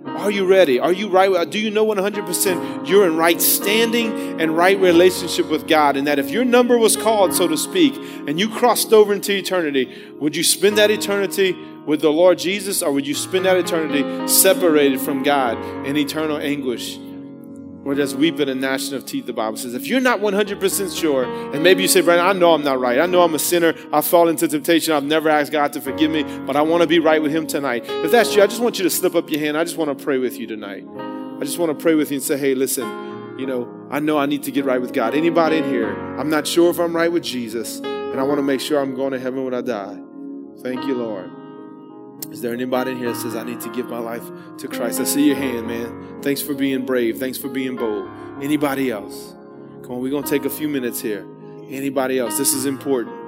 Are 0.05 0.31
you 0.31 0.47
ready? 0.47 0.79
Are 0.79 0.91
you 0.91 1.09
right? 1.09 1.49
Do 1.49 1.59
you 1.59 1.69
know 1.69 1.85
100% 1.85 2.87
you're 2.87 3.05
in 3.05 3.17
right 3.17 3.39
standing 3.39 4.41
and 4.41 4.55
right 4.57 4.79
relationship 4.79 5.47
with 5.47 5.67
God? 5.67 5.95
And 5.95 6.07
that 6.07 6.17
if 6.17 6.31
your 6.31 6.43
number 6.43 6.77
was 6.77 6.97
called, 6.97 7.33
so 7.33 7.47
to 7.47 7.57
speak, 7.57 7.95
and 8.27 8.39
you 8.39 8.49
crossed 8.49 8.93
over 8.93 9.13
into 9.13 9.35
eternity, 9.35 10.11
would 10.19 10.35
you 10.35 10.43
spend 10.43 10.77
that 10.77 10.89
eternity 10.89 11.53
with 11.85 12.01
the 12.01 12.11
Lord 12.11 12.39
Jesus 12.39 12.81
or 12.81 12.91
would 12.91 13.05
you 13.05 13.13
spend 13.13 13.45
that 13.45 13.57
eternity 13.57 14.27
separated 14.27 14.99
from 15.01 15.23
God 15.23 15.57
in 15.85 15.97
eternal 15.97 16.37
anguish? 16.37 16.97
We're 17.83 17.95
just 17.95 18.15
weeping 18.15 18.47
and 18.47 18.61
gnashing 18.61 18.93
of 18.93 19.05
teeth, 19.05 19.25
the 19.25 19.33
Bible 19.33 19.57
says. 19.57 19.73
If 19.73 19.87
you're 19.87 20.01
not 20.01 20.19
100% 20.19 20.99
sure, 20.99 21.23
and 21.23 21.63
maybe 21.63 21.81
you 21.81 21.87
say, 21.87 22.01
Brandon, 22.01 22.25
I 22.25 22.33
know 22.33 22.53
I'm 22.53 22.63
not 22.63 22.79
right. 22.79 22.99
I 22.99 23.07
know 23.07 23.23
I'm 23.23 23.33
a 23.33 23.39
sinner. 23.39 23.73
I've 23.91 24.05
fallen 24.05 24.35
into 24.35 24.47
temptation. 24.47 24.93
I've 24.93 25.03
never 25.03 25.29
asked 25.29 25.51
God 25.51 25.73
to 25.73 25.81
forgive 25.81 26.11
me, 26.11 26.21
but 26.21 26.55
I 26.55 26.61
want 26.61 26.81
to 26.81 26.87
be 26.87 26.99
right 26.99 27.19
with 27.19 27.31
Him 27.31 27.47
tonight. 27.47 27.83
If 27.87 28.11
that's 28.11 28.35
you, 28.35 28.43
I 28.43 28.47
just 28.47 28.61
want 28.61 28.77
you 28.77 28.83
to 28.83 28.89
slip 28.89 29.15
up 29.15 29.31
your 29.31 29.39
hand. 29.39 29.57
I 29.57 29.63
just 29.63 29.77
want 29.77 29.97
to 29.97 30.03
pray 30.03 30.19
with 30.19 30.37
you 30.37 30.45
tonight. 30.45 30.85
I 31.41 31.43
just 31.43 31.57
want 31.57 31.75
to 31.75 31.81
pray 31.81 31.95
with 31.95 32.11
you 32.11 32.17
and 32.17 32.23
say, 32.23 32.37
hey, 32.37 32.53
listen, 32.53 32.85
you 33.39 33.47
know, 33.47 33.67
I 33.89 33.99
know 33.99 34.19
I 34.19 34.27
need 34.27 34.43
to 34.43 34.51
get 34.51 34.63
right 34.63 34.79
with 34.79 34.93
God. 34.93 35.15
Anybody 35.15 35.57
in 35.57 35.63
here, 35.63 35.91
I'm 36.19 36.29
not 36.29 36.45
sure 36.45 36.69
if 36.69 36.79
I'm 36.79 36.95
right 36.95 37.11
with 37.11 37.23
Jesus, 37.23 37.79
and 37.79 38.19
I 38.19 38.23
want 38.23 38.37
to 38.37 38.43
make 38.43 38.61
sure 38.61 38.79
I'm 38.79 38.93
going 38.93 39.13
to 39.13 39.19
heaven 39.19 39.43
when 39.43 39.55
I 39.55 39.61
die. 39.61 39.99
Thank 40.61 40.85
you, 40.85 40.93
Lord. 40.93 41.40
Is 42.29 42.41
there 42.41 42.53
anybody 42.53 42.91
in 42.91 42.97
here 42.97 43.11
that 43.11 43.19
says, 43.19 43.35
I 43.35 43.43
need 43.43 43.61
to 43.61 43.69
give 43.69 43.89
my 43.89 43.99
life 43.99 44.23
to 44.57 44.67
Christ? 44.67 44.99
I 44.99 45.03
see 45.05 45.25
your 45.25 45.35
hand, 45.35 45.67
man. 45.67 46.21
Thanks 46.21 46.41
for 46.41 46.53
being 46.53 46.85
brave. 46.85 47.17
Thanks 47.17 47.37
for 47.37 47.49
being 47.49 47.75
bold. 47.75 48.09
Anybody 48.41 48.91
else? 48.91 49.33
Come 49.83 49.91
on, 49.91 50.01
we're 50.01 50.11
going 50.11 50.23
to 50.23 50.29
take 50.29 50.45
a 50.45 50.49
few 50.49 50.69
minutes 50.69 51.01
here. 51.01 51.25
Anybody 51.67 52.19
else? 52.19 52.37
This 52.37 52.53
is 52.53 52.65
important. 52.65 53.20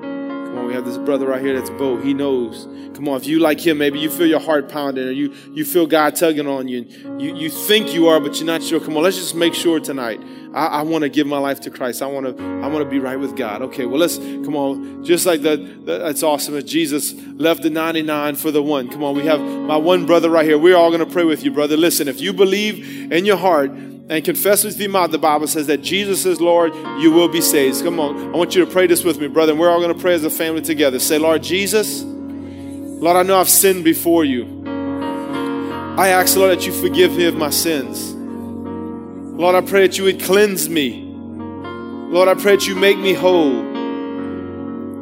Come 0.53 0.59
on, 0.59 0.67
we 0.67 0.73
have 0.75 0.85
this 0.85 0.99
brother 0.99 1.25
right 1.25 1.41
here 1.41 1.57
that's 1.57 1.71
bold. 1.71 2.03
He 2.03 2.13
knows. 2.13 2.67
Come 2.93 3.09
on, 3.09 3.19
if 3.19 3.25
you 3.25 3.39
like 3.39 3.59
him, 3.59 3.79
maybe 3.79 3.97
you 3.97 4.11
feel 4.11 4.27
your 4.27 4.39
heart 4.39 4.69
pounding 4.69 5.07
or 5.07 5.09
you, 5.09 5.33
you 5.51 5.65
feel 5.65 5.87
God 5.87 6.15
tugging 6.15 6.45
on 6.45 6.67
you. 6.67 6.85
And 7.03 7.19
you, 7.19 7.35
you 7.35 7.49
think 7.49 7.91
you 7.91 8.07
are, 8.07 8.19
but 8.19 8.35
you're 8.35 8.45
not 8.45 8.61
sure. 8.61 8.79
Come 8.79 8.95
on, 8.95 9.01
let's 9.01 9.17
just 9.17 9.33
make 9.33 9.55
sure 9.55 9.79
tonight. 9.79 10.21
I, 10.53 10.67
I 10.67 10.81
want 10.83 11.01
to 11.01 11.09
give 11.09 11.25
my 11.25 11.39
life 11.39 11.61
to 11.61 11.71
Christ. 11.71 12.03
I 12.03 12.05
want 12.05 12.37
to 12.37 12.43
I 12.61 12.67
want 12.67 12.83
to 12.83 12.85
be 12.85 12.99
right 12.99 13.17
with 13.17 13.35
God. 13.35 13.63
Okay, 13.63 13.87
well, 13.87 13.99
let's 13.99 14.19
come 14.19 14.55
on. 14.55 15.03
Just 15.03 15.25
like 15.25 15.41
that, 15.41 15.87
that's 15.87 16.21
awesome. 16.21 16.53
That 16.53 16.67
Jesus 16.67 17.15
left 17.15 17.63
the 17.63 17.71
99 17.71 18.35
for 18.35 18.51
the 18.51 18.61
one. 18.61 18.89
Come 18.89 19.03
on, 19.03 19.15
we 19.15 19.25
have 19.25 19.41
my 19.41 19.77
one 19.77 20.05
brother 20.05 20.29
right 20.29 20.45
here. 20.45 20.59
We're 20.59 20.77
all 20.77 20.91
to 20.95 21.03
pray 21.07 21.23
with 21.23 21.43
you, 21.43 21.49
brother. 21.49 21.77
Listen, 21.77 22.07
if 22.07 22.21
you 22.21 22.31
believe 22.31 23.11
in 23.11 23.25
your 23.25 23.37
heart, 23.37 23.71
and 24.09 24.23
confess 24.23 24.63
with 24.63 24.79
your 24.79 24.89
mouth, 24.89 25.11
the 25.11 25.17
Bible 25.17 25.47
says 25.47 25.67
that 25.67 25.81
Jesus 25.81 26.25
is 26.25 26.41
Lord, 26.41 26.75
you 27.01 27.11
will 27.11 27.29
be 27.29 27.41
saved. 27.41 27.83
Come 27.83 27.99
on, 27.99 28.33
I 28.33 28.37
want 28.37 28.53
you 28.53 28.65
to 28.65 28.69
pray 28.69 28.85
this 28.85 29.03
with 29.03 29.19
me, 29.19 29.27
brother, 29.27 29.53
and 29.53 29.59
we're 29.59 29.69
all 29.69 29.79
going 29.79 29.93
to 29.93 29.99
pray 29.99 30.13
as 30.13 30.23
a 30.23 30.29
family 30.29 30.61
together. 30.61 30.99
Say, 30.99 31.17
Lord 31.17 31.41
Jesus, 31.41 32.03
Lord, 32.03 33.15
I 33.15 33.23
know 33.23 33.39
I've 33.39 33.49
sinned 33.49 33.83
before 33.83 34.25
you. 34.25 34.63
I 35.97 36.09
ask, 36.09 36.35
Lord, 36.35 36.51
that 36.51 36.65
you 36.65 36.73
forgive 36.73 37.15
me 37.15 37.25
of 37.25 37.35
my 37.35 37.49
sins. 37.49 38.13
Lord, 38.13 39.55
I 39.55 39.61
pray 39.61 39.87
that 39.87 39.97
you 39.97 40.03
would 40.03 40.21
cleanse 40.21 40.67
me. 40.67 41.01
Lord, 41.03 42.27
I 42.27 42.33
pray 42.33 42.57
that 42.57 42.67
you 42.67 42.75
make 42.75 42.97
me 42.97 43.13
whole. 43.13 43.63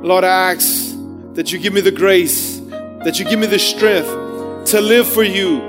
Lord, 0.03 0.23
I 0.23 0.51
ask 0.51 0.95
that 1.33 1.51
you 1.51 1.59
give 1.59 1.73
me 1.73 1.81
the 1.81 1.91
grace, 1.91 2.59
that 2.59 3.19
you 3.19 3.25
give 3.25 3.39
me 3.39 3.47
the 3.47 3.59
strength 3.59 4.69
to 4.71 4.79
live 4.79 5.07
for 5.07 5.23
you 5.23 5.61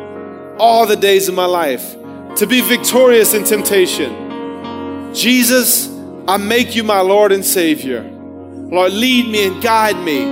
all 0.58 0.86
the 0.86 0.96
days 0.96 1.28
of 1.28 1.34
my 1.34 1.46
life 1.46 1.96
to 2.36 2.46
be 2.46 2.60
victorious 2.60 3.34
in 3.34 3.44
temptation. 3.44 5.14
Jesus, 5.14 5.88
I 6.26 6.36
make 6.36 6.74
you 6.74 6.82
my 6.82 7.00
Lord 7.00 7.32
and 7.32 7.44
Savior. 7.44 8.02
Lord, 8.02 8.92
lead 8.92 9.30
me 9.30 9.46
and 9.46 9.62
guide 9.62 10.02
me. 10.02 10.24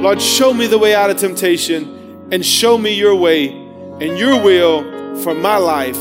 Lord, 0.00 0.20
show 0.20 0.52
me 0.52 0.66
the 0.66 0.78
way 0.78 0.94
out 0.94 1.10
of 1.10 1.18
temptation 1.18 2.28
and 2.32 2.44
show 2.44 2.76
me 2.76 2.92
your 2.94 3.14
way 3.14 3.48
and 3.48 4.18
your 4.18 4.42
will 4.42 4.82
for 5.22 5.34
my 5.34 5.56
life. 5.56 5.98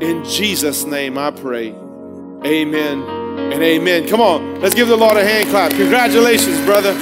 In 0.00 0.24
Jesus' 0.24 0.84
name 0.84 1.18
I 1.18 1.30
pray. 1.30 1.70
Amen 2.44 3.02
and 3.02 3.62
amen. 3.62 4.08
Come 4.08 4.20
on, 4.20 4.60
let's 4.60 4.74
give 4.74 4.88
the 4.88 4.96
Lord 4.96 5.16
a 5.16 5.24
hand 5.24 5.50
clap. 5.50 5.72
Congratulations, 5.72 6.58
brother. 6.64 6.94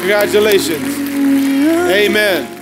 Congratulations. 0.00 0.82
Amen. 1.90 2.61